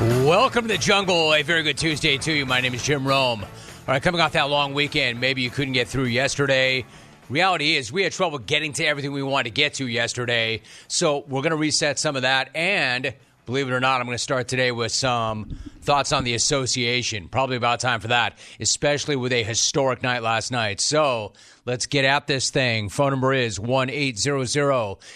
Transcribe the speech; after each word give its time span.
Welcome 0.00 0.62
to 0.62 0.74
the 0.74 0.78
jungle. 0.78 1.32
A 1.32 1.42
very 1.42 1.62
good 1.62 1.78
Tuesday 1.78 2.18
to 2.18 2.32
you. 2.32 2.46
My 2.46 2.60
name 2.60 2.74
is 2.74 2.82
Jim 2.82 3.06
Rome. 3.06 3.42
All 3.42 3.48
right, 3.86 4.02
coming 4.02 4.20
off 4.20 4.32
that 4.32 4.50
long 4.50 4.74
weekend, 4.74 5.20
maybe 5.20 5.40
you 5.42 5.50
couldn't 5.50 5.74
get 5.74 5.86
through 5.86 6.06
yesterday. 6.06 6.84
Reality 7.30 7.76
is, 7.76 7.92
we 7.92 8.02
had 8.02 8.10
trouble 8.10 8.38
getting 8.38 8.72
to 8.72 8.84
everything 8.84 9.12
we 9.12 9.22
wanted 9.22 9.44
to 9.44 9.50
get 9.50 9.74
to 9.74 9.86
yesterday. 9.86 10.62
So 10.88 11.24
we're 11.28 11.42
going 11.42 11.52
to 11.52 11.56
reset 11.56 12.00
some 12.00 12.16
of 12.16 12.22
that. 12.22 12.50
And 12.56 13.14
believe 13.46 13.68
it 13.68 13.72
or 13.72 13.78
not, 13.78 14.00
I'm 14.00 14.06
going 14.06 14.16
to 14.16 14.22
start 14.22 14.48
today 14.48 14.72
with 14.72 14.90
some 14.90 15.56
thoughts 15.82 16.12
on 16.12 16.24
the 16.24 16.34
association. 16.34 17.28
Probably 17.28 17.56
about 17.56 17.78
time 17.78 18.00
for 18.00 18.08
that, 18.08 18.36
especially 18.58 19.14
with 19.14 19.32
a 19.32 19.44
historic 19.44 20.02
night 20.02 20.24
last 20.24 20.50
night. 20.50 20.80
So 20.80 21.34
let's 21.64 21.86
get 21.86 22.04
at 22.04 22.26
this 22.26 22.50
thing. 22.50 22.88
Phone 22.88 23.10
number 23.10 23.32
is 23.32 23.58
1 23.58 23.90
800 23.90 24.48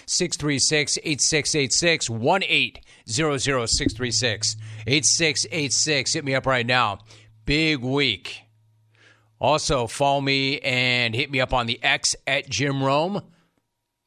636 0.07 0.99
8686. 1.03 2.11
1 2.11 2.43
800 2.43 3.39
636 3.39 4.57
8686. 4.87 6.13
Hit 6.13 6.25
me 6.25 6.35
up 6.35 6.47
right 6.47 6.67
now. 6.67 6.99
Big 7.45 7.81
week. 7.81 8.43
Also, 9.41 9.87
follow 9.87 10.21
me 10.21 10.59
and 10.61 11.15
hit 11.15 11.31
me 11.31 11.41
up 11.41 11.55
on 11.55 11.67
the 11.67 11.83
X 11.83 12.17
at 12.27 12.49
Jim 12.49 12.83
Rome. 12.83 13.23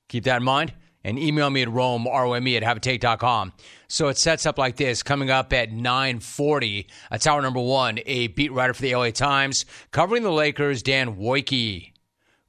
Keep 0.09 0.26
that 0.26 0.37
in 0.37 0.43
mind. 0.43 0.73
And 1.03 1.17
email 1.17 1.49
me 1.49 1.63
at 1.63 1.71
Rome, 1.71 2.05
R-O-M-E, 2.05 2.57
at 2.57 2.63
haveatake.com. 2.63 3.53
So 3.87 4.09
it 4.09 4.20
sets 4.20 4.45
up 4.45 4.59
like 4.59 4.76
this. 4.76 5.01
Coming 5.01 5.31
up 5.31 5.51
at 5.51 5.71
940, 5.71 6.87
that's 7.09 7.26
hour 7.26 7.41
number 7.41 7.59
one, 7.59 7.99
a 8.05 8.27
beat 8.27 8.51
writer 8.51 8.73
for 8.76 8.84
the 8.84 8.95
LA 8.95 9.09
Times, 9.09 9.65
covering 9.89 10.21
the 10.21 10.31
Lakers, 10.31 10.84
Dan 10.84 11.15
Woike. 11.15 11.90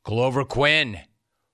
Glover 0.05 0.45
Quin, 0.45 0.99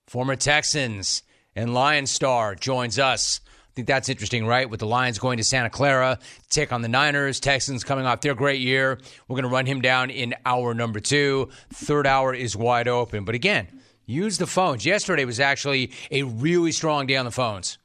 former 0.07 0.35
Texans 0.35 1.23
and 1.55 1.75
Lion 1.75 2.07
star, 2.07 2.55
joins 2.55 2.99
us. 2.99 3.41
I 3.47 3.71
think 3.75 3.87
that's 3.87 4.09
interesting, 4.09 4.47
right? 4.47 4.69
With 4.69 4.81
the 4.81 4.87
Lions 4.87 5.19
going 5.19 5.37
to 5.37 5.45
Santa 5.45 5.69
Clara, 5.69 6.19
take 6.49 6.73
on 6.73 6.81
the 6.81 6.89
Niners, 6.89 7.41
Texans 7.41 7.85
coming 7.85 8.07
off 8.07 8.23
their 8.23 8.35
great 8.35 8.61
year. 8.61 8.99
We're 9.29 9.35
going 9.35 9.43
to 9.43 9.51
run 9.51 9.67
him 9.67 9.83
down 9.83 10.09
in 10.09 10.35
hour 10.47 10.73
number 10.73 10.99
two. 10.99 11.51
Third 11.75 12.07
hour 12.07 12.33
is 12.33 12.57
wide 12.57 12.89
open. 12.89 13.27
But 13.27 13.35
again, 13.35 13.69
use 14.07 14.39
the 14.39 14.47
phones. 14.47 14.87
Yesterday 14.87 15.27
was 15.27 15.41
actually 15.41 15.93
a 16.11 16.23
really 16.23 16.73
strong 16.73 17.07
day 17.07 17.17
on 17.17 17.27
the 17.27 17.31
phones. 17.31 17.77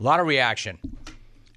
A 0.00 0.02
lot 0.02 0.18
of 0.18 0.26
reaction. 0.26 0.78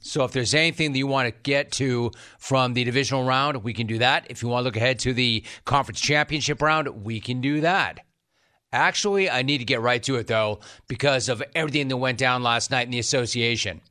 So 0.01 0.23
if 0.23 0.33
there's 0.33 0.53
anything 0.53 0.91
that 0.91 0.99
you 0.99 1.07
want 1.07 1.33
to 1.33 1.41
get 1.41 1.71
to 1.73 2.11
from 2.37 2.75
the 2.75 2.83
divisional 2.83 3.23
round, 3.23 3.63
we 3.63 3.73
can 3.73 3.87
do 3.87 3.97
that. 3.97 4.27
If 4.29 4.43
you 4.43 4.49
want 4.49 4.61
to 4.61 4.65
look 4.65 4.77
ahead 4.77 4.99
to 4.99 5.13
the 5.13 5.43
conference 5.65 5.99
championship 5.99 6.61
round, 6.61 7.03
we 7.03 7.19
can 7.19 7.41
do 7.41 7.61
that. 7.61 8.01
Actually, 8.73 9.29
I 9.29 9.41
need 9.41 9.57
to 9.57 9.65
get 9.65 9.81
right 9.81 10.01
to 10.03 10.15
it 10.15 10.27
though, 10.27 10.59
because 10.87 11.29
of 11.29 11.43
everything 11.55 11.89
that 11.89 11.97
went 11.97 12.17
down 12.17 12.43
last 12.43 12.71
night 12.71 12.85
in 12.85 12.91
the 12.91 12.99
association. 12.99 13.81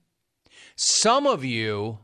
Some 0.77 1.27
of 1.27 1.45
you 1.45 1.99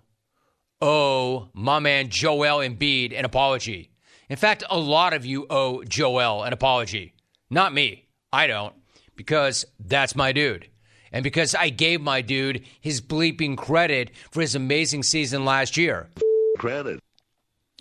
owe 0.80 1.48
my 1.54 1.78
man 1.78 2.10
Joel 2.10 2.58
Embiid 2.58 3.18
an 3.18 3.24
apology. 3.24 3.90
In 4.28 4.36
fact, 4.36 4.64
a 4.68 4.78
lot 4.78 5.14
of 5.14 5.24
you 5.24 5.46
owe 5.48 5.82
Joel 5.84 6.42
an 6.42 6.52
apology. 6.52 7.14
Not 7.48 7.72
me. 7.72 8.08
I 8.32 8.46
don't, 8.46 8.74
because 9.14 9.64
that's 9.80 10.16
my 10.16 10.32
dude. 10.32 10.68
And 11.12 11.22
because 11.22 11.54
I 11.54 11.70
gave 11.70 12.00
my 12.00 12.20
dude 12.20 12.64
his 12.80 13.00
bleeping 13.00 13.56
credit 13.56 14.10
for 14.30 14.40
his 14.40 14.54
amazing 14.54 15.04
season 15.04 15.44
last 15.44 15.76
year. 15.76 16.10
Credit. 16.58 17.00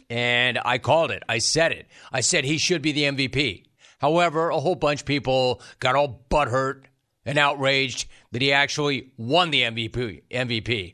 And 0.10 0.60
I 0.64 0.78
called 0.78 1.12
it. 1.12 1.24
I 1.28 1.40
said 1.40 1.72
it. 1.72 1.88
I 2.14 2.22
said 2.22 2.46
he 2.46 2.58
should 2.58 2.82
be 2.82 2.92
the 2.92 3.04
MVP. 3.04 3.66
However, 4.06 4.52
a 4.52 4.60
whole 4.60 4.76
bunch 4.76 5.00
of 5.00 5.08
people 5.08 5.64
got 5.80 5.96
all 5.96 6.22
butthurt 6.30 6.84
and 7.26 7.40
outraged 7.40 8.08
that 8.34 8.44
he 8.44 8.54
actually 8.54 9.12
won 9.18 9.50
the 9.50 9.64
MVP. 9.64 10.22
MVP. 10.30 10.94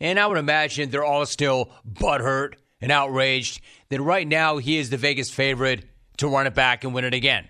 And 0.00 0.18
I 0.18 0.26
would 0.26 0.38
imagine 0.38 0.88
they're 0.88 1.04
all 1.04 1.26
still 1.26 1.70
butthurt 1.86 2.54
and 2.80 2.90
outraged 2.90 3.60
that 3.90 4.00
right 4.00 4.26
now 4.26 4.56
he 4.56 4.78
is 4.78 4.88
the 4.88 4.96
Vegas 4.96 5.28
favorite 5.28 5.84
to 6.16 6.28
run 6.28 6.46
it 6.46 6.54
back 6.54 6.82
and 6.82 6.94
win 6.94 7.04
it 7.04 7.12
again. 7.12 7.46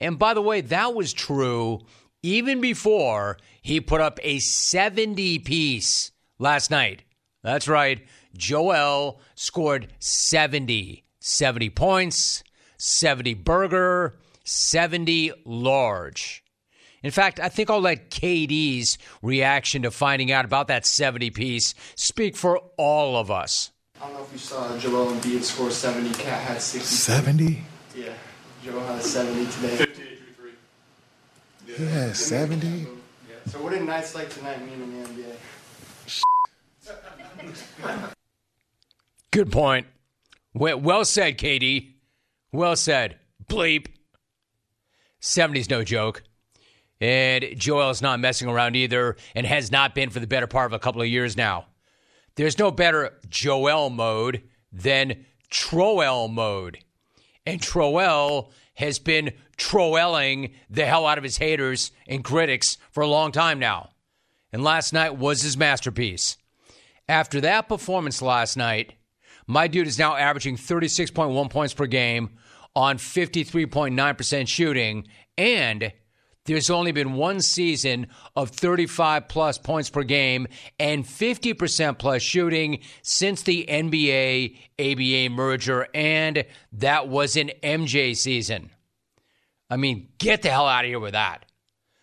And 0.00 0.18
by 0.18 0.34
the 0.34 0.42
way, 0.42 0.62
that 0.62 0.96
was 0.96 1.12
true 1.12 1.82
even 2.24 2.60
before 2.60 3.36
he 3.62 3.80
put 3.80 4.00
up 4.00 4.18
a 4.24 4.40
70 4.40 5.38
piece 5.38 6.10
last 6.40 6.72
night. 6.72 7.04
That's 7.44 7.68
right. 7.68 8.04
Joel 8.36 9.20
scored 9.36 9.92
70. 10.00 11.04
70 11.20 11.70
points, 11.70 12.42
70 12.84 13.34
burger, 13.34 14.16
70 14.42 15.30
large. 15.44 16.42
In 17.04 17.12
fact, 17.12 17.38
I 17.38 17.48
think 17.48 17.70
I'll 17.70 17.80
let 17.80 18.10
KD's 18.10 18.98
reaction 19.22 19.82
to 19.82 19.92
finding 19.92 20.32
out 20.32 20.44
about 20.44 20.66
that 20.66 20.84
70 20.84 21.30
piece 21.30 21.76
speak 21.94 22.36
for 22.36 22.58
all 22.76 23.16
of 23.16 23.30
us. 23.30 23.70
I 24.00 24.06
don't 24.06 24.14
know 24.14 24.24
if 24.24 24.32
you 24.32 24.38
saw 24.38 24.76
Joel 24.78 25.12
Embiid 25.12 25.42
score 25.42 25.70
70. 25.70 26.12
KAT 26.24 26.40
had 26.42 26.60
60. 26.60 26.88
70? 26.88 27.64
Yeah, 27.94 28.08
Joel 28.64 28.84
had 28.84 29.00
70 29.00 29.44
today. 29.52 29.76
58 29.76 30.18
3 31.76 31.86
Yeah, 31.86 32.12
70? 32.12 32.66
Yeah. 32.66 32.86
So 33.46 33.62
what 33.62 33.74
did 33.74 33.82
nights 33.82 34.16
like 34.16 34.28
tonight 34.28 34.60
mean 34.66 34.82
in 34.82 35.02
the 35.02 35.08
NBA? 35.08 35.36
Good 39.30 39.52
point. 39.52 39.86
Well, 40.52 40.80
well 40.80 41.04
said, 41.04 41.38
KD. 41.38 41.91
Well 42.52 42.76
said. 42.76 43.18
Bleep. 43.46 43.86
70's 45.20 45.70
no 45.70 45.82
joke. 45.82 46.22
And 47.00 47.42
Joel's 47.56 48.02
not 48.02 48.20
messing 48.20 48.48
around 48.48 48.76
either 48.76 49.16
and 49.34 49.46
has 49.46 49.72
not 49.72 49.94
been 49.94 50.10
for 50.10 50.20
the 50.20 50.26
better 50.26 50.46
part 50.46 50.66
of 50.66 50.72
a 50.72 50.78
couple 50.78 51.02
of 51.02 51.08
years 51.08 51.36
now. 51.36 51.66
There's 52.36 52.58
no 52.58 52.70
better 52.70 53.18
Joel 53.28 53.90
mode 53.90 54.42
than 54.70 55.24
Troel 55.50 56.32
mode. 56.32 56.78
And 57.44 57.60
Troel 57.60 58.50
has 58.74 58.98
been 58.98 59.32
troeling 59.56 60.54
the 60.70 60.86
hell 60.86 61.06
out 61.06 61.18
of 61.18 61.24
his 61.24 61.38
haters 61.38 61.90
and 62.06 62.24
critics 62.24 62.78
for 62.90 63.02
a 63.02 63.08
long 63.08 63.32
time 63.32 63.58
now. 63.58 63.90
And 64.52 64.62
last 64.62 64.92
night 64.92 65.16
was 65.16 65.42
his 65.42 65.56
masterpiece. 65.56 66.36
After 67.08 67.40
that 67.40 67.68
performance 67.68 68.22
last 68.22 68.56
night, 68.56 68.94
my 69.46 69.66
dude 69.66 69.88
is 69.88 69.98
now 69.98 70.14
averaging 70.16 70.56
36.1 70.56 71.50
points 71.50 71.74
per 71.74 71.86
game 71.86 72.30
on 72.74 72.98
53.9% 72.98 74.48
shooting, 74.48 75.06
and 75.36 75.92
there's 76.44 76.70
only 76.70 76.90
been 76.90 77.12
one 77.12 77.40
season 77.40 78.08
of 78.34 78.50
35 78.50 79.28
plus 79.28 79.58
points 79.58 79.90
per 79.90 80.02
game 80.02 80.48
and 80.78 81.04
50% 81.04 81.98
plus 81.98 82.22
shooting 82.22 82.80
since 83.02 83.42
the 83.42 83.64
NBA 83.68 84.56
ABA 84.78 85.34
merger, 85.34 85.86
and 85.94 86.44
that 86.72 87.08
was 87.08 87.36
an 87.36 87.52
MJ 87.62 88.16
season. 88.16 88.70
I 89.70 89.76
mean, 89.76 90.08
get 90.18 90.42
the 90.42 90.50
hell 90.50 90.66
out 90.66 90.84
of 90.84 90.88
here 90.88 91.00
with 91.00 91.12
that. 91.12 91.46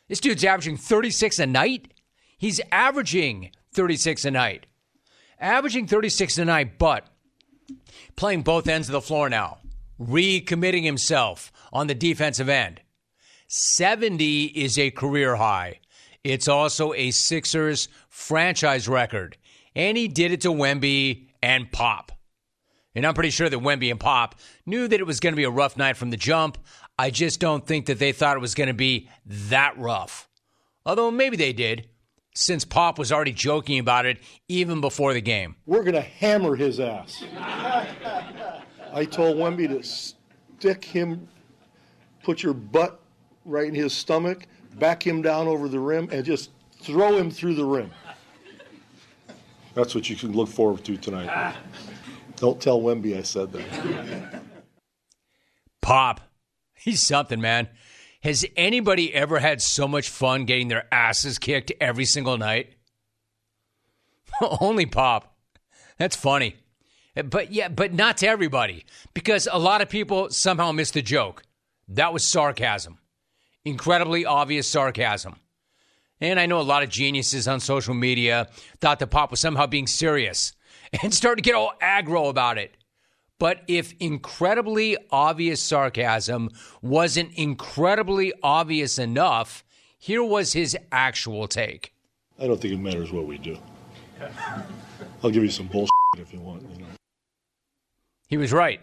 This 0.07 0.19
dude's 0.19 0.43
averaging 0.43 0.77
36 0.77 1.37
a 1.39 1.45
night. 1.45 1.93
He's 2.37 2.61
averaging 2.71 3.51
36 3.73 4.25
a 4.25 4.31
night. 4.31 4.65
Averaging 5.39 5.87
36 5.87 6.37
a 6.39 6.45
night, 6.45 6.79
but 6.79 7.07
playing 8.15 8.41
both 8.41 8.67
ends 8.67 8.89
of 8.89 8.93
the 8.93 9.01
floor 9.01 9.29
now, 9.29 9.58
recommitting 9.99 10.83
himself 10.83 11.51
on 11.73 11.87
the 11.87 11.95
defensive 11.95 12.49
end. 12.49 12.81
70 13.47 14.45
is 14.45 14.77
a 14.77 14.91
career 14.91 15.35
high. 15.35 15.79
It's 16.23 16.47
also 16.47 16.93
a 16.93 17.11
Sixers 17.11 17.89
franchise 18.09 18.87
record. 18.87 19.37
And 19.75 19.97
he 19.97 20.07
did 20.07 20.31
it 20.31 20.41
to 20.41 20.49
Wemby 20.49 21.27
and 21.41 21.71
Pop. 21.71 22.11
And 22.95 23.05
I'm 23.05 23.13
pretty 23.13 23.29
sure 23.29 23.49
that 23.49 23.59
Wemby 23.59 23.91
and 23.91 23.99
Pop 23.99 24.35
knew 24.65 24.87
that 24.87 24.99
it 24.99 25.05
was 25.05 25.19
going 25.19 25.33
to 25.33 25.37
be 25.37 25.43
a 25.43 25.49
rough 25.49 25.77
night 25.77 25.97
from 25.97 26.09
the 26.09 26.17
jump. 26.17 26.57
I 26.97 27.11
just 27.11 27.39
don't 27.39 27.65
think 27.65 27.85
that 27.85 27.99
they 27.99 28.11
thought 28.11 28.35
it 28.35 28.41
was 28.41 28.55
going 28.55 28.67
to 28.67 28.73
be 28.73 29.09
that 29.25 29.77
rough. 29.77 30.27
Although 30.85 31.11
maybe 31.11 31.37
they 31.37 31.53
did, 31.53 31.87
since 32.35 32.65
Pop 32.65 32.99
was 32.99 33.11
already 33.11 33.31
joking 33.31 33.79
about 33.79 34.05
it 34.05 34.19
even 34.47 34.81
before 34.81 35.13
the 35.13 35.21
game. 35.21 35.55
We're 35.65 35.83
going 35.83 35.93
to 35.93 36.01
hammer 36.01 36.55
his 36.55 36.79
ass. 36.79 37.23
I 38.93 39.05
told 39.05 39.37
Wemby 39.37 39.67
to 39.67 39.83
stick 39.83 40.83
him, 40.83 41.27
put 42.23 42.43
your 42.43 42.53
butt 42.53 42.99
right 43.45 43.67
in 43.67 43.75
his 43.75 43.93
stomach, 43.93 44.47
back 44.75 45.05
him 45.05 45.21
down 45.21 45.47
over 45.47 45.67
the 45.67 45.79
rim, 45.79 46.09
and 46.11 46.23
just 46.25 46.51
throw 46.81 47.15
him 47.17 47.29
through 47.31 47.55
the 47.55 47.65
rim. 47.65 47.91
That's 49.73 49.95
what 49.95 50.09
you 50.09 50.15
can 50.15 50.33
look 50.33 50.49
forward 50.49 50.83
to 50.85 50.97
tonight. 50.97 51.55
Don't 52.37 52.61
tell 52.61 52.81
Wemby 52.81 53.17
I 53.17 53.21
said 53.21 53.51
that. 53.51 54.41
Pop, 55.81 56.21
he's 56.73 57.01
something, 57.01 57.39
man. 57.39 57.69
Has 58.21 58.45
anybody 58.57 59.13
ever 59.13 59.39
had 59.39 59.61
so 59.61 59.87
much 59.87 60.09
fun 60.09 60.45
getting 60.45 60.67
their 60.67 60.93
asses 60.93 61.39
kicked 61.39 61.71
every 61.79 62.05
single 62.05 62.37
night? 62.37 62.73
Only 64.61 64.85
Pop. 64.85 65.35
That's 65.97 66.15
funny. 66.15 66.55
But 67.23 67.51
yeah, 67.51 67.67
but 67.67 67.93
not 67.93 68.17
to 68.17 68.27
everybody 68.27 68.85
because 69.13 69.47
a 69.51 69.59
lot 69.59 69.81
of 69.81 69.89
people 69.89 70.29
somehow 70.29 70.71
missed 70.71 70.93
the 70.93 71.01
joke. 71.01 71.43
That 71.87 72.13
was 72.13 72.25
sarcasm. 72.25 72.99
Incredibly 73.65 74.25
obvious 74.25 74.67
sarcasm. 74.67 75.35
And 76.21 76.39
I 76.39 76.45
know 76.45 76.59
a 76.59 76.61
lot 76.61 76.83
of 76.83 76.89
geniuses 76.89 77.47
on 77.47 77.59
social 77.59 77.93
media 77.93 78.47
thought 78.79 78.99
that 78.99 79.07
Pop 79.07 79.31
was 79.31 79.39
somehow 79.39 79.65
being 79.65 79.87
serious. 79.87 80.53
and 81.01 81.13
started 81.13 81.43
to 81.43 81.47
get 81.47 81.55
all 81.55 81.73
aggro 81.81 82.29
about 82.29 82.57
it. 82.57 82.75
But 83.37 83.61
if 83.67 83.93
incredibly 83.99 84.97
obvious 85.11 85.61
sarcasm 85.61 86.49
wasn't 86.81 87.33
incredibly 87.35 88.33
obvious 88.43 88.99
enough, 88.99 89.63
here 89.97 90.23
was 90.23 90.53
his 90.53 90.77
actual 90.91 91.47
take. 91.47 91.93
I 92.37 92.47
don't 92.47 92.59
think 92.59 92.73
it 92.73 92.79
matters 92.79 93.11
what 93.11 93.27
we 93.27 93.37
do. 93.37 93.57
I'll 95.23 95.31
give 95.31 95.43
you 95.43 95.49
some 95.49 95.67
bullshit 95.67 95.89
if 96.17 96.33
you 96.33 96.41
want. 96.41 96.63
He 98.29 98.37
was 98.37 98.53
right. 98.53 98.79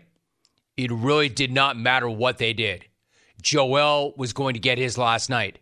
It 0.77 0.91
really 0.91 1.29
did 1.29 1.53
not 1.53 1.79
matter 1.79 2.11
what 2.11 2.39
they 2.39 2.53
did. 2.53 2.85
Joel 3.41 4.13
was 4.17 4.33
going 4.33 4.55
to 4.55 4.61
get 4.61 4.77
his 4.77 4.99
last 4.99 5.31
night. 5.31 5.61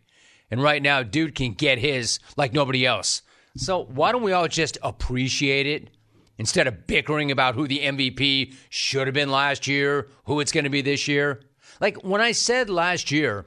And 0.50 0.62
right 0.62 0.82
now, 0.82 1.02
dude 1.02 1.34
can 1.34 1.52
get 1.52 1.78
his 1.78 2.18
like 2.36 2.52
nobody 2.52 2.86
else. 2.86 3.22
So 3.56 3.84
why 3.84 4.10
don't 4.10 4.22
we 4.22 4.32
all 4.32 4.48
just 4.48 4.78
appreciate 4.82 5.66
it 5.66 5.90
instead 6.38 6.66
of 6.66 6.86
bickering 6.86 7.30
about 7.30 7.54
who 7.54 7.68
the 7.68 7.80
MVP 7.80 8.54
should 8.68 9.06
have 9.06 9.14
been 9.14 9.30
last 9.30 9.66
year, 9.66 10.08
who 10.24 10.40
it's 10.40 10.52
going 10.52 10.64
to 10.64 10.70
be 10.70 10.82
this 10.82 11.06
year? 11.06 11.42
Like 11.80 12.02
when 12.02 12.20
I 12.20 12.32
said 12.32 12.70
last 12.70 13.10
year 13.10 13.46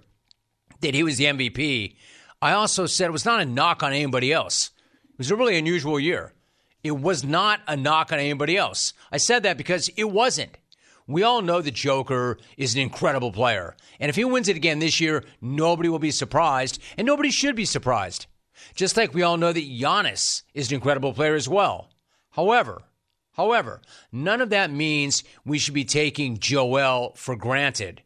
that 0.82 0.94
he 0.94 1.04
was 1.04 1.18
the 1.18 1.26
MVP, 1.26 1.96
I 2.42 2.52
also 2.52 2.86
said 2.86 3.08
it 3.08 3.12
was 3.12 3.26
not 3.26 3.42
a 3.42 3.46
knock 3.46 3.84
on 3.84 3.94
anybody 3.94 4.32
else. 4.32 4.70
It 5.12 5.18
was 5.18 5.32
a 5.32 5.36
really 5.36 5.58
unusual 5.58 6.00
year. 6.00 6.34
It 6.88 7.00
was 7.00 7.24
not 7.24 7.60
a 7.68 7.76
knock 7.76 8.14
on 8.14 8.20
anybody 8.20 8.56
else. 8.56 8.94
I 9.12 9.18
said 9.18 9.44
that 9.44 9.58
because 9.58 9.90
it 9.98 10.06
wasn't. 10.06 10.58
We 11.06 11.24
all 11.24 11.42
know 11.42 11.62
the 11.62 11.70
Joker 11.72 12.38
is 12.58 12.76
an 12.76 12.82
incredible 12.82 13.32
player. 13.32 13.76
And 14.00 14.10
if 14.10 14.16
he 14.16 14.26
wins 14.26 14.48
it 14.48 14.56
again 14.56 14.80
this 14.80 15.00
year, 15.00 15.24
nobody 15.42 15.90
will 15.90 16.00
be 16.00 16.12
surprised, 16.12 16.82
and 16.98 17.06
nobody 17.06 17.30
should 17.30 17.56
be 17.56 17.66
surprised. 17.66 18.26
Just 18.74 18.98
like 18.98 19.14
we 19.14 19.22
all 19.22 19.38
know 19.38 19.54
that 19.54 19.70
Giannis 19.70 20.44
is 20.54 20.70
an 20.70 20.76
incredible 20.76 21.14
player 21.14 21.36
as 21.36 21.48
well. 21.48 21.90
However, 22.32 22.84
however, 23.34 23.82
none 24.12 24.42
of 24.42 24.50
that 24.50 24.72
means 24.72 25.24
we 25.46 25.60
should 25.60 25.74
be 25.74 25.86
taking 25.86 26.40
Joel 26.40 27.14
for 27.16 27.36
granted. 27.36 28.02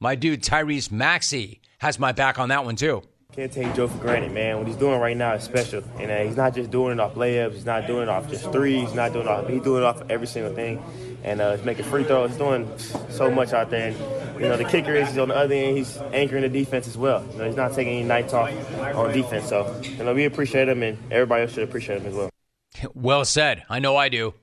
My 0.00 0.14
dude 0.14 0.42
Tyrese 0.42 0.90
Maxey 0.90 1.60
has 1.78 1.98
my 1.98 2.12
back 2.12 2.38
on 2.38 2.48
that 2.48 2.64
one 2.64 2.76
too. 2.76 3.02
Can't 3.38 3.52
take 3.52 3.72
Joe 3.76 3.86
for 3.86 3.98
granted, 3.98 4.32
man. 4.32 4.58
What 4.58 4.66
he's 4.66 4.74
doing 4.74 4.98
right 4.98 5.16
now 5.16 5.34
is 5.34 5.44
special, 5.44 5.84
and 6.00 6.10
uh, 6.10 6.24
he's 6.24 6.36
not 6.36 6.56
just 6.56 6.72
doing 6.72 6.94
it 6.94 6.98
off 6.98 7.14
layups. 7.14 7.52
He's 7.52 7.64
not 7.64 7.86
doing 7.86 8.02
it 8.02 8.08
off 8.08 8.28
just 8.28 8.50
threes. 8.50 8.88
He's 8.88 8.94
not 8.94 9.12
doing 9.12 9.26
it 9.26 9.30
off. 9.30 9.48
He's 9.48 9.62
doing 9.62 9.84
it 9.84 9.86
off 9.86 10.02
every 10.10 10.26
single 10.26 10.52
thing, 10.52 10.82
and 11.22 11.40
uh, 11.40 11.54
he's 11.54 11.64
making 11.64 11.84
free 11.84 12.02
throws. 12.02 12.30
He's 12.30 12.38
doing 12.38 12.68
so 13.10 13.30
much 13.30 13.52
out 13.52 13.70
there. 13.70 13.90
And 13.90 14.40
you 14.42 14.48
know, 14.48 14.56
the 14.56 14.64
kicker 14.64 14.92
is 14.92 15.10
he's 15.10 15.18
on 15.18 15.28
the 15.28 15.36
other 15.36 15.54
end. 15.54 15.78
He's 15.78 15.98
anchoring 16.12 16.42
the 16.42 16.48
defense 16.48 16.88
as 16.88 16.98
well. 16.98 17.24
You 17.30 17.38
know, 17.38 17.46
he's 17.46 17.54
not 17.54 17.74
taking 17.74 17.98
any 17.98 18.02
nights 18.02 18.34
off 18.34 18.50
on 18.80 19.12
defense. 19.12 19.48
So, 19.48 19.82
you 19.84 20.02
know, 20.02 20.14
we 20.14 20.24
appreciate 20.24 20.68
him, 20.68 20.82
and 20.82 20.98
everybody 21.12 21.42
else 21.42 21.52
should 21.52 21.62
appreciate 21.62 22.00
him 22.00 22.06
as 22.06 22.14
well. 22.14 22.30
Well 22.92 23.24
said. 23.24 23.62
I 23.70 23.78
know 23.78 23.94
I 23.94 24.08
do. 24.08 24.34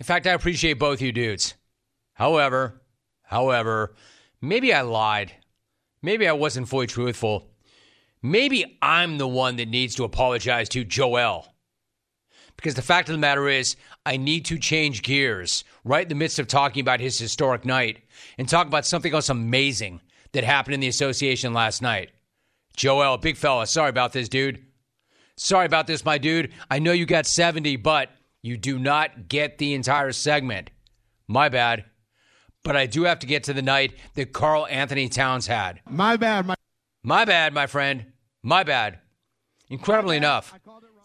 In 0.00 0.04
fact, 0.04 0.26
I 0.26 0.32
appreciate 0.32 0.80
both 0.80 1.00
you 1.00 1.12
dudes. 1.12 1.54
However, 2.14 2.82
however, 3.22 3.94
maybe 4.40 4.74
I 4.74 4.80
lied. 4.80 5.30
Maybe 6.02 6.26
I 6.26 6.32
wasn't 6.32 6.68
fully 6.68 6.88
truthful. 6.88 7.51
Maybe 8.22 8.78
I'm 8.80 9.18
the 9.18 9.26
one 9.26 9.56
that 9.56 9.68
needs 9.68 9.96
to 9.96 10.04
apologize 10.04 10.68
to 10.70 10.84
Joel. 10.84 11.48
Because 12.56 12.74
the 12.74 12.82
fact 12.82 13.08
of 13.08 13.14
the 13.14 13.18
matter 13.18 13.48
is, 13.48 13.74
I 14.06 14.16
need 14.16 14.44
to 14.46 14.58
change 14.58 15.02
gears 15.02 15.64
right 15.84 16.04
in 16.04 16.08
the 16.08 16.14
midst 16.14 16.38
of 16.38 16.46
talking 16.46 16.80
about 16.80 17.00
his 17.00 17.18
historic 17.18 17.64
night 17.64 18.04
and 18.38 18.48
talk 18.48 18.68
about 18.68 18.86
something 18.86 19.12
else 19.12 19.28
amazing 19.28 20.00
that 20.32 20.44
happened 20.44 20.74
in 20.74 20.80
the 20.80 20.88
association 20.88 21.52
last 21.52 21.82
night. 21.82 22.10
Joel, 22.76 23.18
big 23.18 23.36
fella, 23.36 23.66
sorry 23.66 23.90
about 23.90 24.12
this, 24.12 24.28
dude. 24.28 24.64
Sorry 25.36 25.66
about 25.66 25.86
this, 25.86 26.04
my 26.04 26.18
dude. 26.18 26.52
I 26.70 26.78
know 26.78 26.92
you 26.92 27.06
got 27.06 27.26
70, 27.26 27.76
but 27.76 28.10
you 28.42 28.56
do 28.56 28.78
not 28.78 29.28
get 29.28 29.58
the 29.58 29.74
entire 29.74 30.12
segment. 30.12 30.70
My 31.26 31.48
bad. 31.48 31.84
But 32.62 32.76
I 32.76 32.86
do 32.86 33.04
have 33.04 33.18
to 33.20 33.26
get 33.26 33.44
to 33.44 33.52
the 33.52 33.62
night 33.62 33.94
that 34.14 34.32
Karl-Anthony 34.32 35.08
Towns 35.08 35.48
had. 35.48 35.80
My 35.88 36.16
bad. 36.16 36.46
My, 36.46 36.54
my 37.02 37.24
bad, 37.24 37.52
my 37.52 37.66
friend. 37.66 38.11
My 38.42 38.64
bad. 38.64 38.98
Incredibly 39.68 40.16
enough, 40.16 40.52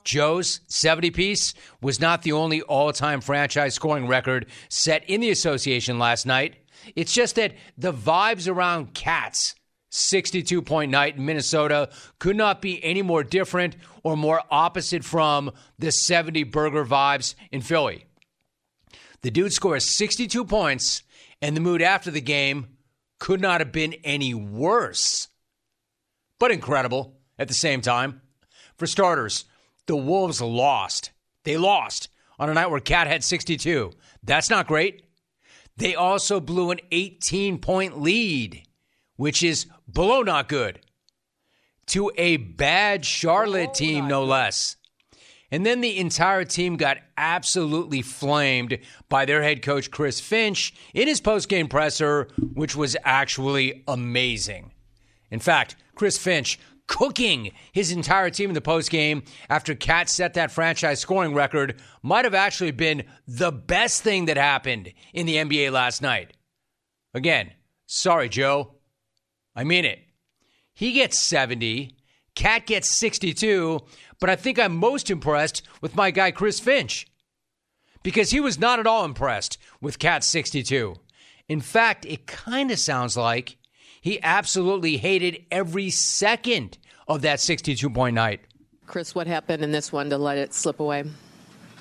Joe's 0.04 0.62
70 0.68 1.12
piece 1.12 1.54
was 1.82 2.00
not 2.00 2.24
the 2.24 2.32
only 2.32 2.62
all 2.64 2.92
time 2.92 3.22
franchise 3.22 3.76
scoring 3.76 4.08
record 4.08 4.48
set 4.70 5.08
in 5.10 5.22
the 5.22 5.30
association 5.30 6.00
last 6.00 6.26
night. 6.26 6.56
It's 6.96 7.14
just 7.14 7.36
that 7.36 7.54
the 7.78 7.94
vibes 7.94 8.50
around 8.50 8.94
KAT's 8.94 9.56
62 9.92 10.62
point 10.62 10.92
night 10.92 11.18
in 11.18 11.26
Minnesota 11.26 11.90
could 12.20 12.36
not 12.36 12.62
be 12.62 12.84
any 12.84 13.02
more 13.02 13.24
different 13.24 13.78
or 14.04 14.18
more 14.18 14.42
opposite 14.50 15.04
from 15.04 15.52
the 15.78 15.92
70 15.92 16.44
burger 16.44 16.86
vibes 16.86 17.36
in 17.52 17.62
Philly. 17.62 18.06
The 19.22 19.32
dude 19.32 19.54
scores 19.54 19.96
62 19.96 20.46
points, 20.46 21.04
and 21.42 21.56
the 21.56 21.62
mood 21.62 21.82
after 21.82 22.12
the 22.12 22.22
game 22.22 22.78
could 23.20 23.42
not 23.42 23.62
have 23.62 23.72
been 23.72 23.94
any 24.04 24.34
worse. 24.34 25.28
But 26.40 26.52
incredible 26.52 27.17
at 27.40 27.48
the 27.48 27.54
same 27.54 27.82
time. 27.82 28.22
For 28.76 28.88
starters, 28.88 29.46
the 29.86 29.96
Wolves 29.96 30.42
lost. 30.42 31.12
They 31.44 31.58
lost 31.58 32.10
on 32.40 32.50
a 32.50 32.54
night 32.54 32.70
where 32.70 32.80
KAT 32.80 33.08
had 33.08 33.24
62. 33.24 33.92
That's 34.24 34.50
not 34.50 34.68
great. 34.68 35.04
They 35.78 35.96
also 35.96 36.40
blew 36.40 36.72
an 36.72 36.80
18 36.92 37.60
point 37.60 38.02
lead, 38.02 38.64
which 39.16 39.44
is 39.44 39.68
below 39.92 40.22
not 40.22 40.50
good, 40.50 40.80
to 41.88 42.12
a 42.18 42.38
bad 42.38 43.06
Charlotte 43.06 43.74
team, 43.74 44.08
no 44.08 44.24
less. 44.24 44.76
And 45.50 45.66
then 45.66 45.80
the 45.80 45.98
entire 45.98 46.44
team 46.44 46.76
got 46.76 46.98
absolutely 47.16 48.02
flamed 48.02 48.80
by 49.08 49.24
their 49.24 49.42
head 49.42 49.62
coach, 49.62 49.90
Chris 49.92 50.20
Finch, 50.20 50.74
in 50.94 51.08
his 51.08 51.22
postgame 51.22 51.70
presser, 51.70 52.28
which 52.54 52.76
was 52.76 52.98
actually 53.06 53.84
amazing. 53.88 54.74
In 55.32 55.40
fact, 55.40 55.78
Chris 55.96 56.18
Finch 56.18 56.60
cooking 56.88 57.52
his 57.72 57.92
entire 57.92 58.30
team 58.30 58.50
in 58.50 58.54
the 58.54 58.62
postgame 58.62 59.28
after 59.50 59.76
KAT 59.76 60.10
set 60.10 60.34
that 60.34 60.52
franchise 60.52 61.00
scoring 61.00 61.34
record 61.34 61.80
might 62.02 62.26
have 62.26 62.34
actually 62.34 62.72
been 62.72 63.04
the 63.28 63.52
best 63.52 64.02
thing 64.02 64.26
that 64.26 64.38
happened 64.38 64.94
in 65.14 65.26
the 65.26 65.36
NBA 65.36 65.72
last 65.72 66.02
night. 66.02 66.34
Again, 67.14 67.52
sorry, 67.86 68.30
Joe. 68.30 68.76
I 69.56 69.64
mean 69.64 69.86
it. 69.86 70.00
He 70.74 70.94
gets 70.94 71.20
70, 71.20 71.96
KAT 72.36 72.68
gets 72.68 72.96
62, 72.96 73.80
but 74.20 74.30
I 74.30 74.36
think 74.36 74.60
I'm 74.60 74.76
most 74.76 75.10
impressed 75.10 75.64
with 75.82 75.96
my 75.96 76.12
guy, 76.12 76.30
Chris 76.32 76.60
Finch, 76.60 77.08
because 78.04 78.30
he 78.30 78.40
was 78.40 78.60
not 78.60 78.80
at 78.80 78.86
all 78.86 79.04
impressed 79.04 79.58
with 79.82 79.98
KAT's 79.98 80.28
62. 80.28 80.96
In 81.50 81.62
fact, 81.62 82.06
it 82.06 82.28
kind 82.28 82.70
of 82.70 82.78
sounds 82.78 83.18
like 83.18 83.58
he 84.08 84.24
absolutely 84.24 84.96
hated 84.96 85.44
every 85.52 85.90
second 85.90 86.78
of 87.10 87.24
that 87.24 87.42
62 87.42 87.90
point 87.90 88.16
night. 88.16 88.40
Chris, 88.86 89.14
what 89.14 89.28
happened 89.28 89.62
in 89.64 89.74
this 89.74 89.92
one 89.92 90.10
to 90.12 90.18
let 90.18 90.38
it 90.38 90.54
slip 90.54 90.80
away? 90.80 91.04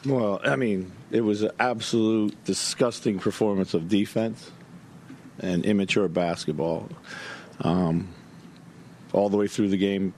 Well, 0.04 0.40
I 0.44 0.56
mean, 0.56 0.90
it 1.12 1.20
was 1.20 1.42
an 1.42 1.52
absolute 1.60 2.36
disgusting 2.44 3.20
performance 3.20 3.74
of 3.74 3.88
defense 3.88 4.50
and 5.38 5.64
immature 5.64 6.08
basketball 6.08 6.88
um, 7.60 8.08
all 9.12 9.28
the 9.28 9.36
way 9.36 9.46
through 9.46 9.68
the 9.68 9.76
game. 9.76 10.12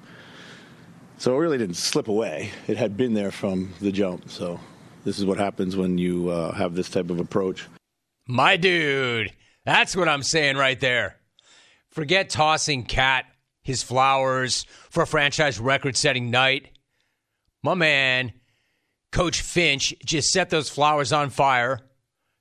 So 1.19 1.35
it 1.35 1.39
really 1.39 1.59
didn't 1.59 1.77
slip 1.77 2.09
away. 2.09 2.53
It 2.69 2.79
had 2.79 2.97
been 2.97 3.13
there 3.13 3.31
from 3.31 3.75
the 3.83 3.93
jump. 3.93 4.31
So 4.31 4.59
this 5.05 5.19
is 5.19 5.27
what 5.27 5.37
happens 5.37 5.77
when 5.77 5.99
you 5.99 6.31
uh, 6.31 6.55
have 6.55 6.75
this 6.75 6.89
type 6.89 7.11
of 7.11 7.21
approach. 7.21 7.67
My 8.27 8.57
dude, 8.57 9.31
that's 9.67 9.95
what 9.95 10.09
I'm 10.09 10.23
saying 10.23 10.57
right 10.57 10.81
there. 10.81 11.18
Forget 11.91 12.31
tossing 12.31 12.85
KAT 12.85 13.25
his 13.63 13.83
flowers 13.83 14.65
for 14.91 15.03
a 15.03 15.07
franchise 15.07 15.61
record 15.61 15.97
setting 15.97 16.31
night. 16.31 16.71
My 17.63 17.75
man, 17.75 18.33
Coach 19.13 19.43
Finch, 19.43 19.95
just 20.05 20.31
set 20.31 20.49
those 20.51 20.71
flowers 20.71 21.13
on 21.13 21.31
fire, 21.31 21.81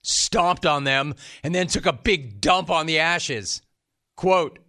stomped 0.03 0.65
on 0.65 0.83
them, 0.85 1.15
and 1.43 1.53
then 1.53 1.67
took 1.67 1.85
a 1.85 1.93
big 1.93 2.39
dump 2.39 2.69
on 2.69 2.85
the 2.85 2.99
ashes. 2.99 3.61
Quote, 4.15 4.59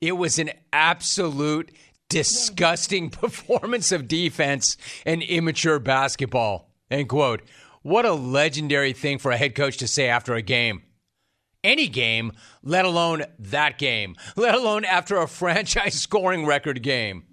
it 0.00 0.12
was 0.12 0.38
an 0.38 0.50
absolute 0.72 1.72
disgusting 2.08 3.10
performance 3.10 3.90
of 3.90 4.08
defense 4.08 4.76
and 5.04 5.22
immature 5.22 5.78
basketball. 5.78 6.70
End 6.90 7.08
quote. 7.08 7.42
What 7.82 8.04
a 8.04 8.12
legendary 8.12 8.92
thing 8.92 9.18
for 9.18 9.30
a 9.30 9.36
head 9.36 9.54
coach 9.54 9.78
to 9.78 9.88
say 9.88 10.08
after 10.08 10.34
a 10.34 10.42
game 10.42 10.82
any 11.64 11.88
game, 11.88 12.32
let 12.62 12.84
alone 12.84 13.24
that 13.38 13.78
game, 13.78 14.16
let 14.36 14.54
alone 14.54 14.84
after 14.84 15.16
a 15.16 15.28
franchise 15.28 15.94
scoring 15.94 16.46
record 16.46 16.82
game. 16.82 17.24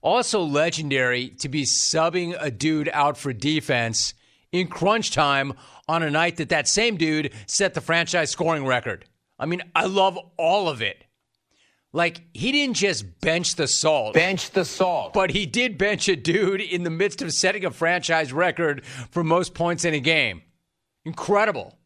Also 0.00 0.40
legendary 0.40 1.28
to 1.28 1.48
be 1.48 1.64
subbing 1.64 2.36
a 2.38 2.50
dude 2.50 2.88
out 2.92 3.18
for 3.18 3.32
defense 3.32 4.14
in 4.52 4.68
crunch 4.68 5.10
time 5.10 5.52
on 5.88 6.02
a 6.02 6.10
night 6.10 6.36
that 6.36 6.50
that 6.50 6.68
same 6.68 6.96
dude 6.96 7.32
set 7.46 7.74
the 7.74 7.80
franchise 7.80 8.30
scoring 8.30 8.64
record. 8.64 9.04
I 9.38 9.46
mean, 9.46 9.62
I 9.74 9.86
love 9.86 10.18
all 10.36 10.68
of 10.68 10.82
it. 10.82 11.04
Like, 11.92 12.20
he 12.34 12.52
didn't 12.52 12.74
just 12.74 13.20
bench 13.20 13.54
the 13.56 13.66
salt. 13.66 14.12
Bench 14.12 14.50
the 14.50 14.64
salt. 14.64 15.14
But 15.14 15.30
he 15.30 15.46
did 15.46 15.78
bench 15.78 16.08
a 16.08 16.16
dude 16.16 16.60
in 16.60 16.82
the 16.82 16.90
midst 16.90 17.22
of 17.22 17.32
setting 17.32 17.64
a 17.64 17.70
franchise 17.70 18.32
record 18.32 18.84
for 18.84 19.24
most 19.24 19.54
points 19.54 19.84
in 19.84 19.94
a 19.94 20.00
game. 20.00 20.42
Incredible. 21.06 21.78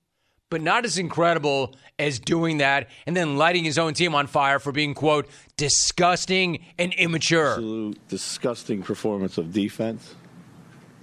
But 0.52 0.60
not 0.60 0.84
as 0.84 0.98
incredible 0.98 1.74
as 1.98 2.18
doing 2.18 2.58
that 2.58 2.90
and 3.06 3.16
then 3.16 3.38
lighting 3.38 3.64
his 3.64 3.78
own 3.78 3.94
team 3.94 4.14
on 4.14 4.26
fire 4.26 4.58
for 4.58 4.70
being, 4.70 4.92
quote, 4.92 5.26
disgusting 5.56 6.62
and 6.78 6.92
immature. 6.92 7.52
Absolute 7.52 8.06
disgusting 8.08 8.82
performance 8.82 9.38
of 9.38 9.50
defense 9.50 10.14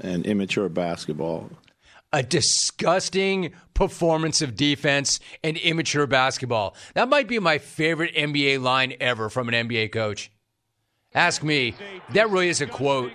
and 0.01 0.23
immature 0.27 0.69
basketball. 0.69 1.49
a 2.13 2.21
disgusting 2.21 3.51
performance 3.73 4.43
of 4.43 4.55
defense 4.55 5.19
and 5.43 5.57
immature 5.57 6.05
basketball. 6.05 6.75
That 6.93 7.09
might 7.09 7.27
be 7.27 7.39
my 7.39 7.57
favorite 7.57 8.13
NBA 8.15 8.61
line 8.61 8.93
ever 8.99 9.29
from 9.29 9.49
an 9.49 9.67
NBA 9.67 9.91
coach. 9.91 10.31
Ask 11.15 11.43
me, 11.43 11.73
that 12.13 12.29
really 12.29 12.49
is 12.49 12.61
a 12.61 12.67
quote 12.67 13.11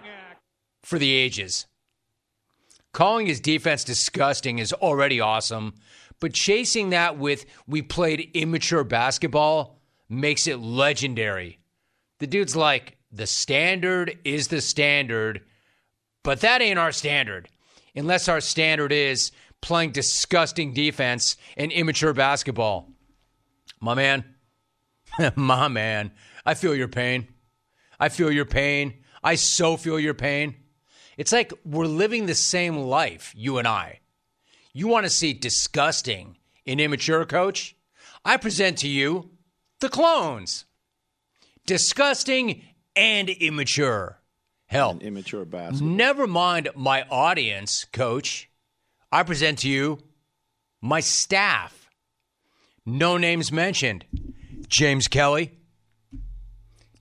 for 0.82 0.98
the 0.98 1.12
ages. 1.12 1.66
Calling 2.92 3.26
his 3.26 3.40
defense 3.40 3.84
disgusting 3.84 4.58
is 4.58 4.72
already 4.72 5.20
awesome, 5.20 5.74
but 6.24 6.32
chasing 6.32 6.88
that 6.88 7.18
with 7.18 7.44
we 7.66 7.82
played 7.82 8.30
immature 8.32 8.82
basketball 8.82 9.78
makes 10.08 10.46
it 10.46 10.58
legendary. 10.58 11.58
The 12.18 12.26
dude's 12.26 12.56
like, 12.56 12.96
the 13.12 13.26
standard 13.26 14.18
is 14.24 14.48
the 14.48 14.62
standard, 14.62 15.42
but 16.22 16.40
that 16.40 16.62
ain't 16.62 16.78
our 16.78 16.92
standard 16.92 17.50
unless 17.94 18.26
our 18.26 18.40
standard 18.40 18.90
is 18.90 19.32
playing 19.60 19.90
disgusting 19.90 20.72
defense 20.72 21.36
and 21.58 21.70
immature 21.70 22.14
basketball. 22.14 22.88
My 23.78 23.92
man, 23.92 24.24
my 25.36 25.68
man, 25.68 26.10
I 26.46 26.54
feel 26.54 26.74
your 26.74 26.88
pain. 26.88 27.28
I 28.00 28.08
feel 28.08 28.32
your 28.32 28.46
pain. 28.46 28.94
I 29.22 29.34
so 29.34 29.76
feel 29.76 30.00
your 30.00 30.14
pain. 30.14 30.54
It's 31.18 31.32
like 31.32 31.52
we're 31.66 31.84
living 31.84 32.24
the 32.24 32.34
same 32.34 32.78
life, 32.78 33.34
you 33.36 33.58
and 33.58 33.68
I. 33.68 34.00
You 34.76 34.88
want 34.88 35.06
to 35.06 35.10
see 35.10 35.32
disgusting 35.32 36.36
and 36.66 36.80
immature, 36.80 37.24
coach? 37.24 37.76
I 38.24 38.36
present 38.36 38.78
to 38.78 38.88
you 38.88 39.30
the 39.78 39.88
clones. 39.88 40.64
Disgusting 41.64 42.62
and 42.96 43.30
immature. 43.30 44.20
Hell, 44.66 44.90
And 44.90 45.02
immature 45.02 45.44
basketball. 45.44 45.88
Never 45.88 46.26
mind 46.26 46.70
my 46.74 47.02
audience, 47.08 47.84
coach. 47.92 48.50
I 49.12 49.22
present 49.22 49.60
to 49.60 49.68
you 49.68 50.00
my 50.82 50.98
staff. 50.98 51.88
No 52.84 53.16
names 53.16 53.52
mentioned. 53.52 54.04
James 54.66 55.06
Kelly. 55.06 55.52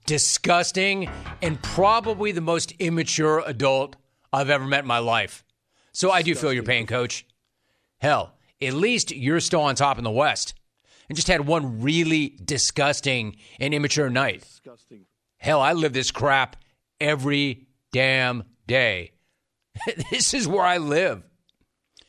Disgusting 0.06 1.10
and 1.42 1.60
probably 1.60 2.30
the 2.30 2.40
most 2.40 2.70
immature 2.78 3.42
adult 3.44 3.96
I've 4.32 4.50
ever 4.50 4.64
met 4.64 4.80
in 4.80 4.86
my 4.86 4.98
life. 4.98 5.44
So 5.92 6.12
I 6.12 6.22
do 6.22 6.36
feel 6.36 6.52
your 6.52 6.62
pain, 6.62 6.86
coach. 6.86 7.26
Hell, 8.04 8.34
at 8.60 8.74
least 8.74 9.12
you're 9.12 9.40
still 9.40 9.62
on 9.62 9.76
top 9.76 9.96
in 9.96 10.04
the 10.04 10.10
West 10.10 10.52
and 11.08 11.16
just 11.16 11.26
had 11.26 11.46
one 11.46 11.80
really 11.80 12.36
disgusting 12.44 13.36
and 13.58 13.72
immature 13.72 14.10
night. 14.10 14.42
Disgusting. 14.42 15.06
Hell, 15.38 15.62
I 15.62 15.72
live 15.72 15.94
this 15.94 16.10
crap 16.10 16.56
every 17.00 17.66
damn 17.94 18.44
day. 18.66 19.12
this 20.10 20.34
is 20.34 20.46
where 20.46 20.66
I 20.66 20.76
live. 20.76 21.22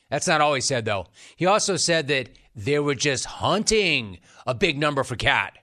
That's 0.10 0.28
not 0.28 0.42
all 0.42 0.54
he 0.54 0.60
said, 0.60 0.84
though. 0.84 1.06
He 1.38 1.46
also 1.46 1.78
said 1.78 2.10
that 2.10 2.28
they 2.58 2.78
were 2.80 2.96
just 2.96 3.24
hunting 3.24 4.20
a 4.46 4.54
big 4.54 4.78
number 4.78 5.06
for 5.06 5.16
KAT. 5.16 5.58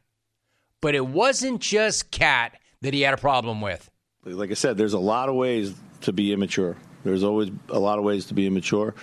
But 0.81 0.95
it 0.95 1.07
wasn't 1.07 1.61
just 1.61 2.11
KAT 2.11 2.59
that 2.81 2.95
he 2.95 3.03
had 3.03 3.13
a 3.13 3.19
problem 3.19 3.61
with. 3.61 3.91
Like 4.25 4.51
I 4.51 4.55
said, 4.55 4.79
there's 4.79 4.95
a 4.95 4.99
lot 4.99 5.29
of 5.29 5.35
ways 5.35 5.75
to 6.01 6.13
be 6.15 6.33
immature. 6.33 6.79
There's 7.05 7.25
always 7.25 7.51
a 7.69 7.79
lot 7.79 7.99
of 7.99 8.05
ways 8.05 8.27
to 8.27 8.35
be 8.35 8.47
immature, 8.47 8.95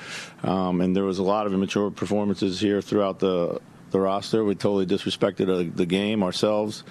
um, 0.43 0.81
and 0.81 0.95
there 0.95 1.03
was 1.03 1.19
a 1.19 1.23
lot 1.23 1.45
of 1.45 1.53
immature 1.53 1.91
performances 1.91 2.59
here 2.59 2.81
throughout 2.81 3.19
the 3.19 3.59
the 3.91 3.99
roster. 3.99 4.43
We 4.43 4.55
totally 4.55 4.85
disrespected 4.85 5.49
uh, 5.49 5.71
the 5.75 5.85
game 5.85 6.23
ourselves, 6.23 6.83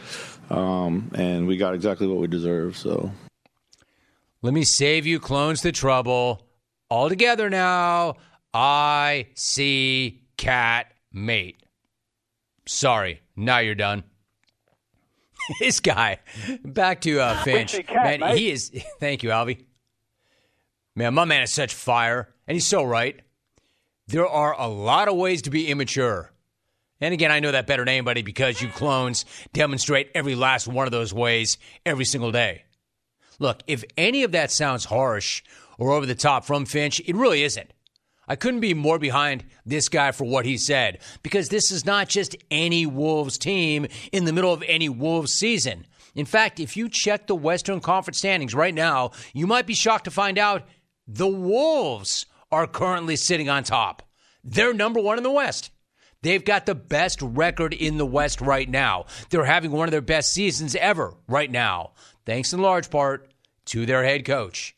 um, 0.51 1.11
and 1.15 1.47
we 1.47 1.57
got 1.57 1.75
exactly 1.75 2.07
what 2.07 2.19
we 2.19 2.27
deserve. 2.27 2.77
So 2.77 3.11
Let 4.43 4.55
me 4.55 4.65
save 4.65 5.07
you 5.07 5.21
clones 5.21 5.63
the 5.63 5.73
trouble. 5.73 6.45
All 6.91 7.09
together 7.09 7.51
now. 7.51 8.17
I 8.55 9.29
see 9.35 10.23
cat 10.37 10.93
mate. 11.13 11.63
Sorry, 12.67 13.21
now 13.37 13.59
you're 13.59 13.75
done. 13.75 14.05
this 15.61 15.81
guy, 15.81 16.19
back 16.65 17.01
to 17.03 17.21
uh, 17.21 17.43
Finch. 17.43 17.73
cat, 17.87 18.05
man, 18.05 18.21
mate. 18.21 18.39
he 18.39 18.51
is. 18.51 18.71
Thank 19.01 19.23
you, 19.23 19.31
Alvy. 19.31 19.65
Man, 20.99 21.15
my 21.15 21.25
man 21.25 21.45
is 21.45 21.53
such 21.53 21.75
fire, 21.75 22.29
and 22.49 22.57
he's 22.57 22.67
so 22.67 22.83
right. 22.83 23.21
There 24.09 24.27
are 24.27 24.53
a 24.59 24.67
lot 24.67 25.07
of 25.07 25.15
ways 25.15 25.43
to 25.43 25.51
be 25.51 25.69
immature. 25.69 26.33
And 27.01 27.15
again, 27.15 27.31
I 27.31 27.39
know 27.39 27.53
that 27.53 27.69
better 27.69 27.83
than 27.83 27.95
anybody 27.95 28.23
because 28.23 28.61
you 28.61 28.67
clones 28.67 29.25
demonstrate 29.53 30.11
every 30.13 30.35
last 30.35 30.67
one 30.67 30.89
of 30.89 30.91
those 30.91 31.15
ways 31.15 31.57
every 31.87 32.05
single 32.05 32.33
day. 32.33 32.65
Look, 33.39 33.63
if 33.69 33.85
any 33.97 34.25
of 34.25 34.33
that 34.33 34.51
sounds 34.51 34.87
harsh 34.87 35.45
or 35.79 35.93
over 35.93 36.05
the 36.05 36.17
top 36.17 36.45
from 36.45 36.67
Finch, 36.67 37.01
it 37.07 37.15
really 37.15 37.45
isn't. 37.45 37.73
I 38.27 38.35
couldn't 38.35 38.59
be 38.59 38.75
more 38.75 38.99
behind 38.99 39.45
this 39.65 39.89
guy 39.89 40.11
for 40.11 40.25
what 40.25 40.47
he 40.47 40.59
said 40.59 40.99
because 41.23 41.49
this 41.49 41.71
is 41.71 41.87
not 41.87 42.09
just 42.09 42.35
any 42.51 42.87
Wolves 42.87 43.39
team 43.39 43.87
in 44.11 44.25
the 44.25 44.33
middle 44.33 44.53
of 44.53 44.65
any 44.67 44.89
Wolves 44.89 45.33
season. 45.33 45.87
In 46.17 46.27
fact, 46.27 46.59
if 46.59 46.77
you 46.77 46.89
check 46.89 47.29
the 47.29 47.37
Western 47.37 47.79
Conference 47.79 48.19
standings 48.19 48.53
right 48.53 48.75
now, 48.75 49.13
you 49.33 49.47
might 49.47 49.69
be 49.69 49.75
shocked 49.75 50.07
to 50.07 50.11
find 50.11 50.37
out 50.37 50.67
the 51.09 51.27
Wolves 51.27 52.27
are 52.53 52.67
currently 52.67 53.17
sitting 53.17 53.49
on 53.49 53.65
top. 53.65 54.03
They're 54.45 54.75
number 54.75 55.01
one 55.01 55.17
in 55.17 55.25
the 55.25 55.31
West. 55.31 55.71
They've 56.23 56.45
got 56.45 56.67
the 56.67 56.75
best 56.75 57.23
record 57.23 57.73
in 57.73 57.97
the 57.97 58.07
West 58.07 58.41
right 58.41 58.69
now. 58.69 59.07
They're 59.31 59.45
having 59.45 59.71
one 59.71 59.89
of 59.89 59.93
their 59.93 60.01
best 60.01 60.33
seasons 60.33 60.75
ever 60.77 61.15
right 61.27 61.51
now, 61.51 61.93
thanks 62.27 62.53
in 62.53 62.61
large 62.61 62.91
part 62.91 63.31
to 63.67 63.87
their 63.87 64.05
head 64.05 64.25
coach. 64.25 64.75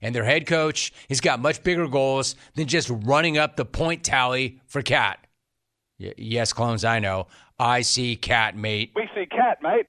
And 0.00 0.14
their 0.14 0.24
head 0.24 0.46
coach 0.46 0.92
has 1.08 1.20
got 1.20 1.40
much 1.40 1.62
bigger 1.62 1.86
goals 1.88 2.34
than 2.54 2.66
just 2.66 2.90
running 2.90 3.38
up 3.38 3.56
the 3.56 3.64
point 3.64 4.02
tally 4.02 4.60
for 4.66 4.82
KAT. 4.82 5.24
Y- 5.98 6.14
yes, 6.16 6.52
clones, 6.52 6.84
I 6.84 6.98
know. 6.98 7.28
I 7.58 7.82
see 7.82 8.16
Cat, 8.16 8.56
mate. 8.56 8.92
We 8.96 9.08
see 9.14 9.26
cat, 9.26 9.58
mate. 9.62 9.86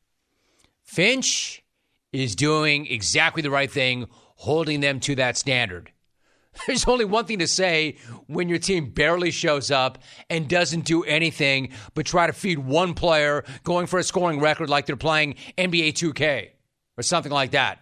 Finch 0.83 1.63
is 2.11 2.35
doing 2.35 2.85
exactly 2.85 3.41
the 3.41 3.49
right 3.49 3.71
thing, 3.71 4.07
holding 4.43 4.81
them 4.81 4.99
to 4.99 5.15
that 5.15 5.37
standard. 5.37 5.89
There's 6.67 6.85
only 6.85 7.05
one 7.05 7.23
thing 7.23 7.39
to 7.39 7.47
say 7.47 7.95
when 8.27 8.49
your 8.49 8.59
team 8.59 8.89
barely 8.89 9.31
shows 9.31 9.71
up 9.71 9.99
and 10.29 10.49
doesn't 10.49 10.83
do 10.83 11.05
anything 11.05 11.69
but 11.93 12.05
try 12.05 12.27
to 12.27 12.33
feed 12.33 12.59
one 12.59 12.93
player 12.93 13.45
going 13.63 13.87
for 13.87 13.99
a 13.99 14.03
scoring 14.03 14.41
record 14.41 14.69
like 14.69 14.85
they're 14.85 14.97
playing 14.97 15.35
NBA 15.57 15.93
2K 15.93 16.49
or 16.97 17.03
something 17.03 17.31
like 17.31 17.51
that. 17.51 17.79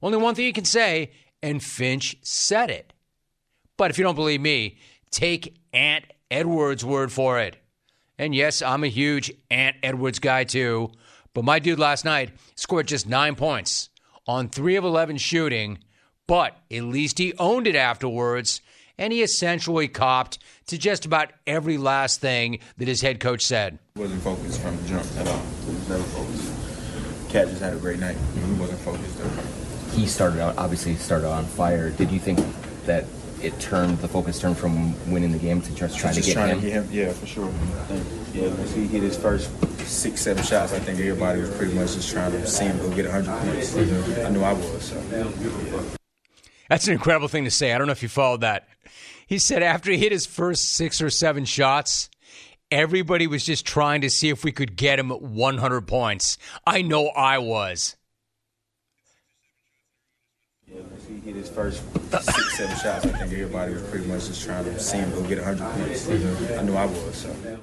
Only 0.00 0.18
one 0.18 0.36
thing 0.36 0.44
you 0.44 0.52
can 0.52 0.64
say, 0.64 1.10
and 1.42 1.60
Finch 1.60 2.18
said 2.22 2.70
it. 2.70 2.92
But 3.76 3.90
if 3.90 3.98
you 3.98 4.04
don't 4.04 4.14
believe 4.14 4.40
me, 4.40 4.78
take 5.10 5.56
Ant 5.72 6.04
Edwards' 6.30 6.84
word 6.84 7.10
for 7.10 7.40
it. 7.40 7.56
And 8.16 8.32
yes, 8.32 8.62
I'm 8.62 8.84
a 8.84 8.88
huge 8.88 9.32
Ant 9.50 9.76
Edwards 9.82 10.20
guy 10.20 10.44
too. 10.44 10.92
But 11.32 11.44
my 11.44 11.58
dude 11.58 11.80
last 11.80 12.04
night 12.04 12.30
scored 12.54 12.86
just 12.86 13.08
nine 13.08 13.34
points 13.34 13.90
on 14.26 14.48
three 14.48 14.76
of 14.76 14.84
11 14.84 15.18
shooting, 15.18 15.78
but 16.26 16.56
at 16.70 16.82
least 16.84 17.18
he 17.18 17.34
owned 17.38 17.66
it 17.66 17.76
afterwards. 17.76 18.60
And 18.96 19.12
he 19.12 19.22
essentially 19.22 19.88
copped 19.88 20.38
to 20.68 20.78
just 20.78 21.04
about 21.04 21.32
every 21.48 21.78
last 21.78 22.20
thing 22.20 22.60
that 22.78 22.86
his 22.86 23.00
head 23.00 23.18
coach 23.18 23.44
said. 23.44 23.80
wasn't 23.96 24.22
focused 24.22 24.60
from 24.60 24.76
the 24.76 24.88
jump 24.88 25.04
at 25.18 25.26
all. 25.26 25.42
He 25.66 25.72
was 25.72 25.88
never 25.88 26.02
focused. 26.04 27.30
KAT 27.32 27.48
just 27.48 27.60
had 27.60 27.74
a 27.74 27.78
great 27.78 27.98
night. 27.98 28.16
He 28.34 28.52
wasn't 28.52 28.78
focused 28.80 29.18
though. 29.18 29.98
He 29.98 30.06
started 30.06 30.40
out, 30.40 30.56
obviously, 30.58 30.94
started 30.94 31.28
on 31.28 31.44
fire. 31.44 31.90
Did 31.90 32.12
you 32.12 32.20
think 32.20 32.38
that 32.86 33.04
it 33.44 33.58
turned, 33.60 33.98
the 33.98 34.08
focus 34.08 34.40
turned 34.40 34.56
from 34.56 34.94
winning 35.10 35.32
the 35.32 35.38
game 35.38 35.60
to 35.60 35.74
just 35.74 35.98
trying 35.98 36.14
just 36.14 36.28
to 36.28 36.34
get 36.34 36.40
trying 36.40 36.50
him? 36.50 36.60
to 36.60 36.66
get 36.66 36.72
him, 36.72 36.88
yeah, 36.90 37.12
for 37.12 37.26
sure. 37.26 37.52
Yeah, 38.32 38.48
once 38.48 38.72
he 38.72 38.86
hit 38.86 39.02
his 39.02 39.16
first 39.16 39.50
six, 39.86 40.22
seven 40.22 40.42
shots, 40.42 40.72
I 40.72 40.78
think 40.78 40.98
everybody 40.98 41.40
was 41.40 41.54
pretty 41.56 41.74
much 41.74 41.94
just 41.94 42.10
trying 42.10 42.32
to 42.32 42.46
see 42.46 42.64
him 42.64 42.78
go 42.78 42.90
get 42.94 43.04
100 43.04 43.30
points. 43.40 43.76
I 43.76 44.28
knew 44.30 44.42
I 44.42 44.52
was. 44.52 44.82
So. 44.82 45.96
That's 46.68 46.86
an 46.86 46.94
incredible 46.94 47.28
thing 47.28 47.44
to 47.44 47.50
say. 47.50 47.72
I 47.72 47.78
don't 47.78 47.86
know 47.86 47.92
if 47.92 48.02
you 48.02 48.08
followed 48.08 48.40
that. 48.40 48.68
He 49.26 49.38
said 49.38 49.62
after 49.62 49.90
he 49.90 49.98
hit 49.98 50.12
his 50.12 50.26
first 50.26 50.72
six 50.72 51.00
or 51.00 51.10
seven 51.10 51.44
shots, 51.44 52.08
everybody 52.70 53.26
was 53.26 53.44
just 53.44 53.66
trying 53.66 54.00
to 54.00 54.10
see 54.10 54.30
if 54.30 54.42
we 54.42 54.52
could 54.52 54.76
get 54.76 54.98
him 54.98 55.10
100 55.10 55.82
points. 55.82 56.38
I 56.66 56.82
know 56.82 57.08
I 57.08 57.38
was. 57.38 57.96
Yeah, 60.66 60.80
once 60.90 61.03
he 61.03 61.03
hit 61.24 61.36
his 61.36 61.48
first 61.48 61.82
six, 62.10 62.58
seven 62.58 62.76
shots, 62.76 63.06
I 63.06 63.08
think 63.08 63.32
everybody 63.32 63.72
was 63.72 63.82
pretty 63.84 64.06
much 64.06 64.26
just 64.26 64.44
trying 64.44 64.64
to 64.64 64.78
see 64.78 64.98
him 64.98 65.10
go 65.10 65.22
get 65.22 65.38
100 65.38 65.64
points. 65.72 66.08
I 66.58 66.62
knew 66.62 66.74
I 66.74 66.84
was. 66.84 67.16
So. 67.16 67.58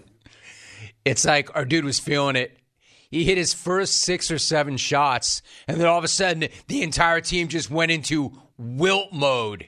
It's 1.06 1.25
like 1.25 1.56
our 1.56 1.63
dude 1.63 1.86
was 1.86 2.00
feeling 2.00 2.36
it. 2.36 2.58
He 3.12 3.24
hit 3.24 3.38
his 3.38 3.53
first 3.53 4.00
six 4.00 4.32
or 4.32 4.39
seven 4.39 4.77
shots, 4.77 5.41
and 5.68 5.80
then 5.80 5.86
all 5.86 5.98
of 5.98 6.03
a 6.03 6.08
sudden, 6.08 6.48
the 6.68 6.82
entire 6.82 7.22
team 7.22 7.50
just 7.50 7.70
went 7.70 7.91
into 7.91 8.32
wilt 8.58 9.12
mode. 9.12 9.68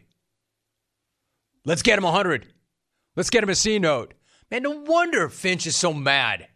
Let's 1.66 1.82
get 1.82 1.98
him 1.98 2.06
100. 2.06 2.48
Let's 3.16 3.30
get 3.30 3.44
him 3.44 3.50
a 3.50 3.56
C 3.56 3.80
note. 3.80 4.14
Man, 4.50 4.64
no 4.64 4.72
wonder 4.72 5.30
Finch 5.30 5.68
is 5.68 5.76
so 5.76 5.94
mad. 5.94 6.48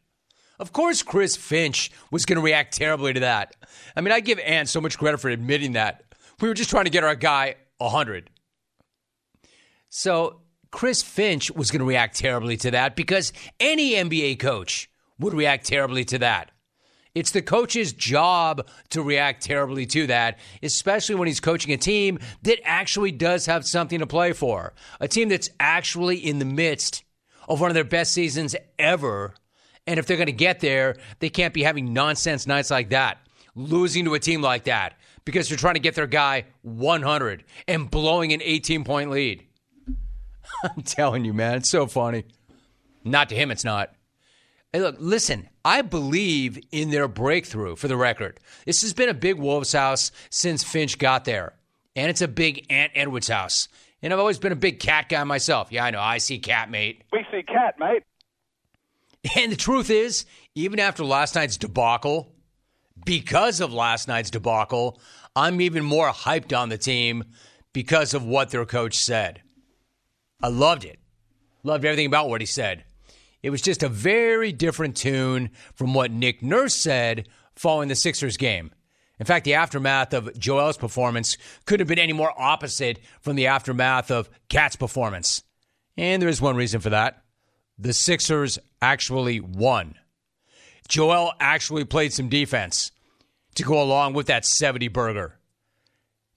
Of 0.60 0.74
course, 0.74 1.04
Chris 1.04 1.36
Finch 1.36 1.92
was 2.10 2.26
going 2.26 2.38
to 2.38 2.42
react 2.42 2.76
terribly 2.76 3.14
to 3.14 3.20
that. 3.20 3.56
I 3.96 4.02
mean, 4.02 4.12
I 4.12 4.22
give 4.22 4.40
Ant 4.40 4.70
so 4.70 4.82
much 4.82 4.98
credit 4.98 5.20
for 5.20 5.30
admitting 5.30 5.74
that. 5.74 6.07
We 6.40 6.48
were 6.48 6.54
just 6.54 6.70
trying 6.70 6.86
to 6.86 6.92
get 6.92 7.04
our 7.04 7.16
guy 7.16 7.56
100. 7.80 8.30
So, 9.90 10.42
Chris 10.70 11.02
Finch 11.02 11.50
was 11.50 11.72
going 11.72 11.80
to 11.80 11.86
react 11.86 12.18
terribly 12.18 12.58
to 12.58 12.72
that 12.72 12.96
because 12.96 13.34
any 13.60 13.92
NBA 13.94 14.38
coach 14.40 14.90
would 15.18 15.34
react 15.34 15.66
terribly 15.66 16.06
to 16.06 16.20
that. 16.20 16.52
It's 17.16 17.32
the 17.32 17.42
coach's 17.42 17.94
job 17.94 18.68
to 18.90 19.02
react 19.02 19.42
terribly 19.42 19.88
to 19.88 20.06
that, 20.08 20.38
especially 20.62 21.16
when 21.16 21.28
he's 21.28 21.40
coaching 21.40 21.74
a 21.74 21.78
team 21.78 22.20
that 22.44 22.60
actually 22.64 23.12
does 23.12 23.48
have 23.48 23.66
something 23.66 24.00
to 24.00 24.06
play 24.06 24.34
for. 24.34 24.74
A 25.00 25.08
team 25.08 25.30
that's 25.30 25.50
actually 25.60 26.18
in 26.18 26.38
the 26.38 26.46
midst 26.46 27.04
of 27.48 27.60
one 27.60 27.72
of 27.72 27.76
their 27.76 27.84
best 27.84 28.14
seasons 28.14 28.56
ever. 28.78 29.34
And 29.88 29.98
if 29.98 30.06
they're 30.06 30.18
going 30.18 30.28
to 30.28 30.34
get 30.34 30.60
there, 30.60 30.98
they 31.18 31.30
can't 31.30 31.56
be 31.56 31.64
having 31.64 31.94
nonsense 31.94 32.46
nights 32.46 32.70
like 32.70 32.90
that, 32.90 33.18
losing 33.56 34.06
to 34.06 34.14
a 34.14 34.20
team 34.20 34.42
like 34.42 34.66
that 34.66 34.97
because 35.28 35.50
they're 35.50 35.58
trying 35.58 35.74
to 35.74 35.82
get 35.82 35.94
their 35.94 36.08
guy 36.08 36.46
100 36.62 37.44
and 37.68 37.92
blowing 37.92 38.32
an 38.32 38.42
18 38.42 38.86
point 38.86 39.10
lead. 39.12 39.46
I'm 40.64 40.84
telling 40.84 41.26
you, 41.26 41.34
man, 41.34 41.56
it's 41.56 41.70
so 41.70 41.86
funny. 41.86 42.24
Not 43.04 43.28
to 43.30 43.36
him, 43.36 43.52
it's 43.52 43.66
not. 43.66 43.94
Hey, 44.72 44.80
look, 44.80 44.96
listen, 45.00 45.50
I 45.66 45.82
believe 45.82 46.58
in 46.72 46.92
their 46.92 47.10
breakthrough 47.10 47.76
for 47.76 47.90
the 47.90 47.98
record. 47.98 48.40
This 48.66 48.82
has 48.84 48.94
been 48.94 49.10
a 49.10 49.14
big 49.14 49.38
Wolves 49.38 49.74
house 49.74 50.14
since 50.30 50.64
Finch 50.64 50.98
got 50.98 51.26
there. 51.26 51.54
And 51.94 52.10
it's 52.10 52.22
a 52.22 52.28
big 52.30 52.66
Ant 52.70 52.94
Edwards 52.96 53.28
house. 53.28 53.68
And 54.02 54.14
I've 54.14 54.20
always 54.20 54.40
been 54.40 54.54
a 54.54 54.58
big 54.58 54.80
cat 54.80 55.10
guy 55.10 55.26
myself. 55.26 55.74
Yeah, 55.74 55.84
I 55.84 55.92
know. 55.92 56.00
I 56.00 56.20
see 56.20 56.40
cat, 56.40 56.72
mate. 56.72 57.04
We 57.12 57.26
see 57.32 57.44
cat, 57.44 57.76
mate. 57.80 58.04
And 59.36 59.52
the 59.52 59.58
truth 59.58 59.90
is, 59.90 60.26
even 60.56 60.80
after 60.80 61.04
last 61.04 61.36
night's 61.36 61.58
debacle, 61.58 62.32
because 63.08 63.62
of 63.62 63.72
last 63.72 64.10
night's 64.10 64.30
debacle, 64.30 65.00
I'm 65.34 65.62
even 65.62 65.86
more 65.86 66.10
hyped 66.10 66.56
on 66.56 66.68
the 66.68 66.78
team 66.78 67.24
because 67.72 68.14
of 68.14 68.26
what 68.26 68.50
their 68.50 68.66
coach 68.66 68.98
said. 68.98 69.42
I 70.44 70.50
loved 70.50 70.84
it. 70.84 71.00
Loved 71.64 71.86
everything 71.86 72.06
about 72.06 72.28
what 72.28 72.42
he 72.42 72.46
said. 72.46 72.84
It 73.42 73.50
was 73.50 73.62
just 73.62 73.82
a 73.82 73.88
very 73.88 74.52
different 74.52 74.98
tune 74.98 75.52
from 75.74 75.94
what 75.94 76.12
Nick 76.12 76.44
Nurse 76.44 76.76
said 76.76 77.30
following 77.56 77.88
the 77.88 77.96
Sixers 77.96 78.36
game. 78.36 78.72
In 79.22 79.26
fact, 79.26 79.46
the 79.46 79.54
aftermath 79.54 80.14
of 80.14 80.38
Joel's 80.38 80.78
performance 80.78 81.38
couldn't 81.66 81.88
have 81.88 81.88
been 81.88 82.04
any 82.04 82.14
more 82.14 82.34
opposite 82.38 83.00
from 83.22 83.38
the 83.38 83.48
aftermath 83.48 84.12
of 84.12 84.30
KAT's 84.50 84.76
performance. 84.76 85.44
And 85.96 86.22
there 86.22 86.30
is 86.30 86.42
one 86.42 86.58
reason 86.58 86.82
for 86.82 86.90
that. 86.90 87.24
The 87.80 87.94
Sixers 87.94 88.60
actually 88.82 89.40
won. 89.40 89.96
Joel 90.90 91.32
actually 91.40 91.86
played 91.86 92.12
some 92.12 92.28
defense 92.28 92.92
to 93.58 93.64
go 93.64 93.82
along 93.82 94.14
with 94.14 94.28
that 94.28 94.46
70 94.46 94.88
burger. 94.88 95.36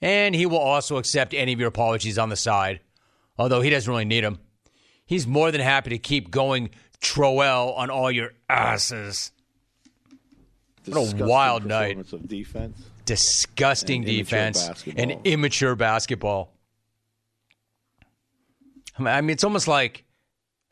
And 0.03 0.35
he 0.35 0.47
will 0.47 0.59
also 0.59 0.97
accept 0.97 1.35
any 1.35 1.53
of 1.53 1.59
your 1.61 1.69
apologies 1.69 2.19
on 2.19 2.31
the 2.31 2.37
side, 2.37 2.81
although 3.39 3.61
he 3.61 3.69
doesn't 3.71 3.91
really 3.91 4.05
need 4.07 4.25
them. 4.25 4.39
He's 5.05 5.27
more 5.27 5.51
than 5.51 5.61
happy 5.61 5.91
to 5.91 5.99
keep 5.99 6.31
going 6.31 6.71
Troel 7.01 7.77
on 7.77 7.91
all 7.91 8.11
your 8.11 8.33
asses. 8.49 9.33
What 10.87 11.21
a 11.21 11.25
wild 11.27 11.67
night. 11.67 11.99
Of 12.13 12.27
defense. 12.27 12.79
Disgusting 13.05 14.03
And 14.05 14.07
defense 14.07 14.67
basketball. 14.69 15.03
and 15.03 15.27
immature 15.27 15.75
basketball. 15.75 16.53
I 18.99 19.03
mean- 19.03 19.09
I 19.15 19.21
mean, 19.21 19.31
it's 19.31 19.45
almost 19.45 19.69
like 19.69 20.05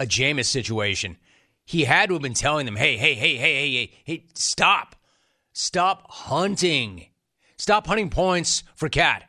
a 0.01 0.07
Jameis 0.07 0.47
situation. 0.47 1.17
He 1.65 1.85
had 1.85 2.09
to 2.09 2.15
have 2.15 2.23
been 2.23 2.35
telling 2.35 2.65
them, 2.65 2.77
hey, 2.77 2.97
hey, 2.97 3.15
hey, 3.15 3.37
hey, 3.37 3.55
hey, 3.55 3.73
hey, 3.73 3.93
hey, 4.05 4.25
stop. 4.35 4.95
Stop 5.61 6.09
hunting. 6.09 7.07
Stop 7.57 7.89
hunting 7.89 8.11
points 8.11 8.63
for 8.77 8.89
KAT. 8.89 9.25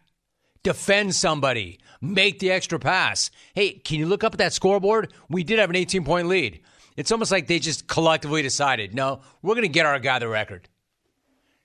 Defend 0.62 1.15
somebody. 1.15 1.80
Make 2.02 2.38
the 2.38 2.52
extra 2.52 2.78
pass. 2.78 3.32
Hey, 3.56 3.72
can 3.72 3.98
you 3.98 4.06
look 4.06 4.24
up 4.24 4.36
at 4.36 4.38
that 4.38 4.54
scoreboard? 4.54 5.12
We 5.28 5.44
did 5.44 5.58
have 5.58 5.72
an 5.72 5.76
18 5.76 6.06
point 6.06 6.28
lead. 6.28 6.62
It's 6.96 7.12
almost 7.12 7.32
like 7.32 7.48
they 7.48 7.58
just 7.58 7.88
collectively 7.88 8.44
decided, 8.44 8.94
no, 8.94 9.22
we're 9.42 9.56
going 9.56 9.63
to 9.63 9.70
get 9.70 9.88
our 9.88 9.98
guy 9.98 10.20
the 10.20 10.28
record. 10.28 10.70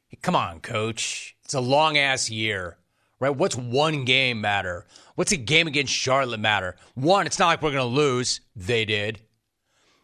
Hey, 0.09 0.17
come 0.23 0.35
on, 0.35 0.61
coach. 0.61 1.37
It's 1.45 1.53
a 1.53 1.61
long 1.61 1.99
ass 1.99 2.31
year, 2.31 2.79
right? 3.21 3.37
What's 3.37 3.57
one 3.57 4.07
game 4.07 4.41
matter? 4.41 4.87
What's 5.15 5.33
a 5.33 5.37
game 5.37 5.67
against 5.67 5.93
Charlotte 5.93 6.41
matter? 6.41 6.77
One, 6.95 7.27
it's 7.27 7.39
not 7.39 7.49
like 7.49 7.61
we're 7.61 7.73
going 7.73 7.87
to 7.87 8.01
lose. 8.01 8.41
They 8.57 8.87
did. 8.87 9.21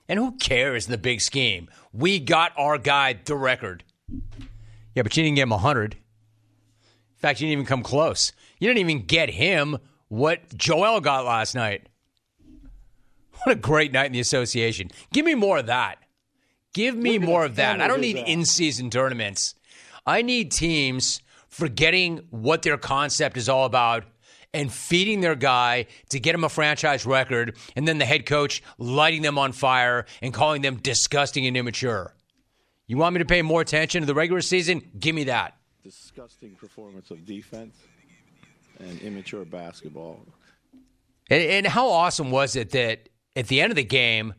And 0.06 0.18
who 0.18 0.36
cares 0.36 0.84
in 0.84 0.92
the 0.92 0.98
big 0.98 1.22
scheme? 1.22 1.70
We 1.94 2.20
got 2.20 2.52
our 2.58 2.76
guy 2.76 3.18
the 3.24 3.36
record. 3.36 3.84
Yeah, 4.94 5.02
but 5.02 5.16
you 5.16 5.22
didn't 5.22 5.36
get 5.36 5.42
him 5.44 5.50
100. 5.50 5.94
In 5.94 6.00
fact, 7.18 7.40
you 7.40 7.46
didn't 7.46 7.52
even 7.52 7.66
come 7.66 7.82
close. 7.82 8.32
You 8.58 8.68
didn't 8.68 8.80
even 8.80 9.06
get 9.06 9.30
him 9.30 9.78
what 10.08 10.56
Joel 10.56 11.00
got 11.00 11.24
last 11.24 11.54
night. 11.54 11.88
What 13.42 13.52
a 13.52 13.58
great 13.58 13.92
night 13.92 14.06
in 14.06 14.12
the 14.12 14.20
association. 14.20 14.90
Give 15.12 15.24
me 15.24 15.34
more 15.34 15.58
of 15.58 15.66
that. 15.66 15.98
Give 16.72 16.96
me 16.96 17.18
more 17.18 17.44
of 17.44 17.56
that. 17.56 17.80
I 17.80 17.88
don't 17.88 18.00
need 18.00 18.16
in 18.16 18.44
season 18.44 18.90
tournaments. 18.90 19.54
I 20.06 20.22
need 20.22 20.50
teams 20.50 21.20
forgetting 21.48 22.26
what 22.30 22.62
their 22.62 22.78
concept 22.78 23.36
is 23.36 23.48
all 23.48 23.64
about 23.64 24.04
and 24.52 24.72
feeding 24.72 25.20
their 25.20 25.34
guy 25.34 25.86
to 26.10 26.20
get 26.20 26.34
him 26.34 26.44
a 26.44 26.48
franchise 26.48 27.06
record, 27.06 27.56
and 27.76 27.86
then 27.86 27.98
the 27.98 28.04
head 28.04 28.26
coach 28.26 28.62
lighting 28.78 29.22
them 29.22 29.38
on 29.38 29.52
fire 29.52 30.06
and 30.22 30.34
calling 30.34 30.62
them 30.62 30.76
disgusting 30.76 31.46
and 31.46 31.56
immature. 31.56 32.14
You 32.90 32.96
want 32.96 33.14
me 33.14 33.20
to 33.20 33.24
pay 33.24 33.40
more 33.40 33.60
attention 33.60 34.00
to 34.00 34.06
the 34.06 34.16
regular 34.16 34.40
season? 34.40 34.82
Give 34.98 35.14
me 35.14 35.22
that. 35.24 35.56
Disgusting 35.84 36.56
performance 36.56 37.12
of 37.12 37.24
defense 37.24 37.76
and 38.80 39.00
immature 39.00 39.44
basketball. 39.44 40.18
And, 41.30 41.40
and 41.40 41.66
how 41.68 41.88
awesome 41.88 42.32
was 42.32 42.56
it 42.56 42.70
that 42.70 43.08
at 43.36 43.46
the 43.46 43.60
end 43.60 43.70
of 43.70 43.76
the 43.76 43.84
game, 43.84 44.34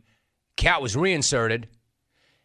KAT 0.57 0.81
was 0.81 0.97
reinserted, 0.97 1.69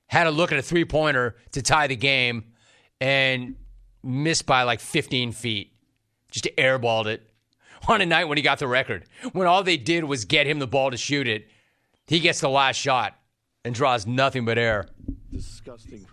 had 0.07 0.29
a 0.29 0.31
look 0.31 0.53
at 0.53 0.61
a 0.61 0.63
three 0.63 0.85
pointer 0.85 1.35
to 1.51 1.61
tie 1.61 1.89
the 1.89 1.97
game, 1.97 2.53
and 3.01 3.57
missed 4.05 4.47
by 4.47 4.63
like 4.63 4.79
15 4.79 5.33
feet. 5.33 5.73
Just 6.31 6.47
airballed 6.57 7.07
it 7.07 7.29
on 7.89 8.01
a 8.01 8.07
night 8.07 8.27
when 8.27 8.39
he 8.39 8.43
got 8.43 8.61
the 8.61 8.69
record. 8.69 9.07
When 9.33 9.49
all 9.49 9.65
they 9.65 9.77
did 9.77 10.05
was 10.05 10.25
get 10.25 10.47
him 10.47 10.61
the 10.61 10.69
ball 10.69 10.93
to 10.93 10.97
shoot 10.97 11.27
it, 11.27 11.49
he 12.07 12.21
gets 12.21 12.39
the 12.39 12.49
last 12.49 12.77
shot 12.77 13.19
and 13.65 13.75
draws 13.75 14.07
nothing 14.07 14.45
but 14.45 14.57
air. 14.57 14.87
Disgusting. 15.37 16.07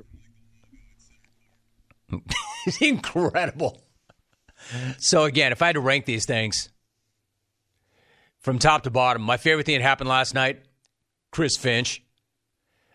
It's 2.66 2.78
incredible. 2.82 3.82
So 4.98 5.24
again, 5.24 5.52
if 5.52 5.62
I 5.62 5.68
had 5.68 5.76
to 5.76 5.80
rank 5.80 6.06
these 6.06 6.26
things 6.26 6.70
from 8.40 8.60
top 8.60 8.84
to 8.84 8.92
bottom, 8.92 9.22
my 9.22 9.38
favorite 9.38 9.66
thing 9.66 9.78
that 9.78 9.82
happened 9.84 10.10
last 10.10 10.34
night, 10.34 10.64
Chris 11.32 11.56
Finch. 11.56 12.04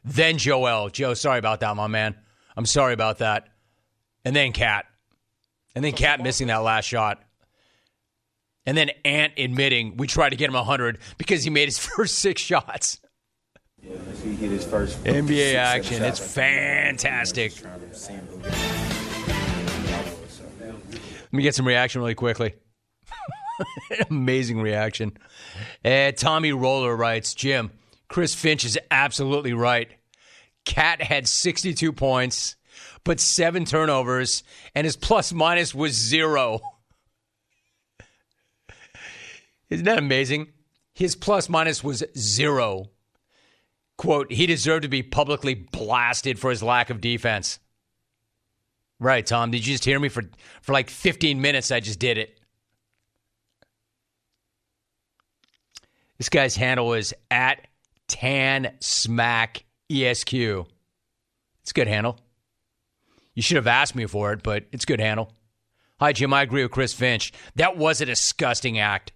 Then 0.04 0.38
Joel. 0.38 0.90
Joe, 0.90 1.14
sorry 1.14 1.38
about 1.38 1.60
that, 1.60 1.74
my 1.76 1.86
man. 1.86 2.14
I'm 2.56 2.66
sorry 2.66 2.92
about 2.92 3.18
that. 3.18 3.48
And 4.24 4.36
then 4.36 4.52
KAT. 4.52 4.84
And 5.74 5.84
then 5.84 5.92
KAT 5.92 6.22
missing 6.22 6.48
that 6.48 6.58
last 6.58 6.84
shot. 6.84 7.22
And 8.66 8.76
then 8.76 8.90
Ant 9.04 9.32
admitting 9.38 9.96
we 9.96 10.06
tried 10.06 10.30
to 10.30 10.36
get 10.36 10.48
him 10.48 10.54
100 10.54 10.98
because 11.16 11.42
he 11.42 11.50
made 11.50 11.68
his 11.68 11.78
first 11.96 12.18
six 12.18 12.42
shots. 12.42 13.00
Yeah, 13.82 13.96
he 14.22 14.34
hit 14.34 14.50
his 14.50 14.64
first 14.64 15.02
NBA 15.04 15.54
action. 15.54 16.02
It's 16.02 16.18
fantastic. 16.18 17.52
Just 17.52 17.62
trying 17.62 17.80
to 17.80 17.94
see 17.94 18.12
him 18.14 18.26
go 18.30 18.38
get 18.38 18.52
it. 18.52 20.30
So, 20.30 20.44
Let 20.60 21.32
me 21.32 21.42
get 21.42 21.54
some 21.54 21.66
reaction 21.66 22.00
really 22.00 22.14
quickly. 22.14 22.54
Amazing 24.10 24.60
reaction. 24.60 25.16
Uh, 25.84 26.12
Tommy 26.12 26.52
Roller 26.52 26.94
writes 26.94 27.34
Jim, 27.34 27.70
Chris 28.08 28.34
Finch 28.34 28.64
is 28.64 28.78
absolutely 28.90 29.52
right. 29.52 29.88
KAT 30.64 31.02
had 31.02 31.26
62 31.28 31.92
points, 31.92 32.56
but 33.04 33.20
seven 33.20 33.64
turnovers, 33.64 34.42
and 34.74 34.84
his 34.84 34.96
plus 34.96 35.32
minus 35.32 35.74
was 35.74 35.92
zero. 35.92 36.60
Isn't 39.70 39.84
that 39.84 39.98
amazing? 39.98 40.48
His 40.94 41.14
plus 41.14 41.48
minus 41.48 41.84
was 41.84 42.02
zero. 42.16 42.90
Quote, 43.98 44.32
he 44.32 44.46
deserved 44.46 44.84
to 44.84 44.88
be 44.88 45.02
publicly 45.02 45.54
blasted 45.54 46.38
for 46.38 46.50
his 46.50 46.62
lack 46.62 46.88
of 46.88 47.00
defense. 47.00 47.58
Right, 49.00 49.26
Tom. 49.26 49.50
Did 49.50 49.66
you 49.66 49.74
just 49.74 49.84
hear 49.84 49.98
me 49.98 50.08
for 50.08 50.22
for 50.62 50.72
like 50.72 50.88
15 50.88 51.40
minutes? 51.40 51.70
I 51.70 51.80
just 51.80 51.98
did 51.98 52.16
it. 52.16 52.40
This 56.16 56.28
guy's 56.28 56.56
handle 56.56 56.94
is 56.94 57.12
at 57.30 57.66
Tan 58.06 58.72
Smack 58.80 59.64
ESQ. 59.90 60.32
It's 60.32 61.70
a 61.70 61.74
good 61.74 61.86
handle. 61.86 62.18
You 63.34 63.42
should 63.42 63.56
have 63.56 63.68
asked 63.68 63.94
me 63.94 64.06
for 64.06 64.32
it, 64.32 64.42
but 64.42 64.64
it's 64.72 64.84
good 64.84 65.00
handle. 65.00 65.32
Hi, 66.00 66.12
Jim. 66.12 66.32
I 66.32 66.42
agree 66.42 66.62
with 66.62 66.72
Chris 66.72 66.92
Finch. 66.92 67.32
That 67.56 67.76
was 67.76 68.00
a 68.00 68.06
disgusting 68.06 68.78
act. 68.78 69.12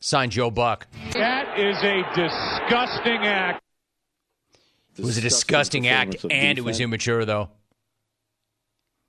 Signed 0.00 0.32
Joe 0.32 0.50
Buck. 0.50 0.86
That 1.12 1.58
is 1.58 1.76
a 1.82 2.02
disgusting 2.14 3.26
act. 3.26 3.62
It 4.96 5.04
was 5.04 5.16
a 5.18 5.20
disgusting 5.22 5.88
act, 5.88 6.24
and 6.30 6.58
it 6.58 6.64
was 6.64 6.80
immature, 6.80 7.24
though. 7.24 7.48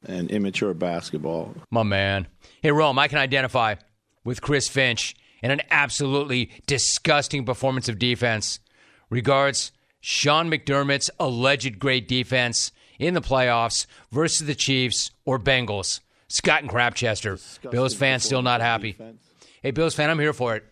And 0.05 0.31
immature 0.31 0.73
basketball. 0.73 1.55
My 1.71 1.83
man. 1.83 2.27
Hey, 2.61 2.71
Rome, 2.71 2.99
I 2.99 3.07
can 3.07 3.19
identify 3.19 3.75
with 4.23 4.41
Chris 4.41 4.67
Finch 4.67 5.15
in 5.41 5.51
an 5.51 5.61
absolutely 5.71 6.51
disgusting 6.67 7.45
performance 7.45 7.89
of 7.89 7.99
defense. 7.99 8.59
Regards, 9.09 9.71
Sean 10.01 10.49
McDermott's 10.49 11.09
alleged 11.19 11.79
great 11.79 12.07
defense 12.07 12.71
in 12.99 13.13
the 13.13 13.21
playoffs 13.21 13.85
versus 14.11 14.47
the 14.47 14.55
Chiefs 14.55 15.11
or 15.25 15.39
Bengals. 15.39 15.99
Scott 16.27 16.61
and 16.61 16.71
Crapchester. 16.71 17.35
Disgusting 17.35 17.71
Bills 17.71 17.93
fans 17.93 18.23
still 18.23 18.41
not 18.41 18.61
happy. 18.61 18.93
defense. 18.93 19.21
Hey, 19.61 19.71
Bills 19.71 19.95
fan, 19.95 20.09
I'm 20.09 20.19
here 20.19 20.33
for 20.33 20.55
it. 20.55 20.65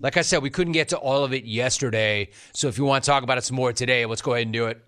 Like 0.00 0.16
I 0.16 0.22
said, 0.22 0.42
we 0.42 0.50
couldn't 0.50 0.72
get 0.72 0.90
to 0.90 0.98
all 0.98 1.24
of 1.24 1.32
it 1.32 1.44
yesterday. 1.44 2.28
So 2.52 2.68
if 2.68 2.78
you 2.78 2.84
want 2.84 3.04
to 3.04 3.10
talk 3.10 3.22
about 3.22 3.38
it 3.38 3.44
some 3.44 3.56
more 3.56 3.72
today, 3.72 4.06
let's 4.06 4.22
go 4.22 4.34
ahead 4.34 4.46
and 4.46 4.52
do 4.52 4.66
it. 4.66 4.82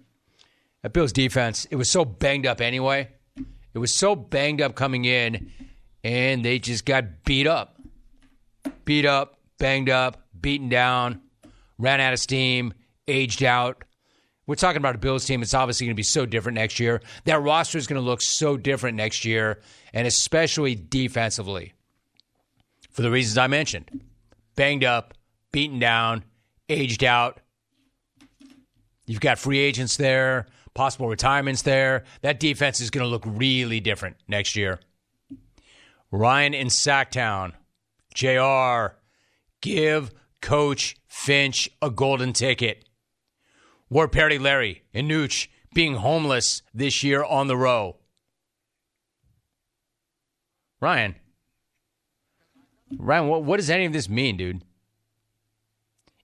That 0.83 0.93
Bills 0.93 1.12
defense, 1.12 1.64
it 1.67 1.77
was 1.77 1.88
so 1.88 2.05
banged 2.05 2.47
up 2.47 2.61
anyway. 2.61 3.09
It 3.75 3.79
was 3.79 3.93
so 3.93 4.14
banged 4.14 4.61
up 4.61 4.75
coming 4.75 5.05
in, 5.05 5.51
and 6.05 6.45
they 6.45 6.59
just 6.59 6.85
got 6.85 7.25
beat 7.25 7.47
up. 7.47 7.81
Beat 8.85 9.07
up, 9.07 9.38
banged 9.59 9.91
up, 9.91 10.27
beaten 10.38 10.69
down, 10.69 11.21
ran 11.79 12.01
out 12.01 12.12
of 12.12 12.21
steam, 12.21 12.75
aged 13.07 13.43
out. 13.43 13.85
We're 14.47 14.55
talking 14.55 14.79
about 14.79 14.95
a 14.95 14.99
Bills 14.99 15.25
team. 15.25 15.43
It's 15.43 15.53
obviously 15.53 15.87
going 15.87 15.95
to 15.95 15.99
be 15.99 16.03
so 16.03 16.27
different 16.27 16.57
next 16.57 16.81
year. 16.81 17.03
That 17.25 17.43
roster 17.43 17.77
is 17.77 17.87
going 17.87 18.01
to 18.01 18.07
look 18.07 18.23
so 18.23 18.57
different 18.57 18.97
next 18.97 19.25
year, 19.25 19.61
and 19.93 20.07
especially 20.07 20.75
defensively 20.75 21.75
for 22.91 23.03
the 23.03 23.11
reasons 23.11 23.37
I 23.37 23.47
mentioned 23.47 24.08
banged 24.59 24.83
up, 24.83 25.14
beaten 25.53 25.79
down, 25.79 26.25
aged 26.68 27.05
out. 27.05 27.40
You've 29.07 29.21
got 29.21 29.38
free 29.38 29.61
agents 29.61 29.97
there, 29.97 30.47
possible 30.75 31.09
retirements 31.09 31.62
there. 31.62 32.03
That 32.23 32.40
defense 32.40 32.81
is 32.81 32.90
going 32.90 33.05
to 33.05 33.09
look 33.09 33.23
really 33.25 33.79
different 33.79 34.16
next 34.27 34.57
year. 34.57 34.81
Ryan 36.11 36.55
in 36.55 36.66
Sacktown, 36.66 37.53
JR, 38.14 38.97
give 39.62 40.12
Coach 40.42 40.97
Finch 41.07 41.71
a 41.81 41.88
golden 41.88 42.33
ticket. 42.33 42.85
War 43.88 44.09
Perry 44.09 44.38
Larry 44.38 44.83
and 44.92 45.09
Nooch 45.09 45.47
being 45.73 45.94
homeless 45.94 46.62
this 46.75 47.05
year 47.05 47.23
on 47.23 47.47
the 47.47 47.57
row. 47.57 47.99
Ryan, 50.81 51.14
Ryan, 52.96 53.29
what, 53.29 53.44
what 53.44 53.57
does 53.59 53.70
any 53.70 53.85
of 53.85 53.92
this 53.92 54.09
mean, 54.09 54.37
dude? 54.37 54.62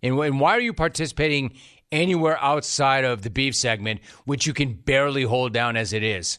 And, 0.03 0.19
and 0.19 0.41
why 0.41 0.57
are 0.57 0.61
you 0.61 0.73
participating 0.73 1.55
anywhere 1.91 2.39
outside 2.43 3.05
of 3.05 3.23
the 3.23 3.31
beef 3.31 3.55
segment, 3.55 4.01
which 4.25 4.47
you 4.47 4.53
can 4.53 4.75
barely 4.75 5.23
hold 5.23 5.53
down 5.53 5.77
as 5.77 5.93
it 5.93 6.03
is? 6.03 6.39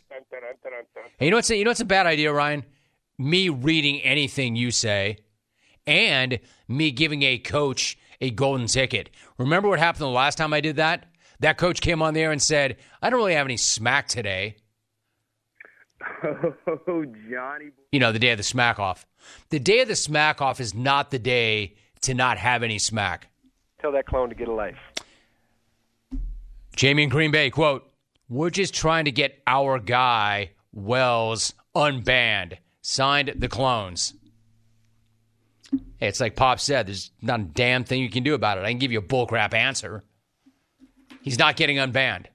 You 1.20 1.32
know 1.32 1.38
what's 1.38 1.50
a, 1.50 1.58
you 1.58 1.64
know 1.64 1.70
what's 1.70 1.80
a 1.80 1.86
bad 1.86 2.06
idea, 2.06 2.34
Ryan? 2.34 2.66
Me 3.18 3.50
reading 3.50 4.02
anything 4.02 4.56
you 4.56 4.72
say, 4.72 5.18
and 5.88 6.40
me 6.68 6.92
giving 6.92 7.24
a 7.24 7.38
coach 7.38 7.98
a 8.20 8.30
golden 8.32 8.68
ticket. 8.68 9.10
Remember 9.38 9.70
what 9.70 9.80
happened 9.80 10.02
the 10.02 10.10
last 10.10 10.38
time 10.38 10.54
I 10.54 10.62
did 10.62 10.76
that? 10.76 11.06
That 11.40 11.58
coach 11.58 11.82
came 11.82 12.02
on 12.02 12.14
there 12.14 12.32
and 12.32 12.42
said, 12.42 12.78
"I 13.02 13.10
don't 13.10 13.20
really 13.20 13.36
have 13.36 13.48
any 13.48 13.58
smack 13.58 14.08
today." 14.08 14.58
Oh, 16.88 17.06
Johnny. 17.30 17.70
you 17.92 18.00
know, 18.00 18.12
the 18.12 18.20
day 18.20 18.32
of 18.32 18.38
the 18.38 18.44
smack 18.44 18.80
off. 18.80 19.06
The 19.50 19.60
day 19.60 19.82
of 19.82 19.88
the 19.88 19.96
smack 19.96 20.42
off 20.42 20.60
is 20.60 20.74
not 20.74 21.12
the 21.12 21.20
day 21.20 21.76
to 22.02 22.14
not 22.14 22.38
have 22.38 22.64
any 22.64 22.80
smack. 22.80 23.28
Tell 23.80 23.92
that 23.92 24.06
clone 24.06 24.30
to 24.30 24.36
get 24.36 24.48
a 24.48 24.54
life. 24.54 24.78
Jamie 26.76 27.04
in 27.04 27.10
Green 27.10 27.32
Bay, 27.32 27.50
quote, 27.50 27.90
We're 28.30 28.50
just 28.50 28.74
trying 28.74 29.06
to 29.06 29.12
get 29.12 29.42
our 29.48 29.80
guy, 29.80 30.52
Wells, 30.74 31.54
unbanned. 31.76 32.58
Signed 32.82 33.34
the 33.38 33.48
clones. 33.48 34.14
Hey, 35.98 36.08
it's 36.08 36.20
like 36.20 36.36
Pop 36.36 36.60
said, 36.60 36.88
there's 36.88 37.12
not 37.22 37.40
a 37.40 37.44
damn 37.44 37.84
thing 37.84 38.02
you 38.02 38.10
can 38.10 38.24
do 38.24 38.36
about 38.36 38.58
it. 38.58 38.64
I 38.66 38.70
can 38.70 38.78
give 38.80 38.92
you 38.92 39.00
a 39.00 39.04
bullcrap 39.04 39.54
answer. 39.54 40.04
He's 41.24 41.40
not 41.40 41.56
getting 41.56 41.78
unbanned. 41.78 42.26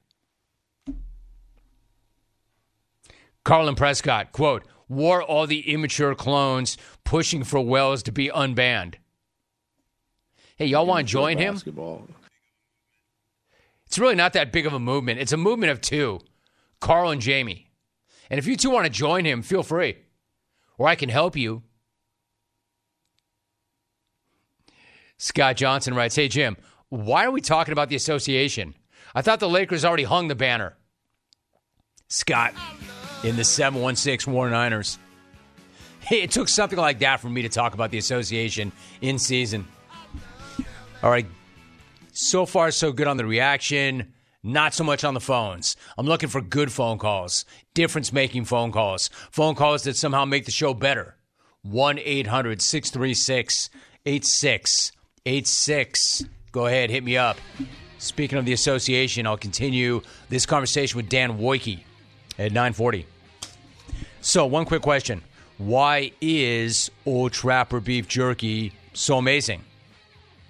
Carl 3.45 3.69
in 3.69 3.75
Prescott, 3.75 4.33
quote, 4.33 4.65
War 4.89 5.23
all 5.23 5.47
the 5.47 5.71
immature 5.73 6.15
clones 6.15 6.77
pushing 7.05 7.45
for 7.45 7.61
Wells 7.61 8.03
to 8.05 8.13
be 8.13 8.29
unbanned. 8.29 8.97
Hey, 10.57 10.67
y'all 10.67 10.85
want 10.85 11.07
to 11.07 11.11
join 11.11 11.39
him? 11.39 11.61
It's 13.87 13.99
really 13.99 14.15
not 14.15 14.35
that 14.35 14.53
big 14.53 14.67
of 14.67 14.73
a 14.73 14.79
movement. 14.79 15.21
It's 15.21 15.33
a 15.33 15.37
movement 15.37 15.73
of 15.73 15.81
two 15.81 16.21
Carl 16.81 17.11
and 17.11 17.21
Jamie. 17.21 17.71
And 18.29 18.39
if 18.39 18.47
you 18.47 18.57
two 18.57 18.71
want 18.71 18.85
to 18.85 18.91
join 18.91 19.25
him, 19.25 19.43
feel 19.43 19.63
free. 19.63 19.97
Or 20.79 20.89
I 20.89 20.95
can 20.95 21.09
help 21.09 21.37
you. 21.37 21.63
Scott 25.17 25.57
Johnson 25.57 25.95
writes 25.95 26.17
Hey, 26.17 26.29
Jim, 26.29 26.57
why 26.89 27.25
are 27.25 27.31
we 27.31 27.41
talking 27.41 27.73
about 27.73 27.89
the 27.89 27.97
association? 27.97 28.75
I 29.15 29.23
thought 29.23 29.41
the 29.41 29.49
Lakers 29.49 29.85
already 29.85 30.05
hung 30.05 30.29
the 30.29 30.35
banner. 30.35 30.77
Scott 32.09 32.55
in 33.23 33.37
the 33.37 33.45
716 33.45 34.33
War 34.33 34.51
Niners. 34.51 34.99
It 36.11 36.31
took 36.31 36.49
something 36.49 36.79
like 36.79 37.01
that 37.01 37.21
for 37.21 37.29
me 37.29 37.43
to 37.43 37.51
talk 37.51 37.75
about 37.75 37.91
the 37.91 37.99
association 37.99 38.73
in 39.03 39.19
season. 39.19 39.69
All 41.03 41.11
right, 41.11 41.27
so 42.13 42.47
far, 42.47 42.71
so 42.71 42.91
good 42.91 43.07
on 43.07 43.19
the 43.19 43.27
reaction. 43.27 44.15
Not 44.43 44.73
so 44.73 44.83
much 44.83 45.05
on 45.05 45.13
the 45.13 45.21
phones. 45.21 45.77
I'm 45.99 46.07
looking 46.07 46.31
for 46.31 46.41
good 46.41 46.73
phone 46.73 46.97
calls, 46.97 47.45
difference 47.75 48.11
making 48.13 48.47
phone 48.47 48.73
calls, 48.73 49.11
phone 49.31 49.55
calls 49.55 49.83
that 49.83 49.97
somehow 49.97 50.25
make 50.25 50.47
the 50.47 50.51
show 50.51 50.73
better. 50.73 51.17
1 51.63 51.99
800 51.99 52.63
636 52.63 53.69
8686. 54.07 56.25
Go 56.53 56.67
ahead, 56.67 56.91
hit 56.91 57.05
me 57.05 57.19
up. 57.19 57.37
Speaking 57.99 58.39
of 58.39 58.47
the 58.47 58.55
association, 58.55 59.27
I'll 59.27 59.37
continue 59.37 60.01
this 60.31 60.47
conversation 60.47 60.97
with 60.97 61.11
Dan 61.11 61.39
Woike 61.39 61.81
at 62.41 62.53
940. 62.53 63.07
So, 64.23 64.47
one 64.47 64.65
quick 64.65 64.83
question 64.83 65.23
Why 65.59 66.13
is 66.21 66.91
Old 67.07 67.33
Trapper 67.33 67.81
Beef 67.81 68.09
Jerky 68.09 68.73
so 68.95 69.19
amazing? 69.19 69.63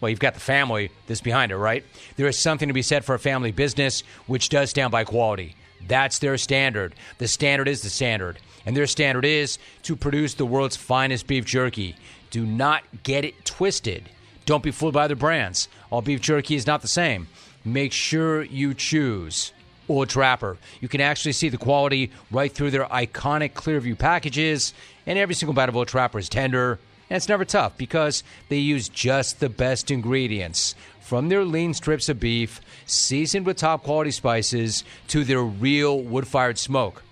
Well, 0.00 0.08
you've 0.08 0.20
got 0.20 0.34
the 0.34 0.40
family 0.40 0.90
that's 1.06 1.20
behind 1.20 1.52
it, 1.52 1.56
right? 1.56 1.84
There 2.16 2.26
is 2.26 2.38
something 2.38 2.68
to 2.68 2.74
be 2.74 2.80
said 2.80 3.04
for 3.04 3.14
a 3.14 3.18
family 3.18 3.52
business 3.52 4.02
which 4.26 4.48
does 4.48 4.70
stand 4.70 4.92
by 4.92 5.04
quality. 5.04 5.56
That's 5.86 6.20
their 6.20 6.38
standard. 6.38 6.94
The 7.18 7.28
standard 7.28 7.68
is 7.68 7.82
the 7.82 7.90
standard. 7.90 8.38
And 8.64 8.74
their 8.74 8.86
standard 8.86 9.24
is 9.26 9.58
to 9.82 9.96
produce 9.96 10.34
the 10.34 10.46
world's 10.46 10.76
finest 10.76 11.26
beef 11.26 11.44
jerky. 11.44 11.96
Do 12.30 12.46
not 12.46 12.82
get 13.02 13.24
it 13.24 13.44
twisted. 13.44 14.08
Don't 14.46 14.62
be 14.62 14.70
fooled 14.70 14.94
by 14.94 15.04
other 15.04 15.16
brands. 15.16 15.68
All 15.90 16.00
beef 16.00 16.20
jerky 16.20 16.54
is 16.54 16.66
not 16.66 16.80
the 16.80 16.88
same. 16.88 17.28
Make 17.62 17.92
sure 17.92 18.42
you 18.42 18.72
choose 18.72 19.52
Old 19.90 20.08
Trapper. 20.08 20.56
You 20.80 20.88
can 20.88 21.00
actually 21.00 21.32
see 21.32 21.48
the 21.48 21.58
quality 21.58 22.10
right 22.30 22.52
through 22.52 22.70
their 22.70 22.86
iconic 22.86 23.52
Clearview 23.52 23.98
packages, 23.98 24.72
and 25.06 25.18
every 25.18 25.34
single 25.34 25.54
bite 25.54 25.68
of 25.68 25.76
Old 25.76 25.88
Trapper 25.88 26.18
is 26.18 26.28
tender 26.28 26.78
and 27.10 27.16
it's 27.16 27.28
never 27.28 27.44
tough 27.44 27.76
because 27.76 28.22
they 28.48 28.58
use 28.58 28.88
just 28.88 29.40
the 29.40 29.48
best 29.48 29.90
ingredients. 29.90 30.76
From 31.00 31.28
their 31.28 31.44
lean 31.44 31.74
strips 31.74 32.08
of 32.08 32.20
beef, 32.20 32.60
seasoned 32.86 33.44
with 33.46 33.56
top 33.56 33.82
quality 33.82 34.12
spices, 34.12 34.84
to 35.08 35.24
their 35.24 35.42
real 35.42 36.00
wood 36.00 36.28
fired 36.28 36.56
smoke. 36.56 37.02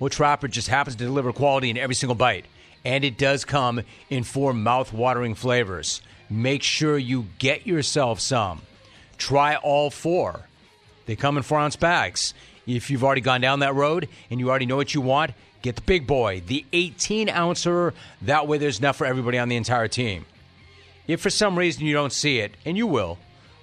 Well, 0.00 0.08
Trapper 0.08 0.48
just 0.48 0.68
happens 0.68 0.96
to 0.96 1.04
deliver 1.04 1.34
quality 1.34 1.68
in 1.68 1.76
every 1.76 1.94
single 1.94 2.14
bite, 2.14 2.46
and 2.82 3.04
it 3.04 3.18
does 3.18 3.44
come 3.44 3.82
in 4.08 4.24
four 4.24 4.54
mouth 4.54 4.92
watering 4.92 5.34
flavors. 5.34 6.00
Make 6.30 6.62
sure 6.62 6.96
you 6.96 7.26
get 7.38 7.66
yourself 7.66 8.20
some. 8.20 8.62
Try 9.18 9.56
all 9.56 9.90
four. 9.90 10.47
They 11.08 11.16
come 11.16 11.36
in 11.36 11.42
four 11.42 11.58
ounce 11.58 11.74
bags. 11.74 12.32
If 12.68 12.88
you've 12.88 13.02
already 13.02 13.22
gone 13.22 13.40
down 13.40 13.58
that 13.60 13.74
road 13.74 14.08
and 14.30 14.38
you 14.38 14.48
already 14.48 14.66
know 14.66 14.76
what 14.76 14.94
you 14.94 15.00
want, 15.00 15.32
Get 15.60 15.76
the 15.76 15.82
big 15.82 16.06
boy, 16.06 16.42
the 16.46 16.64
18 16.72 17.28
ouncer. 17.28 17.92
That 18.22 18.46
way, 18.46 18.58
there's 18.58 18.78
enough 18.78 18.96
for 18.96 19.06
everybody 19.06 19.38
on 19.38 19.48
the 19.48 19.56
entire 19.56 19.88
team. 19.88 20.24
If 21.06 21.20
for 21.20 21.30
some 21.30 21.58
reason 21.58 21.84
you 21.84 21.94
don't 21.94 22.12
see 22.12 22.38
it, 22.38 22.54
and 22.64 22.76
you 22.76 22.86
will, 22.86 23.18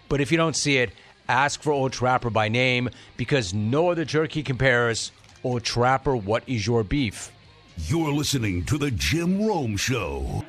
but 0.10 0.20
if 0.20 0.32
you 0.32 0.38
don't 0.38 0.56
see 0.56 0.78
it, 0.78 0.92
ask 1.30 1.62
for 1.62 1.72
Old 1.72 1.94
Trapper 1.94 2.30
by 2.30 2.50
name 2.50 2.90
because 3.18 3.54
no 3.54 3.92
other 3.92 4.04
jerky 4.04 4.44
compares. 4.44 5.12
Old 5.44 5.64
Trapper, 5.64 6.16
what 6.16 6.44
is 6.48 6.68
your 6.68 6.84
beef? 6.84 7.32
You're 7.78 8.12
listening 8.12 8.66
to 8.66 8.78
The 8.78 8.92
Jim 8.92 9.46
Rome 9.46 9.78
Show. 9.78 10.44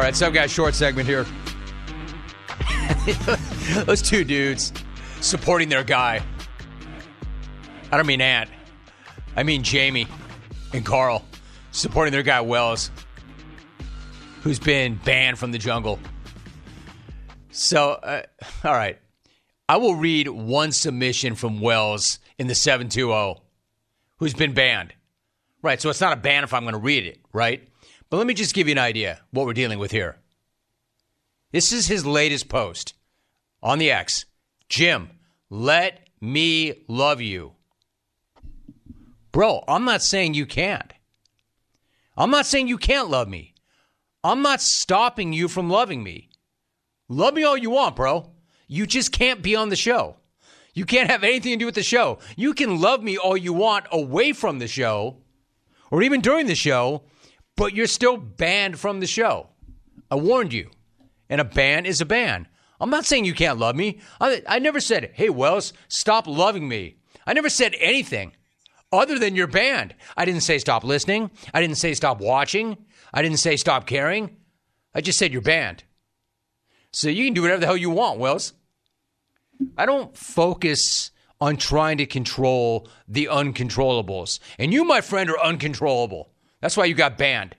Right, 0.00 0.16
some 0.16 0.32
guy 0.32 0.46
short 0.46 0.74
segment 0.74 1.08
here. 1.08 1.26
Those 3.84 4.02
two 4.02 4.24
dudes 4.24 4.72
supporting 5.20 5.68
their 5.68 5.84
guy. 5.84 6.22
I 7.90 7.96
don't 7.96 8.06
mean 8.06 8.20
Ant. 8.20 8.48
I 9.36 9.42
mean 9.42 9.62
Jamie 9.62 10.06
and 10.72 10.84
Carl 10.84 11.24
supporting 11.72 12.12
their 12.12 12.22
guy 12.22 12.40
Wells, 12.40 12.90
who's 14.42 14.58
been 14.58 14.94
banned 15.04 15.38
from 15.38 15.52
the 15.52 15.58
jungle. 15.58 15.98
So, 17.50 17.92
uh, 17.92 18.22
all 18.64 18.72
right. 18.72 18.98
I 19.68 19.76
will 19.76 19.94
read 19.94 20.28
one 20.28 20.72
submission 20.72 21.34
from 21.34 21.60
Wells 21.60 22.18
in 22.38 22.46
the 22.46 22.54
720 22.54 23.40
who's 24.18 24.34
been 24.34 24.52
banned. 24.52 24.94
Right, 25.62 25.80
so 25.80 25.90
it's 25.90 26.00
not 26.00 26.12
a 26.12 26.20
ban 26.20 26.44
if 26.44 26.52
I'm 26.52 26.62
going 26.62 26.72
to 26.72 26.80
read 26.80 27.06
it, 27.06 27.20
right? 27.32 27.68
But 28.12 28.18
let 28.18 28.26
me 28.26 28.34
just 28.34 28.54
give 28.54 28.68
you 28.68 28.72
an 28.72 28.78
idea 28.78 29.20
what 29.30 29.46
we're 29.46 29.54
dealing 29.54 29.78
with 29.78 29.90
here. 29.90 30.18
This 31.50 31.72
is 31.72 31.86
his 31.86 32.04
latest 32.04 32.46
post 32.46 32.92
on 33.62 33.78
the 33.78 33.90
X. 33.90 34.26
Jim, 34.68 35.08
let 35.48 36.10
me 36.20 36.84
love 36.88 37.22
you. 37.22 37.52
Bro, 39.32 39.64
I'm 39.66 39.86
not 39.86 40.02
saying 40.02 40.34
you 40.34 40.44
can't. 40.44 40.92
I'm 42.14 42.30
not 42.30 42.44
saying 42.44 42.68
you 42.68 42.76
can't 42.76 43.08
love 43.08 43.28
me. 43.28 43.54
I'm 44.22 44.42
not 44.42 44.60
stopping 44.60 45.32
you 45.32 45.48
from 45.48 45.70
loving 45.70 46.02
me. 46.02 46.28
Love 47.08 47.32
me 47.32 47.44
all 47.44 47.56
you 47.56 47.70
want, 47.70 47.96
bro. 47.96 48.30
You 48.68 48.86
just 48.86 49.10
can't 49.10 49.40
be 49.40 49.56
on 49.56 49.70
the 49.70 49.74
show. 49.74 50.16
You 50.74 50.84
can't 50.84 51.08
have 51.08 51.24
anything 51.24 51.52
to 51.52 51.60
do 51.60 51.64
with 51.64 51.76
the 51.76 51.82
show. 51.82 52.18
You 52.36 52.52
can 52.52 52.78
love 52.78 53.02
me 53.02 53.16
all 53.16 53.38
you 53.38 53.54
want 53.54 53.86
away 53.90 54.34
from 54.34 54.58
the 54.58 54.68
show 54.68 55.16
or 55.90 56.02
even 56.02 56.20
during 56.20 56.46
the 56.46 56.54
show, 56.54 57.04
but 57.56 57.74
you're 57.74 57.86
still 57.86 58.16
banned 58.16 58.78
from 58.78 59.00
the 59.00 59.06
show. 59.06 59.48
I 60.10 60.16
warned 60.16 60.52
you. 60.52 60.70
And 61.28 61.40
a 61.40 61.44
ban 61.44 61.86
is 61.86 62.00
a 62.00 62.06
ban. 62.06 62.46
I'm 62.80 62.90
not 62.90 63.06
saying 63.06 63.24
you 63.24 63.34
can't 63.34 63.58
love 63.58 63.76
me. 63.76 64.00
I, 64.20 64.42
I 64.46 64.58
never 64.58 64.80
said, 64.80 65.12
hey, 65.14 65.30
Wells, 65.30 65.72
stop 65.88 66.26
loving 66.26 66.68
me. 66.68 66.96
I 67.26 67.32
never 67.32 67.48
said 67.48 67.74
anything 67.78 68.32
other 68.92 69.18
than 69.18 69.36
you're 69.36 69.46
banned. 69.46 69.94
I 70.16 70.24
didn't 70.24 70.42
say 70.42 70.58
stop 70.58 70.84
listening. 70.84 71.30
I 71.54 71.60
didn't 71.60 71.78
say 71.78 71.94
stop 71.94 72.20
watching. 72.20 72.76
I 73.14 73.22
didn't 73.22 73.38
say 73.38 73.56
stop 73.56 73.86
caring. 73.86 74.36
I 74.94 75.00
just 75.00 75.18
said 75.18 75.32
you're 75.32 75.40
banned. 75.40 75.84
So 76.92 77.08
you 77.08 77.24
can 77.24 77.34
do 77.34 77.42
whatever 77.42 77.60
the 77.60 77.66
hell 77.66 77.76
you 77.76 77.90
want, 77.90 78.18
Wells. 78.18 78.52
I 79.78 79.86
don't 79.86 80.16
focus 80.16 81.10
on 81.40 81.56
trying 81.56 81.98
to 81.98 82.06
control 82.06 82.88
the 83.08 83.28
uncontrollables. 83.30 84.38
And 84.58 84.72
you, 84.72 84.84
my 84.84 85.00
friend, 85.00 85.30
are 85.30 85.40
uncontrollable. 85.40 86.31
That's 86.62 86.76
why 86.76 86.86
you 86.86 86.94
got 86.94 87.18
banned. 87.18 87.56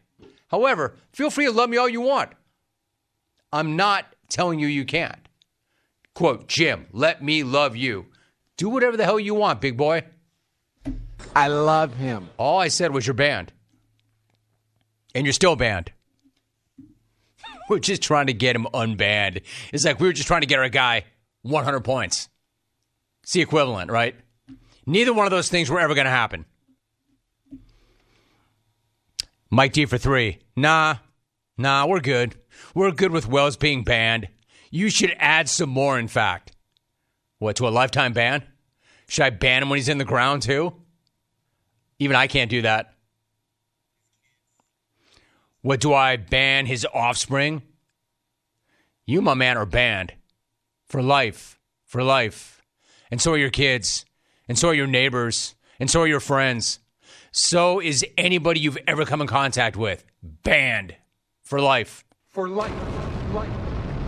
However, 0.47 0.95
feel 1.11 1.29
free 1.29 1.45
to 1.45 1.51
love 1.51 1.69
me 1.69 1.77
all 1.77 1.89
you 1.89 2.01
want. 2.01 2.31
I'm 3.51 3.75
not 3.75 4.05
telling 4.29 4.59
you 4.59 4.67
you 4.67 4.85
can't. 4.85 5.27
Quote, 6.15 6.47
Jim, 6.47 6.87
let 6.91 7.21
me 7.21 7.43
love 7.43 7.75
you. 7.75 8.07
Do 8.55 8.69
whatever 8.69 8.95
the 8.95 9.03
hell 9.03 9.19
you 9.19 9.35
want, 9.35 9.61
big 9.61 9.77
boy. 9.77 10.03
I 11.35 11.49
love 11.49 11.95
him. 11.95 12.29
All 12.37 12.59
I 12.59 12.69
said 12.69 12.93
was 12.93 13.05
you're 13.05 13.13
banned. 13.13 13.51
And 15.13 15.25
you're 15.25 15.33
still 15.33 15.55
banned. 15.55 15.91
We're 17.69 17.79
just 17.79 18.01
trying 18.01 18.27
to 18.27 18.33
get 18.33 18.55
him 18.55 18.67
unbanned. 18.73 19.41
It's 19.73 19.83
like 19.83 19.99
we 19.99 20.07
were 20.07 20.13
just 20.13 20.27
trying 20.27 20.41
to 20.41 20.47
get 20.47 20.59
our 20.59 20.69
guy 20.69 21.03
100 21.41 21.81
points. 21.81 22.29
It's 23.23 23.33
the 23.33 23.41
equivalent, 23.41 23.91
right? 23.91 24.15
Neither 24.85 25.13
one 25.13 25.25
of 25.25 25.31
those 25.31 25.49
things 25.49 25.69
were 25.69 25.79
ever 25.79 25.93
going 25.93 26.05
to 26.05 26.11
happen. 26.11 26.45
Mike 29.53 29.73
D 29.73 29.85
for 29.85 29.99
three. 29.99 30.39
Nah, 30.55 30.95
nah, 31.59 31.85
we're 31.85 31.99
good. 31.99 32.33
We're 32.73 32.89
good 32.89 33.11
with 33.11 33.27
Wells 33.27 33.55
being 33.55 33.83
banned. 33.83 34.27
You 34.71 34.89
should 34.89 35.15
add 35.19 35.47
some 35.47 35.69
more, 35.69 35.99
in 35.99 36.07
fact. 36.07 36.53
What, 37.37 37.57
to 37.57 37.67
a 37.67 37.69
lifetime 37.69 38.13
ban? 38.13 38.41
Should 39.07 39.25
I 39.25 39.29
ban 39.29 39.61
him 39.61 39.69
when 39.69 39.77
he's 39.77 39.89
in 39.89 39.99
the 39.99 40.05
ground, 40.05 40.41
too? 40.41 40.73
Even 41.99 42.15
I 42.15 42.25
can't 42.25 42.49
do 42.49 42.63
that. 42.63 42.95
What, 45.61 45.81
do 45.81 45.93
I 45.93 46.17
ban 46.17 46.65
his 46.65 46.87
offspring? 46.91 47.61
You, 49.05 49.21
my 49.21 49.35
man, 49.35 49.55
are 49.55 49.67
banned. 49.67 50.13
For 50.87 51.03
life. 51.03 51.59
For 51.85 52.01
life. 52.01 52.63
And 53.11 53.21
so 53.21 53.33
are 53.33 53.37
your 53.37 53.51
kids. 53.51 54.03
And 54.47 54.57
so 54.57 54.69
are 54.69 54.73
your 54.73 54.87
neighbors. 54.87 55.53
And 55.79 55.91
so 55.91 56.01
are 56.01 56.07
your 56.07 56.19
friends. 56.19 56.79
So 57.35 57.81
is 57.81 58.05
anybody 58.15 58.59
you've 58.59 58.77
ever 58.87 59.05
come 59.05 59.19
in 59.19 59.25
contact 59.25 59.75
with. 59.75 60.05
Banned. 60.21 60.95
For 61.41 61.59
life. 61.59 62.05
For 62.29 62.47
life. 62.47 62.71
Life. 63.33 63.49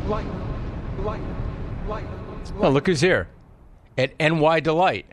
Life. 0.08 0.28
Life. 1.00 1.22
Life. 1.88 2.04
Oh, 2.62 2.70
look 2.70 2.86
who's 2.86 3.02
here 3.02 3.28
at 3.98 4.14
NY 4.20 4.60
Delight. 4.60 5.08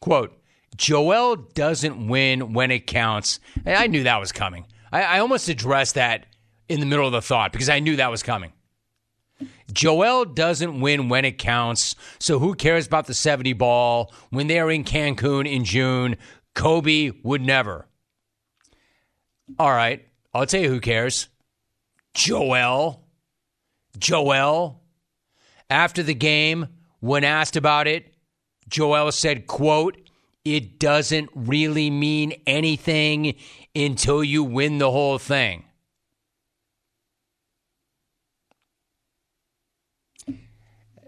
Quote, 0.00 0.32
Joel 0.74 1.36
doesn't 1.36 2.08
win 2.08 2.54
when 2.54 2.70
it 2.70 2.86
counts. 2.86 3.38
And 3.66 3.76
I 3.76 3.86
knew 3.86 4.04
that 4.04 4.18
was 4.18 4.32
coming. 4.32 4.66
I, 4.90 5.02
I 5.02 5.18
almost 5.18 5.50
addressed 5.50 5.96
that 5.96 6.24
in 6.70 6.80
the 6.80 6.86
middle 6.86 7.06
of 7.06 7.12
the 7.12 7.20
thought 7.20 7.52
because 7.52 7.68
I 7.68 7.80
knew 7.80 7.96
that 7.96 8.10
was 8.10 8.22
coming. 8.22 8.52
Joel 9.70 10.24
doesn't 10.24 10.80
win 10.80 11.08
when 11.10 11.24
it 11.24 11.38
counts, 11.38 11.96
so 12.18 12.38
who 12.38 12.54
cares 12.54 12.86
about 12.86 13.06
the 13.06 13.14
70 13.14 13.52
ball 13.54 14.12
when 14.30 14.46
they're 14.46 14.70
in 14.70 14.84
Cancun 14.84 15.50
in 15.50 15.64
June? 15.64 16.16
Kobe 16.54 17.10
would 17.22 17.42
never. 17.42 17.86
All 19.58 19.70
right, 19.70 20.06
I'll 20.32 20.46
tell 20.46 20.60
you 20.60 20.68
who 20.68 20.80
cares. 20.80 21.28
Joel. 22.14 23.04
Joel. 23.98 24.82
After 25.68 26.02
the 26.02 26.14
game, 26.14 26.68
when 27.00 27.24
asked 27.24 27.56
about 27.56 27.86
it, 27.86 28.14
Joel 28.68 29.12
said, 29.12 29.46
quote, 29.46 29.98
it 30.44 30.78
doesn't 30.78 31.30
really 31.34 31.90
mean 31.90 32.34
anything 32.46 33.36
until 33.74 34.24
you 34.24 34.42
win 34.42 34.78
the 34.78 34.90
whole 34.90 35.18
thing. 35.18 35.64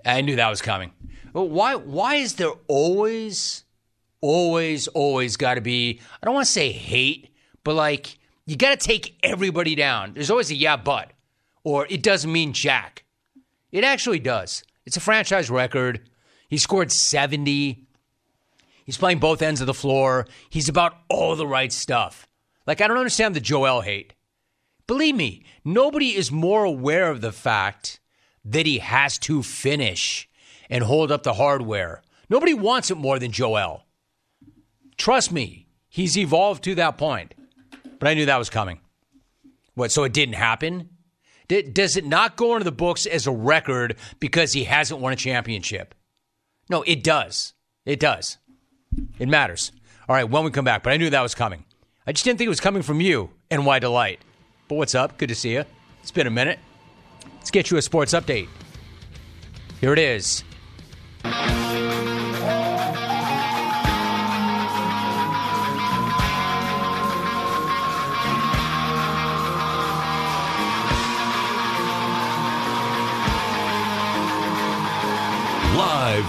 I 0.05 0.21
knew 0.21 0.37
that 0.37 0.51
was 0.51 0.63
coming. 0.63 0.93
Why 1.33 1.75
why 1.75 2.17
is 2.17 2.35
there 2.35 2.53
always 2.69 3.64
always 4.25 4.89
always 4.89 5.37
got 5.37 5.55
to 5.57 5.61
be 5.61 6.01
I 6.23 6.25
don't 6.25 6.35
want 6.35 6.47
to 6.47 6.53
say 6.53 6.73
hate, 6.73 7.29
but 7.63 7.75
like 7.75 8.19
you 8.47 8.57
got 8.57 8.71
to 8.71 8.87
take 8.87 9.19
everybody 9.23 9.75
down. 9.75 10.15
There's 10.15 10.31
always 10.31 10.51
a 10.51 10.55
yeah 10.55 10.79
but 10.79 11.13
or 11.63 11.87
it 11.91 12.03
doesn't 12.03 12.33
mean 12.33 12.55
jack. 12.55 13.05
It 13.71 13.85
actually 13.85 14.21
does. 14.21 14.65
It's 14.87 14.97
a 14.97 15.01
franchise 15.01 15.51
record. 15.51 16.09
He 16.49 16.57
scored 16.57 16.91
70. 16.91 17.85
He's 18.87 18.97
playing 18.97 19.19
both 19.19 19.43
ends 19.43 19.61
of 19.61 19.67
the 19.67 19.75
floor. 19.75 20.27
He's 20.49 20.71
about 20.71 20.97
all 21.11 21.37
the 21.37 21.47
right 21.47 21.73
stuff. 21.73 22.27
Like 22.67 22.81
I 22.81 22.89
don't 22.89 22.97
understand 22.97 23.37
the 23.37 23.41
Joel 23.41 23.83
hate. 23.83 24.15
Believe 24.87 25.17
me, 25.17 25.45
nobody 25.67 26.17
is 26.17 26.33
more 26.33 26.65
aware 26.65 27.11
of 27.11 27.21
the 27.21 27.33
fact 27.33 28.01
that 28.43 28.65
he 28.65 28.79
has 28.79 29.19
to 29.19 29.43
finish 29.43 30.31
and 30.71 30.83
hold 30.83 31.13
up 31.13 31.25
the 31.25 31.35
hardware. 31.35 32.03
Nobody 32.31 32.55
wants 32.55 32.91
it 32.91 32.97
more 32.97 33.19
than 33.19 33.31
Joel. 33.31 33.84
Trust 34.97 35.33
me, 35.33 35.67
he's 35.89 36.17
evolved 36.17 36.65
to 36.65 36.75
that 36.77 36.99
point. 36.99 37.35
But 37.99 38.09
I 38.09 38.15
knew 38.15 38.27
that 38.27 38.39
was 38.39 38.51
coming. 38.51 38.81
What, 39.75 39.91
so 39.91 40.05
it 40.05 40.13
didn't 40.13 40.35
happen? 40.35 40.91
Does 41.49 41.97
it 41.97 42.07
not 42.07 42.37
go 42.37 42.53
into 42.55 42.65
the 42.65 42.73
books 42.73 43.07
as 43.07 43.27
a 43.27 43.31
record 43.33 43.97
because 44.19 44.53
he 44.53 44.65
hasn't 44.65 45.01
won 45.01 45.13
a 45.13 45.17
championship? 45.17 45.95
No, 46.71 46.83
it 46.83 47.03
does. 47.03 47.53
It 47.85 48.01
does. 48.01 48.39
It 49.19 49.29
matters. 49.29 49.73
All 50.09 50.17
right, 50.17 50.29
when 50.29 50.45
we 50.45 50.51
come 50.51 50.65
back, 50.65 50.83
but 50.83 50.93
I 50.93 50.97
knew 50.97 51.11
that 51.11 51.23
was 51.23 51.35
coming. 51.35 51.65
I 52.07 52.13
just 52.13 52.25
didn't 52.25 52.39
think 52.39 52.47
it 52.47 52.51
was 52.51 52.61
coming 52.61 52.83
from 52.83 53.01
you, 53.01 53.31
NY 53.51 53.79
Delight. 53.79 54.21
But 54.69 54.77
what's 54.77 54.95
up? 54.95 55.19
Good 55.19 55.29
to 55.29 55.35
see 55.35 55.53
you. 55.53 55.65
It's 56.03 56.11
been 56.11 56.27
a 56.27 56.31
minute. 56.31 56.59
Let's 57.37 57.51
get 57.51 57.71
you 57.71 57.77
a 57.77 57.83
sports 57.83 58.13
update. 58.13 58.49
Here 59.81 59.93
it 59.93 59.99
is. 59.99 60.45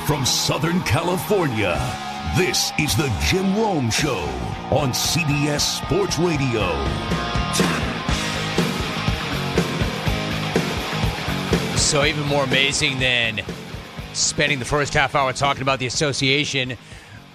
From 0.06 0.24
Southern 0.24 0.82
California, 0.82 1.82
this 2.38 2.72
is 2.78 2.96
the 2.96 3.12
Jim 3.22 3.56
Rome 3.56 3.90
Show 3.90 4.20
on 4.70 4.92
CBS 4.92 5.62
Sports 5.62 6.20
Radio. 6.20 6.76
So, 11.76 12.06
even 12.06 12.24
more 12.28 12.44
amazing 12.44 13.00
than 13.00 13.42
spending 14.14 14.60
the 14.60 14.66
first 14.66 14.94
half 14.94 15.16
hour 15.16 15.34
talking 15.34 15.64
about 15.64 15.80
the 15.80 15.88
association, 15.88 16.78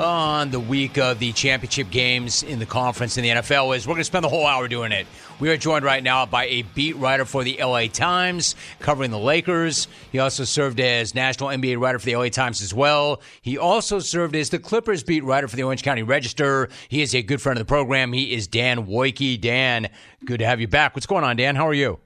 on 0.01 0.51
the 0.51 0.59
week 0.59 0.97
of 0.97 1.19
the 1.19 1.31
championship 1.33 1.91
games 1.91 2.43
in 2.43 2.59
the 2.59 2.65
conference 2.65 3.19
in 3.19 3.23
the 3.23 3.29
NFL 3.29 3.77
is 3.77 3.87
we're 3.87 3.93
going 3.93 4.01
to 4.01 4.05
spend 4.05 4.25
the 4.25 4.31
whole 4.31 4.47
hour 4.47 4.67
doing 4.67 4.93
it. 4.93 5.07
We 5.39 5.51
are 5.51 5.59
joined 5.59 5.85
right 5.85 6.03
now 6.03 6.25
by 6.25 6.47
a 6.47 6.63
beat 6.63 6.97
writer 6.97 7.27
for 7.27 7.45
the 7.45 7.59
LA 7.63 7.87
Times 7.87 8.55
covering 8.79 9.11
the 9.11 9.19
Lakers. 9.19 9.89
He 10.11 10.19
also 10.19 10.45
served 10.45 10.81
as 10.81 11.15
national 11.15 11.51
NBA 11.51 11.79
writer 11.79 11.99
for 11.99 12.07
the 12.07 12.17
LA 12.17 12.29
Times 12.31 12.63
as 12.63 12.73
well. 12.73 13.21
He 13.43 13.59
also 13.59 13.99
served 13.99 14.35
as 14.37 14.49
the 14.49 14.59
Clippers 14.59 15.03
beat 15.03 15.23
writer 15.23 15.49
for 15.49 15.57
the 15.57 15.65
Orange 15.65 15.83
County 15.83 16.03
Register. 16.03 16.71
He 16.89 17.03
is 17.03 17.15
a 17.15 17.23
good 17.23 17.43
friend 17.43 17.59
of 17.59 17.67
the 17.67 17.71
program. 17.71 18.15
He 18.15 18.33
is 18.33 18.49
Dan 18.49 18.87
Woike. 18.87 19.39
Dan, 19.41 19.91
good 20.25 20.39
to 20.39 20.47
have 20.47 20.61
you 20.63 20.69
back. 20.69 20.95
What's 20.95 21.07
going 21.07 21.25
on, 21.25 21.37
Dan? 21.37 21.57
How 21.57 21.69
are 21.69 21.75
you? 21.75 22.01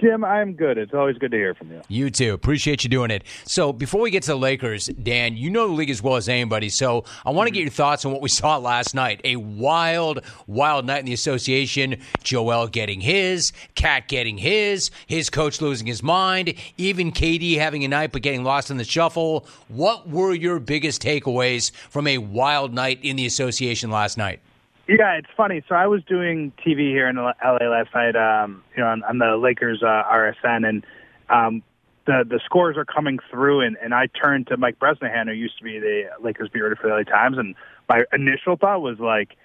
Jim, 0.00 0.24
I'm 0.24 0.54
good. 0.54 0.78
It's 0.78 0.94
always 0.94 1.18
good 1.18 1.30
to 1.32 1.36
hear 1.36 1.54
from 1.54 1.70
you. 1.70 1.82
You 1.88 2.10
too. 2.10 2.32
Appreciate 2.32 2.84
you 2.84 2.90
doing 2.90 3.10
it. 3.10 3.22
So 3.44 3.72
before 3.72 4.00
we 4.00 4.10
get 4.10 4.22
to 4.24 4.30
the 4.30 4.38
Lakers, 4.38 4.86
Dan, 4.86 5.36
you 5.36 5.50
know 5.50 5.66
the 5.66 5.74
league 5.74 5.90
as 5.90 6.02
well 6.02 6.16
as 6.16 6.28
anybody. 6.28 6.70
So 6.70 7.04
I 7.24 7.30
want 7.30 7.48
to 7.48 7.50
get 7.52 7.60
your 7.60 7.70
thoughts 7.70 8.04
on 8.04 8.12
what 8.12 8.22
we 8.22 8.30
saw 8.30 8.56
last 8.56 8.94
night. 8.94 9.20
A 9.24 9.36
wild, 9.36 10.22
wild 10.46 10.86
night 10.86 11.00
in 11.00 11.06
the 11.06 11.12
association. 11.12 12.00
Joel 12.22 12.68
getting 12.68 13.00
his, 13.00 13.52
KAT 13.74 14.08
getting 14.08 14.38
his, 14.38 14.90
his 15.06 15.28
coach 15.28 15.60
losing 15.60 15.86
his 15.86 16.02
mind, 16.02 16.54
even 16.78 17.12
KD 17.12 17.58
having 17.58 17.84
a 17.84 17.88
night 17.88 18.12
but 18.12 18.22
getting 18.22 18.42
lost 18.42 18.70
in 18.70 18.78
the 18.78 18.84
shuffle. 18.84 19.46
What 19.68 20.08
were 20.08 20.32
your 20.32 20.60
biggest 20.60 21.02
takeaways 21.02 21.72
from 21.90 22.06
a 22.06 22.18
wild 22.18 22.72
night 22.72 23.00
in 23.02 23.16
the 23.16 23.26
association 23.26 23.90
last 23.90 24.16
night? 24.16 24.40
Yeah, 24.88 25.12
it's 25.18 25.28
funny. 25.36 25.62
So 25.68 25.74
I 25.74 25.86
was 25.86 26.02
doing 26.04 26.52
TV 26.66 26.90
here 26.90 27.08
in 27.08 27.16
LA 27.16 27.68
last 27.68 27.94
night, 27.94 28.16
um, 28.16 28.64
you 28.76 28.82
know, 28.82 28.88
on, 28.88 29.02
on 29.04 29.18
the 29.18 29.36
Lakers 29.36 29.82
uh, 29.82 30.02
RSN, 30.10 30.68
and 30.68 30.86
um, 31.28 31.62
the 32.06 32.24
the 32.28 32.40
scores 32.44 32.76
are 32.76 32.84
coming 32.84 33.18
through, 33.30 33.60
and, 33.60 33.76
and 33.82 33.94
I 33.94 34.06
turned 34.06 34.48
to 34.48 34.56
Mike 34.56 34.78
Bresnahan, 34.78 35.28
who 35.28 35.34
used 35.34 35.58
to 35.58 35.64
be 35.64 35.78
the 35.78 36.04
Lakers 36.20 36.48
beat 36.52 36.60
writer 36.60 36.76
for 36.76 36.88
the 36.88 36.94
LA 36.94 37.02
Times, 37.04 37.38
and 37.38 37.54
my 37.88 38.04
initial 38.12 38.56
thought 38.56 38.82
was 38.82 38.98
like, 38.98 39.36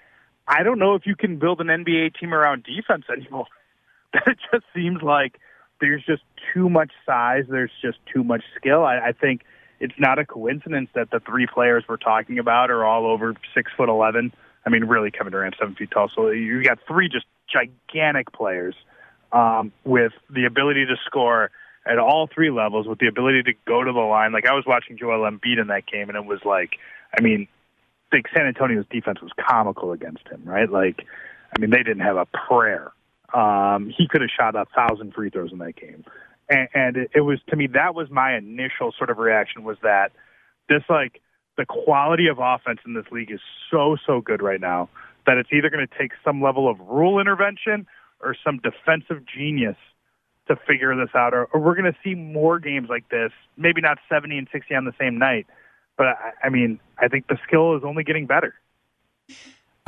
I 0.48 0.62
don't 0.62 0.78
know 0.78 0.94
if 0.94 1.06
you 1.06 1.14
can 1.16 1.38
build 1.38 1.60
an 1.60 1.68
NBA 1.68 2.18
team 2.18 2.34
around 2.34 2.64
defense 2.64 3.04
anymore. 3.10 3.46
It 4.26 4.38
just 4.50 4.64
seems 4.74 5.02
like 5.02 5.38
there's 5.78 6.02
just 6.06 6.22
too 6.54 6.70
much 6.70 6.90
size, 7.04 7.44
there's 7.50 7.72
just 7.82 7.98
too 8.10 8.24
much 8.24 8.42
skill. 8.56 8.82
I, 8.82 9.08
I 9.08 9.12
think 9.12 9.42
it's 9.78 9.94
not 9.98 10.18
a 10.18 10.24
coincidence 10.24 10.88
that 10.94 11.10
the 11.10 11.20
three 11.20 11.46
players 11.46 11.84
we're 11.86 11.98
talking 11.98 12.38
about 12.38 12.70
are 12.70 12.82
all 12.82 13.06
over 13.06 13.34
six 13.54 13.70
foot 13.76 13.90
eleven. 13.90 14.32
I 14.66 14.70
mean, 14.70 14.84
really, 14.84 15.10
Kevin 15.10 15.32
Durant, 15.32 15.54
seven 15.58 15.74
feet 15.76 15.90
tall. 15.92 16.10
So 16.14 16.30
you 16.30 16.62
got 16.62 16.78
three 16.88 17.08
just 17.08 17.26
gigantic 17.50 18.32
players 18.32 18.74
um, 19.32 19.72
with 19.84 20.12
the 20.28 20.44
ability 20.44 20.86
to 20.86 20.96
score 21.06 21.50
at 21.86 21.98
all 21.98 22.28
three 22.32 22.50
levels, 22.50 22.88
with 22.88 22.98
the 22.98 23.06
ability 23.06 23.44
to 23.44 23.52
go 23.66 23.84
to 23.84 23.92
the 23.92 24.00
line. 24.00 24.32
Like 24.32 24.46
I 24.46 24.52
was 24.52 24.64
watching 24.66 24.98
Joel 24.98 25.30
Embiid 25.30 25.60
in 25.60 25.68
that 25.68 25.86
game, 25.86 26.08
and 26.08 26.16
it 26.16 26.24
was 26.24 26.40
like, 26.44 26.70
I 27.16 27.22
mean, 27.22 27.46
like 28.12 28.26
San 28.34 28.46
Antonio's 28.46 28.86
defense 28.90 29.20
was 29.22 29.30
comical 29.48 29.92
against 29.92 30.26
him, 30.28 30.42
right? 30.44 30.70
Like, 30.70 31.06
I 31.56 31.60
mean, 31.60 31.70
they 31.70 31.82
didn't 31.84 32.00
have 32.00 32.16
a 32.16 32.26
prayer. 32.26 32.92
Um, 33.32 33.92
he 33.96 34.08
could 34.08 34.20
have 34.20 34.30
shot 34.36 34.56
a 34.56 34.66
thousand 34.74 35.14
free 35.14 35.30
throws 35.30 35.52
in 35.52 35.58
that 35.58 35.76
game, 35.76 36.04
and, 36.48 36.68
and 36.74 36.96
it, 36.96 37.10
it 37.14 37.20
was 37.20 37.38
to 37.50 37.56
me 37.56 37.68
that 37.68 37.94
was 37.94 38.08
my 38.10 38.36
initial 38.36 38.92
sort 38.96 39.10
of 39.10 39.18
reaction 39.18 39.64
was 39.64 39.76
that 39.82 40.12
this 40.68 40.82
like 40.88 41.20
the 41.56 41.66
quality 41.66 42.26
of 42.28 42.38
offense 42.40 42.80
in 42.86 42.94
this 42.94 43.06
league 43.10 43.30
is 43.30 43.40
so 43.70 43.96
so 44.06 44.20
good 44.20 44.42
right 44.42 44.60
now 44.60 44.88
that 45.26 45.38
it's 45.38 45.50
either 45.52 45.70
going 45.70 45.86
to 45.86 45.98
take 45.98 46.12
some 46.24 46.42
level 46.42 46.68
of 46.68 46.78
rule 46.80 47.18
intervention 47.18 47.86
or 48.20 48.36
some 48.44 48.58
defensive 48.58 49.22
genius 49.26 49.76
to 50.48 50.56
figure 50.66 50.94
this 50.94 51.14
out. 51.14 51.34
Or, 51.34 51.46
or 51.46 51.60
we're 51.60 51.74
going 51.74 51.92
to 51.92 51.98
see 52.04 52.14
more 52.14 52.58
games 52.58 52.88
like 52.88 53.08
this 53.08 53.32
maybe 53.56 53.80
not 53.80 53.98
70 54.08 54.38
and 54.38 54.48
60 54.52 54.74
on 54.74 54.84
the 54.84 54.94
same 54.98 55.18
night 55.18 55.46
but 55.96 56.06
I, 56.06 56.32
I 56.44 56.48
mean 56.48 56.78
i 56.98 57.08
think 57.08 57.26
the 57.26 57.38
skill 57.46 57.76
is 57.76 57.82
only 57.84 58.04
getting 58.04 58.26
better 58.26 58.54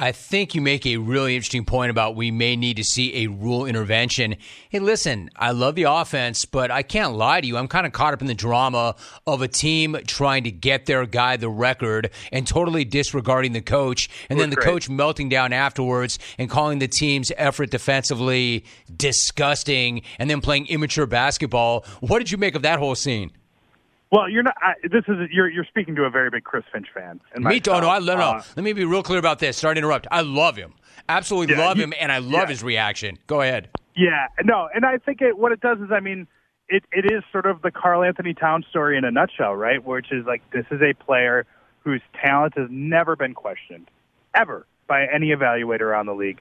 I 0.01 0.13
think 0.13 0.55
you 0.55 0.61
make 0.61 0.87
a 0.87 0.99
really 0.99 1.35
interesting 1.35 1.65
point 1.65 1.91
about 1.91 2.15
we 2.15 2.31
may 2.31 2.55
need 2.55 2.77
to 2.77 2.85
see 2.85 3.25
a 3.25 3.27
rule 3.27 3.67
intervention. 3.67 4.37
Hey, 4.69 4.79
listen, 4.79 5.29
I 5.35 5.51
love 5.51 5.75
the 5.75 5.83
offense, 5.83 6.45
but 6.45 6.71
I 6.71 6.83
can't 6.83 7.15
lie 7.15 7.41
to 7.41 7.47
you. 7.47 7.57
I'm 7.57 7.67
kind 7.67 7.85
of 7.85 7.93
caught 7.93 8.15
up 8.15 8.21
in 8.21 8.29
the 8.29 8.35
drama 8.35 8.95
of 9.27 9.43
a 9.43 9.49
team 9.49 9.97
trying 10.07 10.45
to 10.45 10.53
get 10.53 10.87
their 10.87 11.05
guy 11.05 11.37
the 11.37 11.51
record 11.51 12.11
and 12.31 12.47
totally 12.47 12.85
disregarding 12.85 13.55
the 13.55 13.61
coach, 13.61 14.09
and 14.31 14.39
then 14.39 14.51
the 14.51 14.57
great. 14.57 14.67
coach 14.67 14.89
melting 14.89 15.31
down 15.31 15.53
afterwards 15.53 16.21
and 16.39 16.49
calling 16.49 16.79
the 16.79 16.87
team's 16.87 17.33
effort 17.37 17.71
defensively 17.71 18.65
disgusting 18.97 20.03
and 20.21 20.31
then 20.31 20.41
playing 20.41 20.69
immature 20.69 21.07
basketball. 21.07 21.85
What 21.99 22.21
did 22.21 22.31
you 22.31 22.39
make 22.39 22.55
of 22.55 22.63
that 22.63 22.79
whole 22.79 22.95
scene? 22.95 23.33
Well 24.11 24.29
you're 24.29 24.42
not 24.42 24.55
I, 24.61 24.75
this 24.83 25.05
is 25.09 25.29
you're 25.31 25.49
you're 25.49 25.64
speaking 25.66 25.94
to 25.97 26.05
a 26.05 26.11
very 26.11 26.31
big 26.31 26.44
chris 26.44 26.64
finch 26.73 26.88
fan 26.94 27.21
Me 27.37 27.61
too. 27.61 27.71
Oh, 27.73 27.81
no, 27.81 27.88
I, 27.90 27.99
no, 27.99 28.14
no. 28.16 28.21
Uh, 28.21 28.42
Let 28.57 28.64
me 28.64 28.73
be 28.73 28.85
real 28.85 29.03
clear 29.03 29.18
about 29.18 29.38
this. 29.38 29.57
Sorry 29.57 29.75
to 29.75 29.79
interrupt. 29.79 30.07
I 30.11 30.23
love 30.23 30.57
him. 30.57 30.75
Absolutely 31.09 31.55
Yeah, 31.55 31.66
love 31.66 31.77
he- 31.77 31.83
him, 31.83 31.92
and 32.01 32.11
I 32.12 32.18
love 32.18 32.33
yeah. 32.33 32.47
his 32.49 32.62
reaction. 32.62 33.18
Go 33.27 33.40
ahead. 33.42 33.68
Yeah, 33.97 34.29
no, 34.44 34.68
and 34.75 34.85
I 34.85 34.99
think 34.99 35.21
it, 35.23 35.37
what 35.37 35.51
it 35.51 35.61
does 35.61 35.79
is, 35.79 35.90
I 35.90 35.99
mean, 35.99 36.29
it, 36.68 36.85
it 36.92 37.05
is 37.11 37.25
sort 37.33 37.47
of 37.47 37.62
the 37.62 37.71
Karl-Anthony 37.73 38.33
Towns 38.33 38.64
story 38.71 38.97
in 38.97 39.05
a 39.05 39.11
nutshell, 39.11 39.55
right? 39.57 39.85
Which 39.85 40.12
is 40.12 40.25
like 40.25 40.40
this 40.53 40.66
is 40.71 40.81
a 40.83 40.94
player 41.03 41.47
whose 41.83 42.01
talent 42.25 42.55
has 42.57 42.68
never 42.71 43.16
been 43.16 43.35
questioned, 43.35 43.88
ever, 44.35 44.66
by 44.87 45.05
any 45.07 45.29
evaluator 45.31 45.81
around 45.81 46.07
the 46.07 46.14
league. 46.14 46.38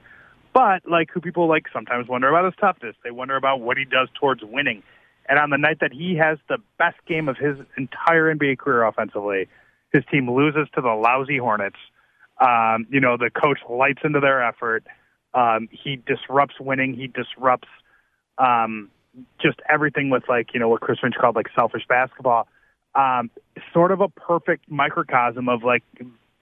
But 0.52 0.88
like 0.88 1.10
who 1.12 1.20
people 1.20 1.48
like 1.48 1.64
sometimes 1.72 2.06
wonder 2.08 2.28
about 2.28 2.44
his 2.44 2.54
toughness. 2.60 2.94
They 3.02 3.10
wonder 3.10 3.34
about 3.36 3.60
what 3.60 3.76
he 3.76 3.84
does 3.84 4.08
towards 4.20 4.42
winning. 4.44 4.82
And 5.28 5.38
on 5.38 5.50
the 5.50 5.58
night 5.58 5.78
that 5.80 5.92
he 5.92 6.16
has 6.16 6.38
the 6.48 6.58
best 6.78 6.96
game 7.06 7.28
of 7.28 7.36
his 7.36 7.58
entire 7.76 8.34
NBA 8.34 8.58
career 8.58 8.84
offensively, 8.84 9.48
his 9.92 10.02
team 10.10 10.30
loses 10.30 10.68
to 10.74 10.80
the 10.80 10.88
lousy 10.88 11.38
Hornets. 11.38 11.76
Um, 12.40 12.86
you 12.90 13.00
know, 13.00 13.16
the 13.16 13.30
coach 13.30 13.58
lights 13.68 14.00
into 14.04 14.20
their 14.20 14.42
effort. 14.42 14.84
Um, 15.34 15.68
he 15.70 15.96
disrupts 15.96 16.54
winning. 16.60 16.94
He 16.94 17.08
disrupts 17.08 17.68
um, 18.38 18.90
just 19.40 19.60
everything 19.68 20.10
with 20.10 20.22
like 20.28 20.54
you 20.54 20.60
know 20.60 20.68
what 20.68 20.80
Chris 20.80 20.98
Finch 21.00 21.14
called 21.20 21.36
like 21.36 21.48
selfish 21.54 21.82
basketball. 21.88 22.48
Um, 22.94 23.30
sort 23.72 23.92
of 23.92 24.00
a 24.00 24.08
perfect 24.08 24.70
microcosm 24.70 25.48
of 25.48 25.62
like 25.62 25.82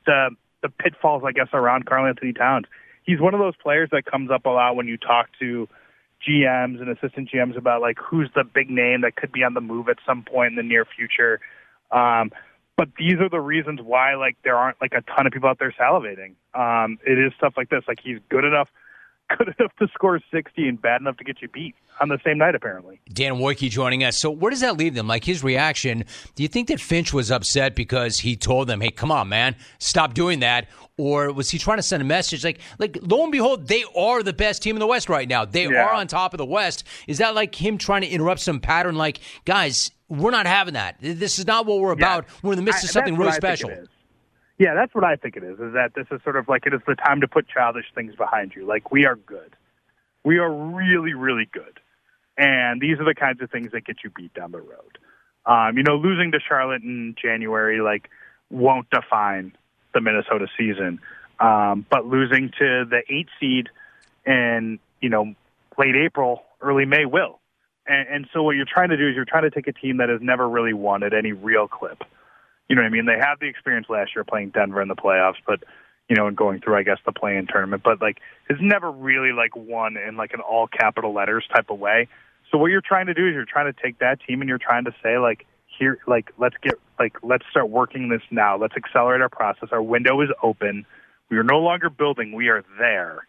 the 0.04 0.30
the 0.62 0.68
pitfalls, 0.68 1.22
I 1.26 1.32
guess, 1.32 1.48
around 1.52 1.86
Karl-Anthony 1.86 2.32
Towns. 2.32 2.66
He's 3.04 3.20
one 3.20 3.34
of 3.34 3.40
those 3.40 3.54
players 3.56 3.88
that 3.92 4.04
comes 4.04 4.30
up 4.30 4.46
a 4.46 4.50
lot 4.50 4.74
when 4.74 4.88
you 4.88 4.96
talk 4.96 5.28
to 5.40 5.68
GMs 6.26 6.80
and 6.80 6.88
assistant 6.88 7.30
GMs 7.30 7.56
about 7.56 7.80
like 7.80 7.98
who's 7.98 8.30
the 8.34 8.44
big 8.44 8.70
name 8.70 9.02
that 9.02 9.16
could 9.16 9.32
be 9.32 9.42
on 9.42 9.54
the 9.54 9.60
move 9.60 9.88
at 9.88 9.98
some 10.06 10.22
point 10.22 10.50
in 10.50 10.56
the 10.56 10.62
near 10.62 10.84
future. 10.84 11.40
Um, 11.90 12.32
but 12.76 12.88
these 12.98 13.14
are 13.20 13.28
the 13.28 13.40
reasons 13.40 13.80
why 13.82 14.14
like 14.16 14.36
there 14.44 14.56
aren't 14.56 14.80
like 14.80 14.92
a 14.92 15.02
ton 15.02 15.26
of 15.26 15.32
people 15.32 15.48
out 15.48 15.58
there 15.58 15.74
salivating. 15.78 16.34
Um, 16.54 16.98
it 17.06 17.18
is 17.18 17.32
stuff 17.36 17.54
like 17.56 17.70
this. 17.70 17.82
Like 17.88 17.98
he's 18.02 18.18
good 18.28 18.44
enough, 18.44 18.68
good 19.28 19.54
enough 19.58 19.72
to 19.78 19.88
score 19.94 20.20
sixty 20.32 20.68
and 20.68 20.80
bad 20.80 21.00
enough 21.00 21.16
to 21.18 21.24
get 21.24 21.40
you 21.42 21.48
beat 21.48 21.74
on 22.00 22.08
the 22.08 22.18
same 22.24 22.38
night. 22.38 22.54
Apparently, 22.54 23.00
Dan 23.12 23.34
Woike 23.34 23.68
joining 23.70 24.04
us. 24.04 24.18
So 24.18 24.30
where 24.30 24.50
does 24.50 24.60
that 24.60 24.76
leave 24.76 24.94
them? 24.94 25.06
Like 25.06 25.24
his 25.24 25.42
reaction, 25.42 26.04
do 26.34 26.42
you 26.42 26.48
think 26.48 26.68
that 26.68 26.80
Finch 26.80 27.12
was 27.12 27.30
upset 27.30 27.74
because 27.74 28.20
he 28.20 28.36
told 28.36 28.68
them, 28.68 28.80
hey, 28.80 28.90
come 28.90 29.10
on, 29.10 29.28
man, 29.28 29.56
stop 29.78 30.14
doing 30.14 30.40
that? 30.40 30.68
Or 30.98 31.30
was 31.32 31.50
he 31.50 31.58
trying 31.58 31.76
to 31.76 31.82
send 31.82 32.00
a 32.00 32.06
message 32.06 32.42
like, 32.42 32.58
like 32.78 32.96
lo 33.02 33.22
and 33.22 33.30
behold, 33.32 33.68
they 33.68 33.84
are 33.96 34.22
the 34.22 34.32
best 34.32 34.62
team 34.62 34.76
in 34.76 34.80
the 34.80 34.86
West 34.86 35.08
right 35.10 35.28
now. 35.28 35.44
They 35.44 35.66
Yeah. 35.68 35.84
are 35.84 35.92
on 35.92 36.06
top 36.06 36.32
of 36.32 36.38
the 36.38 36.46
West. 36.46 36.84
Is 37.06 37.18
that 37.18 37.34
like 37.34 37.54
him 37.54 37.76
trying 37.76 38.00
to 38.00 38.08
interrupt 38.08 38.40
some 38.40 38.60
pattern? 38.60 38.94
Like, 38.94 39.18
guys, 39.44 39.90
we're 40.08 40.30
not 40.30 40.46
having 40.46 40.72
that. 40.74 40.96
This 41.00 41.38
is 41.38 41.46
not 41.46 41.66
what 41.66 41.80
we're 41.80 41.92
about. 41.92 42.24
We're 42.42 42.52
in 42.52 42.56
the 42.58 42.62
midst 42.64 42.82
I- 42.82 42.86
of 42.86 42.90
something 42.92 43.16
really 43.16 43.32
special. 43.32 43.70
Yeah, 44.58 44.74
that's 44.74 44.94
what 44.94 45.04
I 45.04 45.16
think 45.16 45.36
it 45.36 45.44
is. 45.44 45.58
Is 45.58 45.74
that 45.74 45.92
this 45.94 46.06
is 46.10 46.22
sort 46.22 46.36
of 46.36 46.48
like 46.48 46.66
it 46.66 46.72
is 46.72 46.80
the 46.86 46.94
time 46.94 47.20
to 47.20 47.28
put 47.28 47.46
childish 47.48 47.86
things 47.94 48.14
behind 48.14 48.54
you. 48.54 48.66
Like 48.66 48.90
we 48.90 49.04
are 49.04 49.16
good, 49.16 49.54
we 50.24 50.38
are 50.38 50.50
really, 50.50 51.12
really 51.12 51.48
good, 51.52 51.78
and 52.38 52.80
these 52.80 52.98
are 52.98 53.04
the 53.04 53.14
kinds 53.14 53.42
of 53.42 53.50
things 53.50 53.72
that 53.72 53.84
get 53.84 53.98
you 54.02 54.10
beat 54.10 54.32
down 54.32 54.52
the 54.52 54.60
road. 54.60 54.98
Um, 55.44 55.76
you 55.76 55.82
know, 55.82 55.96
losing 55.96 56.32
to 56.32 56.40
Charlotte 56.40 56.82
in 56.82 57.14
January 57.20 57.80
like 57.80 58.08
won't 58.50 58.88
define 58.90 59.52
the 59.92 60.00
Minnesota 60.00 60.46
season, 60.56 61.00
um, 61.38 61.84
but 61.90 62.06
losing 62.06 62.50
to 62.58 62.84
the 62.88 63.02
eight 63.10 63.28
seed 63.38 63.68
in 64.24 64.78
you 65.00 65.10
know 65.10 65.34
late 65.76 65.96
April, 65.96 66.44
early 66.62 66.86
May 66.86 67.04
will. 67.04 67.40
And, 67.86 68.08
and 68.08 68.28
so 68.32 68.42
what 68.42 68.56
you're 68.56 68.64
trying 68.64 68.88
to 68.88 68.96
do 68.96 69.08
is 69.08 69.14
you're 69.14 69.26
trying 69.26 69.44
to 69.44 69.50
take 69.50 69.66
a 69.68 69.72
team 69.72 69.98
that 69.98 70.08
has 70.08 70.20
never 70.22 70.48
really 70.48 70.72
won 70.72 71.02
at 71.02 71.12
any 71.12 71.32
real 71.32 71.68
clip. 71.68 72.02
You 72.68 72.76
know 72.76 72.82
what 72.82 72.88
I 72.88 72.90
mean? 72.90 73.06
They 73.06 73.18
have 73.18 73.38
the 73.38 73.46
experience 73.46 73.86
last 73.88 74.12
year 74.14 74.24
playing 74.24 74.50
Denver 74.50 74.82
in 74.82 74.88
the 74.88 74.96
playoffs, 74.96 75.36
but 75.46 75.62
you 76.08 76.16
know, 76.16 76.26
and 76.26 76.36
going 76.36 76.60
through 76.60 76.76
I 76.76 76.82
guess 76.82 76.98
the 77.04 77.12
play-in 77.12 77.46
tournament, 77.46 77.82
but 77.84 78.00
like 78.00 78.18
it's 78.48 78.60
never 78.62 78.90
really 78.90 79.32
like 79.32 79.56
won 79.56 79.96
in 79.96 80.16
like 80.16 80.32
an 80.32 80.40
all 80.40 80.66
capital 80.66 81.12
letters 81.12 81.44
type 81.54 81.70
of 81.70 81.78
way. 81.78 82.08
So 82.50 82.58
what 82.58 82.68
you're 82.68 82.82
trying 82.82 83.06
to 83.06 83.14
do 83.14 83.26
is 83.26 83.34
you're 83.34 83.44
trying 83.44 83.72
to 83.72 83.82
take 83.82 83.98
that 83.98 84.20
team 84.26 84.40
and 84.40 84.48
you're 84.48 84.58
trying 84.58 84.84
to 84.84 84.94
say 85.02 85.18
like 85.18 85.46
here 85.78 85.98
like 86.06 86.32
let's 86.38 86.56
get 86.62 86.74
like 86.98 87.16
let's 87.22 87.44
start 87.50 87.68
working 87.68 88.08
this 88.08 88.22
now. 88.30 88.56
Let's 88.56 88.74
accelerate 88.76 89.20
our 89.20 89.28
process. 89.28 89.70
Our 89.72 89.82
window 89.82 90.20
is 90.20 90.30
open. 90.42 90.86
We 91.28 91.38
are 91.38 91.44
no 91.44 91.58
longer 91.58 91.90
building, 91.90 92.32
we 92.32 92.48
are 92.48 92.64
there. 92.78 93.26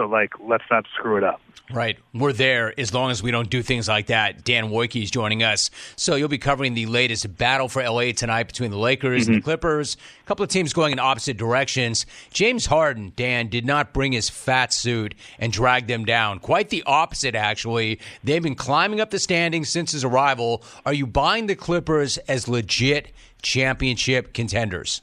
So 0.00 0.06
like, 0.06 0.32
let's 0.40 0.64
not 0.70 0.86
screw 0.96 1.18
it 1.18 1.24
up. 1.24 1.42
Right. 1.70 1.98
We're 2.14 2.32
there 2.32 2.72
as 2.80 2.94
long 2.94 3.10
as 3.10 3.22
we 3.22 3.30
don't 3.30 3.50
do 3.50 3.62
things 3.62 3.86
like 3.86 4.06
that. 4.06 4.44
Dan 4.44 4.70
Woike 4.70 5.00
is 5.00 5.10
joining 5.10 5.42
us. 5.42 5.70
So 5.94 6.14
you'll 6.14 6.28
be 6.28 6.38
covering 6.38 6.72
the 6.72 6.86
latest 6.86 7.36
battle 7.36 7.68
for 7.68 7.86
LA 7.86 8.12
tonight 8.12 8.44
between 8.44 8.70
the 8.70 8.78
Lakers 8.78 9.26
and 9.26 9.36
the 9.36 9.40
mhm. 9.40 9.44
Clippers. 9.44 9.98
A 10.24 10.26
couple 10.26 10.42
of 10.42 10.48
teams 10.48 10.72
going 10.72 10.92
in 10.92 10.98
opposite 10.98 11.36
directions. 11.36 12.06
James 12.32 12.64
Harden, 12.64 13.12
Dan, 13.14 13.48
did 13.48 13.66
not 13.66 13.92
bring 13.92 14.12
his 14.12 14.30
fat 14.30 14.72
suit 14.72 15.14
and 15.38 15.52
drag 15.52 15.86
them 15.86 16.06
down. 16.06 16.38
Quite 16.38 16.70
the 16.70 16.82
opposite, 16.86 17.34
actually. 17.34 18.00
They've 18.24 18.42
been 18.42 18.54
climbing 18.54 19.02
up 19.02 19.10
the 19.10 19.18
standings 19.18 19.68
since 19.68 19.92
his 19.92 20.02
arrival. 20.02 20.64
Are 20.86 20.94
you 20.94 21.06
buying 21.06 21.46
the 21.46 21.56
Clippers 21.56 22.16
as 22.26 22.48
legit 22.48 23.12
championship 23.42 24.32
contenders? 24.32 25.02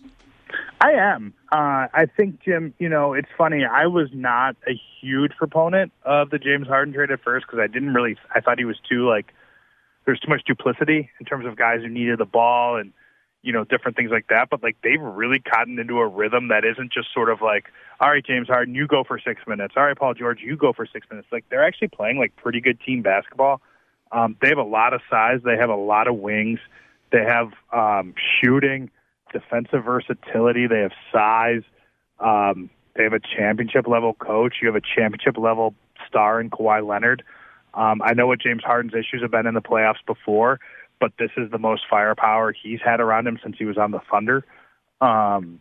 I 0.80 0.91
am. 0.91 1.34
Uh, 1.51 1.88
I 1.93 2.05
think, 2.05 2.41
Jim, 2.41 2.73
you 2.78 2.88
know, 2.88 3.13
it's 3.13 3.30
funny. 3.38 3.65
I 3.65 3.88
was 3.88 4.09
not 4.13 4.55
a 4.67 4.80
huge 5.01 5.32
proponent 5.38 5.91
of 6.03 6.30
the 6.30 6.38
James 6.38 6.67
Harden 6.67 6.93
trade 6.93 7.09
at 7.09 7.21
first 7.21 7.47
because 7.47 7.59
I 7.59 7.67
didn't 7.67 7.93
really, 7.93 8.17
I 8.34 8.41
thought 8.41 8.59
he 8.59 8.65
was 8.65 8.78
too, 8.88 9.07
like, 9.07 9.34
there's 10.05 10.19
too 10.19 10.30
much 10.30 10.43
duplicity 10.45 11.09
in 11.19 11.25
terms 11.25 11.45
of 11.45 11.55
guys 11.55 11.82
who 11.82 11.89
needed 11.89 12.19
the 12.19 12.25
ball 12.25 12.78
and, 12.78 12.93
you 13.41 13.51
know, 13.53 13.63
different 13.63 13.97
things 13.97 14.11
like 14.11 14.28
that. 14.28 14.49
But, 14.49 14.61
like, 14.61 14.78
they've 14.84 15.01
really 15.01 15.39
gotten 15.39 15.80
into 15.80 15.99
a 15.99 16.07
rhythm 16.07 16.49
that 16.49 16.63
isn't 16.63 16.93
just 16.93 17.11
sort 17.13 17.30
of 17.30 17.41
like, 17.41 17.65
all 17.99 18.09
right, 18.09 18.23
James 18.23 18.47
Harden, 18.47 18.75
you 18.75 18.86
go 18.88 19.03
for 19.03 19.19
six 19.19 19.41
minutes. 19.47 19.73
All 19.75 19.84
right, 19.84 19.97
Paul 19.97 20.13
George, 20.13 20.41
you 20.41 20.55
go 20.55 20.73
for 20.73 20.86
six 20.86 21.07
minutes. 21.09 21.28
Like, 21.32 21.45
they're 21.49 21.63
actually 21.63 21.89
playing, 21.89 22.19
like, 22.19 22.36
pretty 22.36 22.61
good 22.61 22.80
team 22.82 23.01
basketball. 23.01 23.61
Um, 24.11 24.38
they 24.41 24.49
have 24.49 24.57
a 24.59 24.63
lot 24.63 24.93
of 24.93 25.01
size, 25.09 25.39
they 25.43 25.57
have 25.57 25.69
a 25.69 25.75
lot 25.75 26.07
of 26.07 26.15
wings, 26.15 26.59
they 27.11 27.23
have 27.23 27.51
um, 27.73 28.13
shooting 28.39 28.91
defensive 29.32 29.84
versatility. 29.84 30.67
They 30.67 30.82
have 30.82 30.91
size. 31.11 31.63
Um, 32.19 32.69
they 32.95 33.03
have 33.03 33.13
a 33.13 33.19
championship 33.19 33.88
level 33.88 34.13
coach. 34.13 34.55
You 34.61 34.67
have 34.67 34.75
a 34.75 34.82
championship 34.82 35.38
level 35.38 35.75
star 36.07 36.41
in 36.41 36.49
Kawhi 36.49 36.86
Leonard. 36.86 37.23
Um, 37.73 38.01
I 38.01 38.13
know 38.13 38.28
what 38.28 38.41
James 38.41 38.63
Harden's 38.63 38.93
issues 38.93 39.21
have 39.21 39.32
been 39.32 39.45
in 39.45 39.53
the 39.53 39.61
playoffs 39.61 40.03
before, 40.05 40.59
but 40.99 41.11
this 41.19 41.30
is 41.38 41.51
the 41.51 41.59
most 41.59 41.84
firepower 41.89 42.51
he's 42.51 42.80
had 42.84 42.99
around 42.99 43.28
him 43.28 43.39
since 43.43 43.55
he 43.57 43.65
was 43.65 43.78
on 43.78 43.91
the 43.91 43.99
Thunder. 44.11 44.43
Um, 44.99 45.59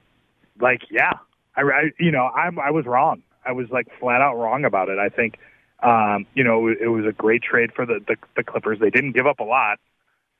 like, 0.58 0.80
yeah, 0.90 1.12
I, 1.54 1.60
I 1.60 1.82
you 1.98 2.10
know, 2.10 2.24
I'm 2.24 2.58
I 2.58 2.70
was 2.70 2.86
wrong. 2.86 3.22
I 3.44 3.52
was 3.52 3.68
like 3.70 3.86
flat 4.00 4.22
out 4.22 4.36
wrong 4.36 4.64
about 4.64 4.88
it. 4.88 4.98
I 4.98 5.10
think, 5.10 5.38
um, 5.82 6.26
you 6.34 6.42
know, 6.42 6.68
it, 6.68 6.88
was 6.88 7.04
a 7.04 7.12
great 7.12 7.42
trade 7.42 7.72
for 7.74 7.84
the, 7.84 8.00
the 8.06 8.16
the 8.34 8.42
Clippers. 8.42 8.78
They 8.80 8.90
didn't 8.90 9.12
give 9.12 9.26
up 9.26 9.40
a 9.40 9.44
lot 9.44 9.78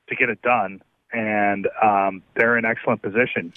to 0.09 0.15
get 0.15 0.29
it 0.29 0.41
done 0.41 0.81
and 1.11 1.67
um, 1.81 2.21
they're 2.35 2.57
in 2.57 2.65
excellent 2.65 3.01
position. 3.01 3.53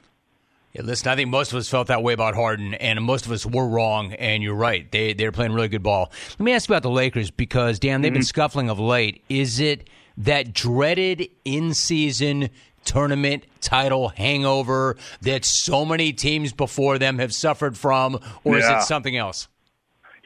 Yeah, 0.72 0.82
listen, 0.82 1.08
I 1.08 1.16
think 1.16 1.30
most 1.30 1.52
of 1.52 1.58
us 1.58 1.68
felt 1.68 1.88
that 1.88 2.02
way 2.02 2.12
about 2.12 2.36
Harden, 2.36 2.74
and 2.74 3.02
most 3.02 3.26
of 3.26 3.32
us 3.32 3.44
were 3.44 3.66
wrong. 3.66 4.12
And 4.12 4.42
you're 4.42 4.54
right; 4.54 4.90
they 4.90 5.14
they're 5.14 5.32
playing 5.32 5.52
really 5.52 5.68
good 5.68 5.82
ball. 5.82 6.12
Let 6.30 6.40
me 6.40 6.52
ask 6.52 6.68
you 6.68 6.74
about 6.74 6.82
the 6.82 6.90
Lakers 6.90 7.30
because, 7.30 7.80
Dan, 7.80 8.02
they've 8.02 8.10
mm-hmm. 8.10 8.18
been 8.18 8.22
scuffling 8.22 8.70
of 8.70 8.78
late. 8.78 9.24
Is 9.28 9.58
it 9.58 9.88
that 10.16 10.52
dreaded 10.52 11.28
in-season 11.44 12.50
tournament 12.84 13.44
title 13.60 14.08
hangover 14.10 14.96
that 15.22 15.44
so 15.44 15.84
many 15.84 16.12
teams 16.12 16.52
before 16.52 16.98
them 16.98 17.18
have 17.18 17.34
suffered 17.34 17.76
from, 17.76 18.20
or 18.44 18.58
yeah. 18.58 18.78
is 18.78 18.84
it 18.84 18.86
something 18.86 19.16
else? 19.16 19.48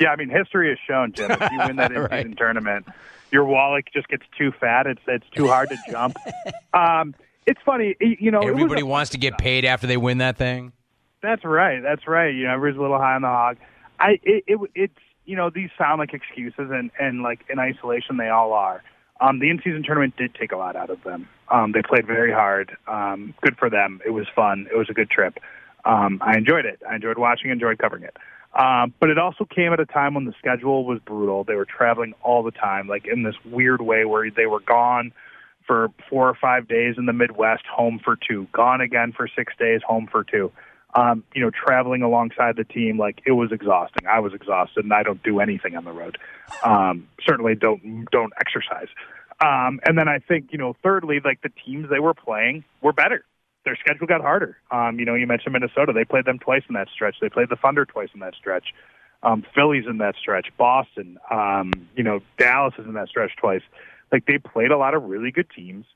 Yeah, 0.00 0.10
I 0.10 0.16
mean, 0.16 0.28
history 0.28 0.68
has 0.70 0.78
shown, 0.86 1.12
Jim, 1.12 1.30
if 1.30 1.40
you 1.52 1.58
win 1.66 1.76
that 1.76 1.92
in-season 1.92 2.30
right. 2.30 2.36
tournament, 2.36 2.86
your 3.34 3.44
wallet 3.44 3.84
just 3.92 4.06
gets 4.06 4.22
too 4.38 4.52
fat. 4.60 4.86
It's 4.86 5.00
it's 5.08 5.26
too 5.34 5.48
hard 5.48 5.68
to 5.70 5.76
jump. 5.90 6.16
Um, 6.72 7.14
it's 7.46 7.60
funny, 7.64 7.94
you 8.00 8.32
know. 8.32 8.40
Everybody 8.40 8.82
wants 8.82 9.12
to 9.12 9.18
get 9.18 9.38
paid 9.38 9.64
after 9.64 9.86
they 9.86 9.96
win 9.96 10.18
that 10.18 10.36
thing. 10.36 10.72
That's 11.22 11.44
right. 11.44 11.80
That's 11.80 12.08
right. 12.08 12.34
You 12.34 12.48
know, 12.48 12.54
everybody's 12.54 12.78
a 12.80 12.82
little 12.82 12.98
high 12.98 13.14
on 13.14 13.22
the 13.22 13.28
hog. 13.28 13.58
I 14.00 14.18
it, 14.24 14.42
it 14.48 14.58
it's 14.74 14.98
you 15.24 15.36
know 15.36 15.50
these 15.50 15.70
sound 15.78 16.00
like 16.00 16.12
excuses 16.12 16.70
and 16.72 16.90
and 16.98 17.22
like 17.22 17.44
in 17.48 17.60
isolation 17.60 18.16
they 18.16 18.28
all 18.28 18.52
are. 18.54 18.82
Um, 19.20 19.38
the 19.38 19.50
in-season 19.50 19.84
tournament 19.84 20.16
did 20.16 20.34
take 20.34 20.50
a 20.50 20.56
lot 20.56 20.74
out 20.74 20.90
of 20.90 21.00
them. 21.04 21.28
Um, 21.48 21.70
they 21.70 21.82
played 21.82 22.08
very 22.08 22.32
hard. 22.32 22.76
Um, 22.88 23.34
good 23.40 23.56
for 23.56 23.70
them. 23.70 24.00
It 24.04 24.10
was 24.10 24.26
fun. 24.34 24.66
It 24.72 24.76
was 24.76 24.90
a 24.90 24.94
good 24.94 25.10
trip. 25.10 25.38
Um, 25.84 26.20
I 26.22 26.36
enjoyed 26.36 26.64
it. 26.64 26.80
I 26.88 26.96
enjoyed 26.96 27.18
watching. 27.18 27.50
Enjoyed 27.50 27.78
covering 27.78 28.04
it. 28.04 28.16
Um, 28.54 28.94
but 29.00 29.10
it 29.10 29.18
also 29.18 29.44
came 29.44 29.72
at 29.72 29.80
a 29.80 29.86
time 29.86 30.14
when 30.14 30.26
the 30.26 30.34
schedule 30.38 30.84
was 30.84 31.00
brutal. 31.04 31.44
They 31.44 31.56
were 31.56 31.66
traveling 31.66 32.14
all 32.22 32.42
the 32.42 32.52
time, 32.52 32.86
like 32.86 33.06
in 33.06 33.24
this 33.24 33.34
weird 33.44 33.80
way 33.80 34.04
where 34.04 34.30
they 34.30 34.46
were 34.46 34.60
gone 34.60 35.12
for 35.66 35.88
four 36.08 36.28
or 36.28 36.34
five 36.34 36.68
days 36.68 36.94
in 36.96 37.06
the 37.06 37.12
Midwest, 37.12 37.64
home 37.66 38.00
for 38.04 38.16
two, 38.16 38.46
gone 38.52 38.80
again 38.80 39.12
for 39.16 39.28
six 39.34 39.54
days, 39.58 39.80
home 39.86 40.08
for 40.10 40.22
two. 40.22 40.52
Um, 40.94 41.24
you 41.34 41.42
know, 41.42 41.50
traveling 41.50 42.02
alongside 42.02 42.54
the 42.56 42.62
team, 42.62 42.96
like 42.96 43.20
it 43.26 43.32
was 43.32 43.50
exhausting. 43.50 44.06
I 44.06 44.20
was 44.20 44.32
exhausted, 44.32 44.84
and 44.84 44.92
I 44.92 45.02
don't 45.02 45.20
do 45.24 45.40
anything 45.40 45.74
on 45.74 45.84
the 45.84 45.90
road. 45.90 46.18
Um, 46.64 47.08
certainly 47.26 47.56
don't 47.56 48.04
don't 48.12 48.32
exercise. 48.38 48.86
Um, 49.44 49.80
and 49.84 49.98
then 49.98 50.06
I 50.06 50.20
think, 50.20 50.52
you 50.52 50.58
know, 50.58 50.76
thirdly, 50.84 51.20
like 51.24 51.42
the 51.42 51.50
teams 51.66 51.90
they 51.90 51.98
were 51.98 52.14
playing 52.14 52.62
were 52.80 52.92
better 52.92 53.24
their 53.64 53.76
schedule 53.76 54.06
got 54.06 54.20
harder. 54.20 54.58
Um, 54.70 54.98
you 54.98 55.04
know, 55.04 55.14
you 55.14 55.26
mentioned 55.26 55.52
Minnesota; 55.52 55.92
they 55.92 56.04
played 56.04 56.24
them 56.24 56.38
twice 56.38 56.62
in 56.68 56.74
that 56.74 56.88
stretch. 56.92 57.16
They 57.20 57.28
played 57.28 57.48
the 57.48 57.56
Thunder 57.56 57.84
twice 57.84 58.10
in 58.14 58.20
that 58.20 58.34
stretch. 58.34 58.74
Um, 59.22 59.44
Phillies 59.54 59.84
in 59.88 59.98
that 59.98 60.16
stretch. 60.16 60.48
Boston. 60.58 61.18
Um, 61.30 61.72
you 61.96 62.04
know, 62.04 62.20
Dallas 62.38 62.74
is 62.78 62.86
in 62.86 62.94
that 62.94 63.08
stretch 63.08 63.34
twice. 63.36 63.62
Like 64.12 64.26
they 64.26 64.38
played 64.38 64.70
a 64.70 64.76
lot 64.76 64.94
of 64.94 65.04
really 65.04 65.30
good 65.30 65.48
teams 65.54 65.86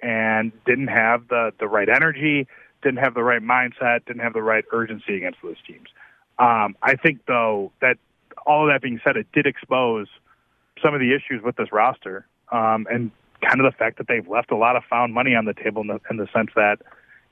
and 0.00 0.52
didn't 0.64 0.88
have 0.88 1.28
the 1.28 1.52
the 1.58 1.66
right 1.66 1.88
energy, 1.88 2.46
didn't 2.82 2.98
have 2.98 3.14
the 3.14 3.24
right 3.24 3.42
mindset, 3.42 4.04
didn't 4.06 4.22
have 4.22 4.32
the 4.32 4.42
right 4.42 4.64
urgency 4.72 5.16
against 5.16 5.38
those 5.42 5.56
teams. 5.66 5.88
Um, 6.38 6.76
I 6.82 6.96
think 6.96 7.20
though 7.26 7.72
that 7.80 7.96
all 8.46 8.68
of 8.68 8.72
that 8.72 8.82
being 8.82 9.00
said, 9.02 9.16
it 9.16 9.26
did 9.32 9.46
expose 9.46 10.06
some 10.82 10.94
of 10.94 11.00
the 11.00 11.14
issues 11.14 11.42
with 11.42 11.56
this 11.56 11.72
roster 11.72 12.26
um, 12.52 12.86
and 12.90 13.10
kind 13.40 13.60
of 13.60 13.70
the 13.70 13.76
fact 13.76 13.98
that 13.98 14.08
they've 14.08 14.28
left 14.28 14.50
a 14.50 14.56
lot 14.56 14.76
of 14.76 14.84
found 14.84 15.12
money 15.14 15.34
on 15.34 15.44
the 15.44 15.54
table 15.54 15.82
in 15.82 15.88
the, 15.88 16.00
in 16.10 16.16
the 16.16 16.28
sense 16.34 16.50
that 16.54 16.80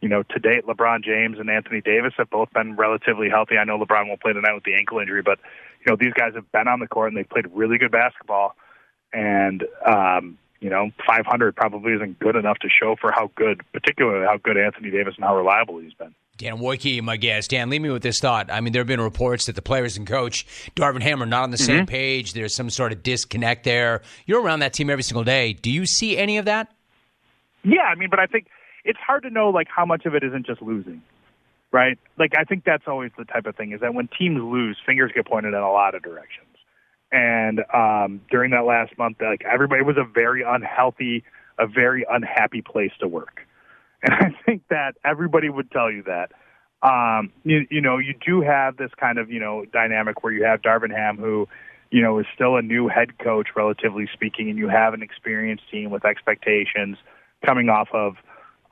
you 0.05 0.11
know, 0.11 0.23
to 0.23 0.39
date, 0.39 0.67
LeBron 0.67 1.03
James 1.03 1.39
and 1.39 1.49
Anthony 1.49 1.81
Davis 1.81 2.13
have 2.19 2.29
both 2.29 2.53
been 2.53 2.77
relatively 2.77 3.31
healthy. 3.31 3.57
I 3.57 3.65
know 3.65 3.79
LeBron 3.79 4.07
won't 4.07 4.21
play 4.21 4.35
tonight 4.35 4.53
with 4.53 4.65
the 4.65 4.75
ankle 4.75 4.99
injury, 4.99 5.23
but 5.23 5.39
you 5.81 5.91
know, 5.91 5.97
these 5.99 6.13
guys 6.13 6.35
have 6.35 6.53
been 6.53 6.69
on 6.69 6.79
the 6.79 6.87
court 6.87 7.09
and 7.09 7.17
they've 7.17 7.29
played 7.29 7.47
really 7.55 7.79
good 7.79 7.91
basketball. 7.91 8.55
And 9.15 9.65
um, 9.87 10.37
you 10.61 10.69
know, 10.69 10.91
500 11.07 11.57
probably 11.57 11.95
isn't 11.95 12.19
good 12.19 12.37
enough 12.37 12.59
to 12.59 12.69
show 12.69 12.97
for 13.01 13.13
how 13.13 13.31
good, 13.35 13.63
particularly 13.73 14.27
how 14.27 14.37
good 14.37 14.59
Anthony 14.59 14.91
Davis 14.91 15.15
and 15.17 15.25
how 15.25 15.39
reliable 15.39 15.79
he's 15.79 15.95
been. 15.95 16.15
Dan 16.37 16.59
Woike, 16.59 17.01
my 17.01 17.17
guest. 17.17 17.49
Dan, 17.49 17.71
leave 17.71 17.81
me 17.81 17.89
with 17.89 18.03
this 18.03 18.21
thought. 18.21 18.51
I 18.53 18.61
mean, 18.61 18.75
there 18.75 18.81
have 18.81 18.87
been 18.87 19.01
reports 19.01 19.47
that 19.47 19.55
the 19.55 19.63
players 19.63 19.97
and 19.97 20.07
coach, 20.07 20.47
Darvin 20.77 21.01
Ham, 21.01 21.23
are 21.23 21.27
not 21.27 21.45
on 21.45 21.51
the 21.51 21.57
mm-hmm. 21.57 21.65
same 21.65 21.87
page. 21.87 22.35
There's 22.35 22.55
some 22.55 22.69
sort 22.69 22.93
of 22.93 23.03
disconnect 23.03 23.65
there. 23.65 24.03
You're 24.27 24.43
around 24.43 24.59
that 24.59 24.75
team 24.75 24.91
every 24.91 25.03
single 25.03 25.25
day. 25.25 25.55
Do 25.55 25.71
you 25.71 25.87
see 25.87 26.19
any 26.19 26.37
of 26.37 26.45
that? 26.45 26.71
Yeah, 27.63 27.85
I 27.85 27.95
mean, 27.95 28.11
but 28.11 28.19
I 28.19 28.27
think– 28.27 28.49
it's 28.85 28.99
hard 29.05 29.23
to 29.23 29.31
know 29.31 29.51
like 29.51 29.69
how 29.75 29.87
much 29.87 30.07
of 30.07 30.15
it 30.15 30.23
isn't 30.23 30.47
just 30.47 30.61
losing, 30.63 31.03
right? 31.73 31.99
Like 32.19 32.33
I 32.37 32.45
think 32.45 32.65
that's 32.65 32.85
always 32.87 33.11
the 33.17 33.25
type 33.25 33.47
of 33.47 33.57
thing 33.57 33.73
is 33.73 33.81
that 33.81 33.95
when 33.95 34.09
teams 34.19 34.41
lose, 34.41 34.79
fingers 34.85 35.11
get 35.15 35.27
pointed 35.27 35.55
in 35.55 35.61
a 35.61 35.73
lot 35.73 35.95
of 35.95 36.03
directions. 36.03 36.47
And 37.11 37.61
um, 37.73 38.21
during 38.31 38.51
that 38.51 38.65
last 38.65 38.97
month, 38.99 39.19
like 39.21 39.43
everybody 39.45 39.83
was 39.83 39.97
a 39.97 40.05
very 40.05 40.43
unhealthy, 40.47 41.25
a 41.59 41.67
very 41.67 42.05
unhappy 42.11 42.61
place 42.61 42.93
to 43.01 43.09
work. 43.09 43.41
And 44.03 44.13
I 44.21 44.35
think 44.45 44.63
that 44.69 44.95
everybody 45.05 45.49
would 45.49 45.71
tell 45.71 45.91
you 45.91 46.03
that. 46.05 46.33
Um, 46.83 47.33
you, 47.45 47.67
you 47.71 47.81
know, 47.81 47.97
you 47.97 48.15
do 48.15 48.43
have 48.43 48.77
this 48.77 48.91
kind 49.01 49.19
of, 49.19 49.31
you 49.31 49.41
know, 49.41 49.65
dynamic 49.73 50.23
where 50.23 50.33
you 50.33 50.45
have 50.45 50.61
Darvin 50.61 50.91
Ham 50.91 51.17
who, 51.17 51.49
you 51.91 52.03
know, 52.03 52.19
is 52.19 52.27
still 52.35 52.57
a 52.57 52.63
new 52.63 52.89
head 52.89 53.19
coach, 53.19 53.49
relatively 53.57 54.09
speaking, 54.13 54.51
and 54.51 54.59
you 54.59 54.69
have 54.69 54.93
an 54.93 55.03
experienced 55.03 55.65
team 55.71 55.91
with 55.91 56.05
expectations 56.05 56.99
coming 57.47 57.69
off 57.71 57.89
of 57.95 58.17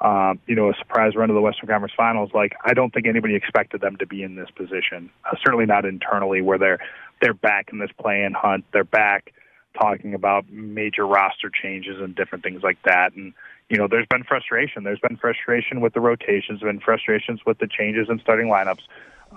um, 0.03 0.41
you 0.49 0.57
know, 0.57 0.69
a 0.69 0.75
surprise 0.75 1.15
run 1.15 1.29
to 1.29 1.35
the 1.35 1.41
Western 1.41 1.69
Conference 1.69 1.95
Finals. 1.97 2.31
Like, 2.35 2.55
I 2.65 2.75
don't 2.75 2.93
think 2.93 3.07
anybody 3.07 3.37
expected 3.37 3.81
them 3.81 3.97
to 3.99 4.07
be 4.07 4.25
in 4.25 4.35
this 4.35 4.51
position. 4.51 5.11
Uh, 5.25 5.37
certainly 5.45 5.65
not 5.65 5.85
internally, 5.85 6.43
where 6.43 6.59
they're 6.59 6.79
they're 7.21 7.35
back 7.35 7.69
in 7.73 7.79
this 7.79 7.91
play-in 8.01 8.33
hunt. 8.33 8.65
They're 8.73 8.83
back 8.83 9.33
talking 9.81 10.13
about 10.13 10.51
major 10.51 11.07
roster 11.07 11.51
changes 11.51 12.01
and 12.01 12.17
different 12.17 12.43
things 12.43 12.65
like 12.65 12.79
that. 12.85 13.15
And 13.15 13.33
you 13.69 13.79
know, 13.79 13.87
there's 13.89 14.07
been 14.11 14.25
frustration. 14.25 14.83
There's 14.83 14.99
been 14.99 15.17
frustration 15.17 15.81
with 15.81 15.95
the 15.95 16.01
rotations. 16.01 16.61
Been 16.61 16.81
frustrations 16.81 17.41
with 17.47 17.59
the 17.59 17.69
changes 17.69 18.09
in 18.11 18.19
starting 18.19 18.49
lineups. 18.49 18.83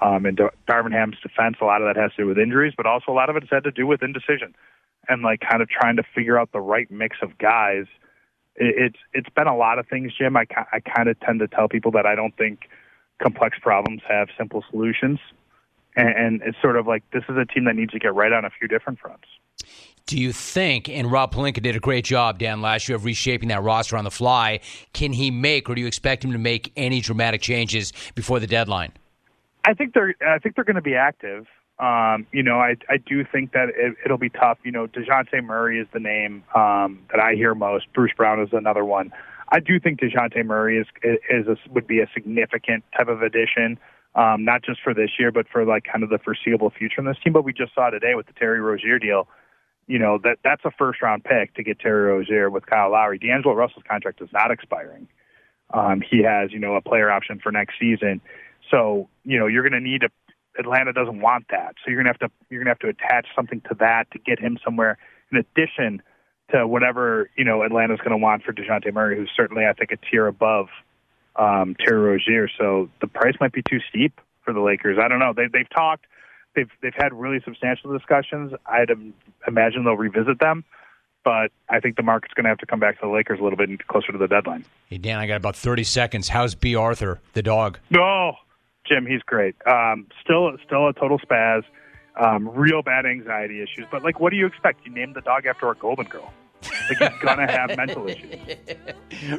Um, 0.02 0.26
and 0.26 0.38
Darvin 0.68 0.92
Ham's 0.92 1.18
defense, 1.22 1.58
a 1.62 1.66
lot 1.66 1.82
of 1.82 1.88
that 1.88 2.02
has 2.02 2.12
to 2.16 2.24
do 2.24 2.28
with 2.28 2.40
injuries, 2.40 2.74
but 2.76 2.88
also 2.88 3.12
a 3.12 3.14
lot 3.14 3.30
of 3.30 3.38
it's 3.38 3.48
had 3.52 3.64
to 3.64 3.72
do 3.72 3.86
with 3.86 4.02
indecision 4.02 4.56
and 5.08 5.22
like 5.22 5.40
kind 5.40 5.62
of 5.62 5.70
trying 5.70 5.96
to 5.98 6.04
figure 6.16 6.40
out 6.40 6.52
the 6.52 6.60
right 6.60 6.90
mix 6.90 7.18
of 7.22 7.38
guys– 7.38 7.86
it's 8.56 8.98
it's 9.14 9.30
been 9.30 9.48
a 9.48 9.56
lot 9.56 9.80
of 9.80 9.88
things, 9.88 10.14
Jim. 10.18 10.38
I 10.38 10.46
I 10.72 10.80
kind 10.80 11.10
of 11.10 11.20
tend 11.20 11.40
to 11.40 11.48
tell 11.48 11.68
people 11.68 11.92
that 11.92 12.06
I 12.06 12.16
don't 12.16 12.36
think 12.38 12.70
complex 13.22 13.58
problems 13.62 14.02
have 14.08 14.30
simple 14.38 14.64
solutions, 14.70 15.20
and, 15.96 16.10
and 16.10 16.42
it's 16.44 16.58
sort 16.62 16.78
of 16.78 16.88
like 16.88 17.04
this 17.12 17.24
is 17.30 17.38
a 17.38 17.46
team 17.46 17.66
that 17.66 17.76
needs 17.76 17.92
to 17.92 18.00
get 18.00 18.14
right 18.14 18.32
on 18.32 18.46
a 18.46 18.50
few 18.50 18.68
different 18.68 19.00
fronts. 19.00 19.28
Do 20.06 20.20
you 20.20 20.34
think, 20.34 20.88
and 20.88 21.12
Rob 21.12 21.34
Pelinka 21.34 21.64
did 21.64 21.76
a 21.76 21.80
great 21.80 22.06
job, 22.06 22.38
Dan, 22.38 22.62
last 22.62 22.88
year 22.88 22.96
of 22.96 23.06
reshaping 23.06 23.50
that 23.50 23.64
roster 23.64 23.98
on 23.98 24.04
the 24.04 24.12
fly, 24.12 24.60
can 24.94 25.12
he 25.14 25.32
make, 25.32 25.68
or 25.68 25.74
do 25.74 25.82
you 25.82 25.88
expect 25.88 26.24
him 26.24 26.32
to 26.34 26.38
make 26.38 26.72
any 26.76 27.02
dramatic 27.02 27.42
changes 27.42 27.92
before 28.14 28.40
the 28.40 28.46
deadline? 28.46 28.92
I 29.66 29.74
think 29.74 29.94
they're 29.94 30.14
I 30.26 30.38
think 30.38 30.56
they're 30.56 30.64
going 30.64 30.76
to 30.76 30.82
be 30.82 30.96
active. 30.96 31.48
Um, 31.78 32.26
you 32.32 32.42
know, 32.42 32.60
I 32.60 32.78
I 32.90 32.98
do 32.98 33.26
think 33.26 33.52
that 33.52 33.70
it, 33.70 33.96
it'll 34.06 34.18
be 34.18 34.30
tough. 34.30 34.60
You 34.64 34.72
know, 34.72 34.88
Dejounte 34.88 35.44
Murray 35.44 35.80
is 35.80 35.88
the 35.94 36.00
name 36.00 36.44
um, 36.56 37.00
that 37.12 37.20
I 37.20 37.34
hear 37.34 37.54
most. 37.54 37.92
Bruce 37.94 38.14
Brown 38.16 38.42
is 38.42 38.50
another 38.54 38.86
one. 38.86 39.12
I 39.50 39.60
do 39.60 39.80
think 39.80 40.00
Dejounte 40.00 40.46
Murray 40.46 40.78
is 40.78 40.88
is 41.04 41.48
a, 41.48 41.58
would 41.72 41.86
be 41.86 42.00
a 42.00 42.08
significant 42.14 42.86
type 42.98 43.10
of 43.10 43.22
addition, 43.22 43.78
um, 44.16 44.46
not 44.46 44.64
just 44.64 44.82
for 44.82 44.94
this 44.94 45.12
year, 45.20 45.32
but 45.32 45.48
for 45.50 45.66
like 45.66 45.84
kind 45.84 46.04
of 46.04 46.10
the 46.10 46.18
foreseeable 46.18 46.70
future 46.70 47.00
in 47.00 47.06
this 47.06 47.18
team. 47.22 47.34
But 47.34 47.44
we 47.44 47.52
just 47.52 47.76
saw 47.76 47.90
today 47.90 48.16
with 48.16 48.28
the 48.28 48.34
Terry 48.34 48.62
Rozier 48.62 48.98
deal. 48.98 49.28
You 49.88 50.00
know 50.00 50.18
that 50.24 50.38
that's 50.46 50.64
a 50.64 50.72
first 50.72 51.02
round 51.02 51.26
pick 51.26 51.54
to 51.56 51.64
get 51.64 51.80
Terry 51.80 52.04
Rozier 52.12 52.50
with 52.50 52.66
Kyle 52.68 52.92
Lowry. 52.92 53.20
D'Angelo 53.20 53.54
Russell's 53.54 53.84
contract 53.88 54.22
is 54.22 54.30
not 54.32 54.50
expiring. 54.50 55.10
Um, 55.74 56.02
he 56.02 56.24
has 56.24 56.54
you 56.54 56.60
know 56.60 56.76
a 56.76 56.82
player 56.82 57.12
option 57.12 57.40
for 57.40 57.52
next 57.52 57.76
season. 57.78 58.22
So 58.72 59.10
you 59.26 59.38
know 59.38 59.48
you're 59.48 59.68
going 59.68 59.74
to 59.74 59.90
need 59.90 60.04
a 60.04 60.10
Atlanta 60.58 60.94
doesn't 60.94 61.22
want 61.22 61.46
that. 61.50 61.76
So 61.84 61.92
you're 61.92 62.00
gonna 62.02 62.10
have 62.10 62.20
to 62.20 62.32
you're 62.50 62.62
gonna 62.62 62.72
have 62.72 62.80
to 62.80 62.90
attach 62.90 63.28
something 63.36 63.62
to 63.70 63.76
that 63.80 64.10
to 64.12 64.20
get 64.20 64.40
him 64.40 64.58
somewhere 64.64 64.98
in 65.32 65.38
addition 65.38 66.02
to 66.52 66.68
whatever 66.68 67.30
you 67.36 67.44
know 67.44 67.64
Atlanta's 67.64 68.00
going 68.00 68.12
to 68.12 68.18
want 68.18 68.44
for 68.44 68.54
Dejounte 68.54 68.94
Murray, 68.94 69.18
who's 69.18 69.32
certainly 69.36 69.66
I 69.66 69.74
think 69.74 69.92
a 69.92 69.98
tier 69.98 70.28
above 70.28 70.68
um, 71.36 71.76
Terry 71.76 72.00
Rozier. 72.00 72.48
So 72.58 72.90
the 73.02 73.08
price 73.08 73.36
might 73.40 73.54
be 73.54 73.62
too 73.62 73.80
steep 73.90 74.20
for 74.44 74.54
the 74.54 74.62
Lakers. 74.62 74.98
I 75.02 75.08
don't 75.08 75.20
know. 75.20 75.34
They, 75.36 75.48
they've 75.52 75.70
talked. 75.70 76.06
They've 76.56 76.70
they've 76.82 76.94
had 76.96 77.14
really 77.14 77.42
substantial 77.44 77.92
discussions. 77.92 78.54
I'd 78.66 78.90
imagine 79.48 79.84
they'll 79.84 79.98
revisit 79.98 80.40
them. 80.40 80.64
But 81.24 81.52
I 81.70 81.80
think 81.80 81.96
the 81.96 82.04
market's 82.04 82.36
going 82.36 82.44
to 82.44 82.50
have 82.50 82.60
to 82.60 82.68
come 82.68 82.80
back 82.80 83.00
to 83.00 83.08
the 83.08 83.12
Lakers 83.12 83.40
a 83.40 83.44
little 83.44 83.58
bit 83.58 83.88
closer 83.88 84.12
to 84.12 84.18
the 84.18 84.28
deadline. 84.28 84.64
Hey 84.86 85.00
Dan, 85.00 85.18
I 85.18 85.26
got 85.26 85.38
about 85.38 85.56
thirty 85.56 85.84
seconds. 85.84 86.30
How's 86.30 86.54
Bea 86.54 86.76
Arthur, 86.76 87.20
the 87.34 87.42
dog? 87.42 87.80
No, 87.90 88.36
Jim, 88.88 89.06
he's 89.06 89.22
great. 89.22 89.56
Um, 89.66 90.08
still, 90.22 90.52
still 90.66 90.88
a 90.88 90.94
total 90.94 91.20
spaz. 91.20 91.64
Um, 92.20 92.48
real 92.50 92.82
bad 92.82 93.06
anxiety 93.06 93.62
issues. 93.62 93.86
But 93.92 94.04
like, 94.04 94.20
what 94.20 94.30
do 94.30 94.38
you 94.38 94.46
expect? 94.46 94.86
You 94.86 94.92
named 94.94 95.16
the 95.16 95.22
dog 95.22 95.46
after 95.46 95.70
a 95.70 95.76
Golden 95.76 96.06
Girl. 96.06 96.32
Like 96.90 97.12
he's 97.12 97.22
gonna 97.22 97.52
have 97.52 97.76
mental 97.78 98.08
issues. 98.08 98.36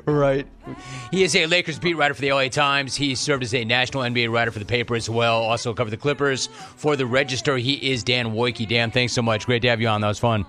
Right. 0.07 0.47
He 1.11 1.22
is 1.22 1.36
a 1.36 1.47
Lakers 1.47 1.78
beat 1.78 1.94
writer 1.94 2.14
for 2.14 2.20
the 2.22 2.32
LA 2.32 2.49
Times. 2.49 2.94
He 2.97 3.14
served 3.14 3.42
as 3.42 3.55
a 3.55 3.64
national 3.64 4.03
NBA 4.05 4.32
writer 4.32 4.51
for 4.51 4.59
the 4.59 4.64
paper 4.64 4.94
as 4.97 5.09
well. 5.09 5.42
Also 5.42 5.74
covered 5.74 5.90
the 5.90 5.97
Clippers 5.99 6.47
for 6.47 6.97
the 6.97 7.05
Register. 7.05 7.57
He 7.57 7.92
is 7.92 8.03
Dan 8.03 8.32
Woike. 8.32 8.66
Dan, 8.66 8.90
thanks 8.90 9.12
so 9.12 9.22
much. 9.22 9.47
Great 9.47 9.62
to 9.62 9.68
have 9.68 9.80
you 9.80 9.88
on. 9.88 10.01
That 10.01 10.09
was 10.09 10.18
fun. 10.18 10.47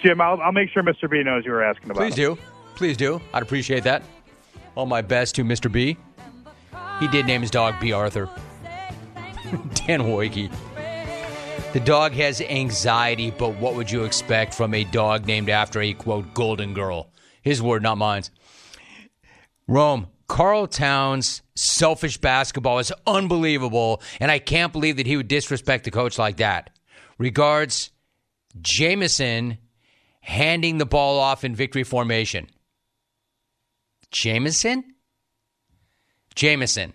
Jim, 0.00 0.20
I'll, 0.20 0.40
I'll 0.40 0.52
make 0.52 0.70
sure 0.70 0.82
Mr. 0.82 1.10
B 1.10 1.22
knows 1.22 1.44
you 1.44 1.50
were 1.50 1.64
asking 1.64 1.90
about. 1.90 2.00
Please 2.00 2.16
him. 2.16 2.34
do. 2.36 2.42
Please 2.76 2.96
do. 2.96 3.20
I'd 3.32 3.42
appreciate 3.42 3.82
that. 3.84 4.02
All 4.76 4.86
my 4.86 5.02
best 5.02 5.34
to 5.36 5.44
Mr. 5.44 5.70
B. 5.70 5.96
He 7.00 7.08
did 7.08 7.26
name 7.26 7.40
his 7.40 7.50
dog 7.50 7.80
Bea 7.80 7.92
Arthur. 7.92 8.28
Dan 9.74 10.02
Woike. 10.02 10.50
The 11.72 11.80
dog 11.80 12.12
has 12.12 12.40
anxiety, 12.40 13.30
but 13.32 13.56
what 13.56 13.74
would 13.74 13.90
you 13.90 14.04
expect 14.04 14.54
from 14.54 14.74
a 14.74 14.84
dog 14.84 15.26
named 15.26 15.50
after 15.50 15.80
a 15.80 15.92
quote 15.92 16.32
golden 16.32 16.72
girl? 16.72 17.10
His 17.42 17.60
word, 17.60 17.82
not 17.82 17.98
mine. 17.98 18.22
Rome, 19.66 20.06
Karl 20.28 20.66
Towns' 20.66 21.42
selfish 21.56 22.18
basketball 22.18 22.78
is 22.78 22.92
unbelievable, 23.06 24.02
and 24.20 24.30
I 24.30 24.38
can't 24.38 24.72
believe 24.72 24.96
that 24.96 25.06
he 25.06 25.16
would 25.16 25.28
disrespect 25.28 25.84
the 25.84 25.90
coach 25.90 26.18
like 26.18 26.36
that. 26.36 26.70
Regards, 27.18 27.90
Jameson 28.60 29.58
handing 30.20 30.78
the 30.78 30.86
ball 30.86 31.18
off 31.18 31.44
in 31.44 31.54
victory 31.54 31.82
formation. 31.84 32.48
Jameson? 34.10 34.93
Jameson. 36.34 36.92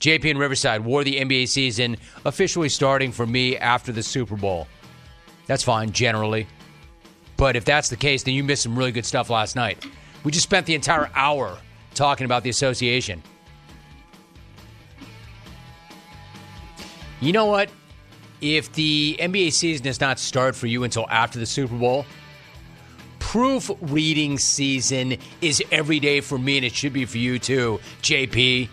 JP 0.00 0.30
and 0.30 0.38
Riverside 0.38 0.84
wore 0.84 1.02
the 1.02 1.20
NBA 1.20 1.48
season 1.48 1.96
officially 2.24 2.68
starting 2.68 3.10
for 3.10 3.26
me 3.26 3.56
after 3.56 3.90
the 3.92 4.02
Super 4.02 4.36
Bowl. 4.36 4.68
That's 5.46 5.62
fine, 5.62 5.92
generally. 5.92 6.46
But 7.36 7.56
if 7.56 7.64
that's 7.64 7.88
the 7.88 7.96
case, 7.96 8.22
then 8.22 8.34
you 8.34 8.44
missed 8.44 8.62
some 8.62 8.78
really 8.78 8.92
good 8.92 9.06
stuff 9.06 9.30
last 9.30 9.56
night. 9.56 9.84
We 10.24 10.32
just 10.32 10.44
spent 10.44 10.66
the 10.66 10.74
entire 10.74 11.10
hour 11.14 11.58
talking 11.94 12.24
about 12.24 12.42
the 12.42 12.50
association. 12.50 13.22
You 17.20 17.32
know 17.32 17.46
what? 17.46 17.70
If 18.40 18.72
the 18.72 19.16
NBA 19.18 19.52
season 19.52 19.84
does 19.84 20.00
not 20.00 20.20
start 20.20 20.54
for 20.54 20.68
you 20.68 20.84
until 20.84 21.08
after 21.08 21.40
the 21.40 21.46
Super 21.46 21.74
Bowl, 21.74 22.06
proof 23.28 23.70
reading 23.82 24.38
season 24.38 25.18
is 25.42 25.62
every 25.70 26.00
day 26.00 26.22
for 26.22 26.38
me, 26.38 26.56
and 26.56 26.64
it 26.64 26.74
should 26.74 26.94
be 26.94 27.04
for 27.04 27.18
you 27.18 27.38
too, 27.38 27.78
JP. 28.00 28.70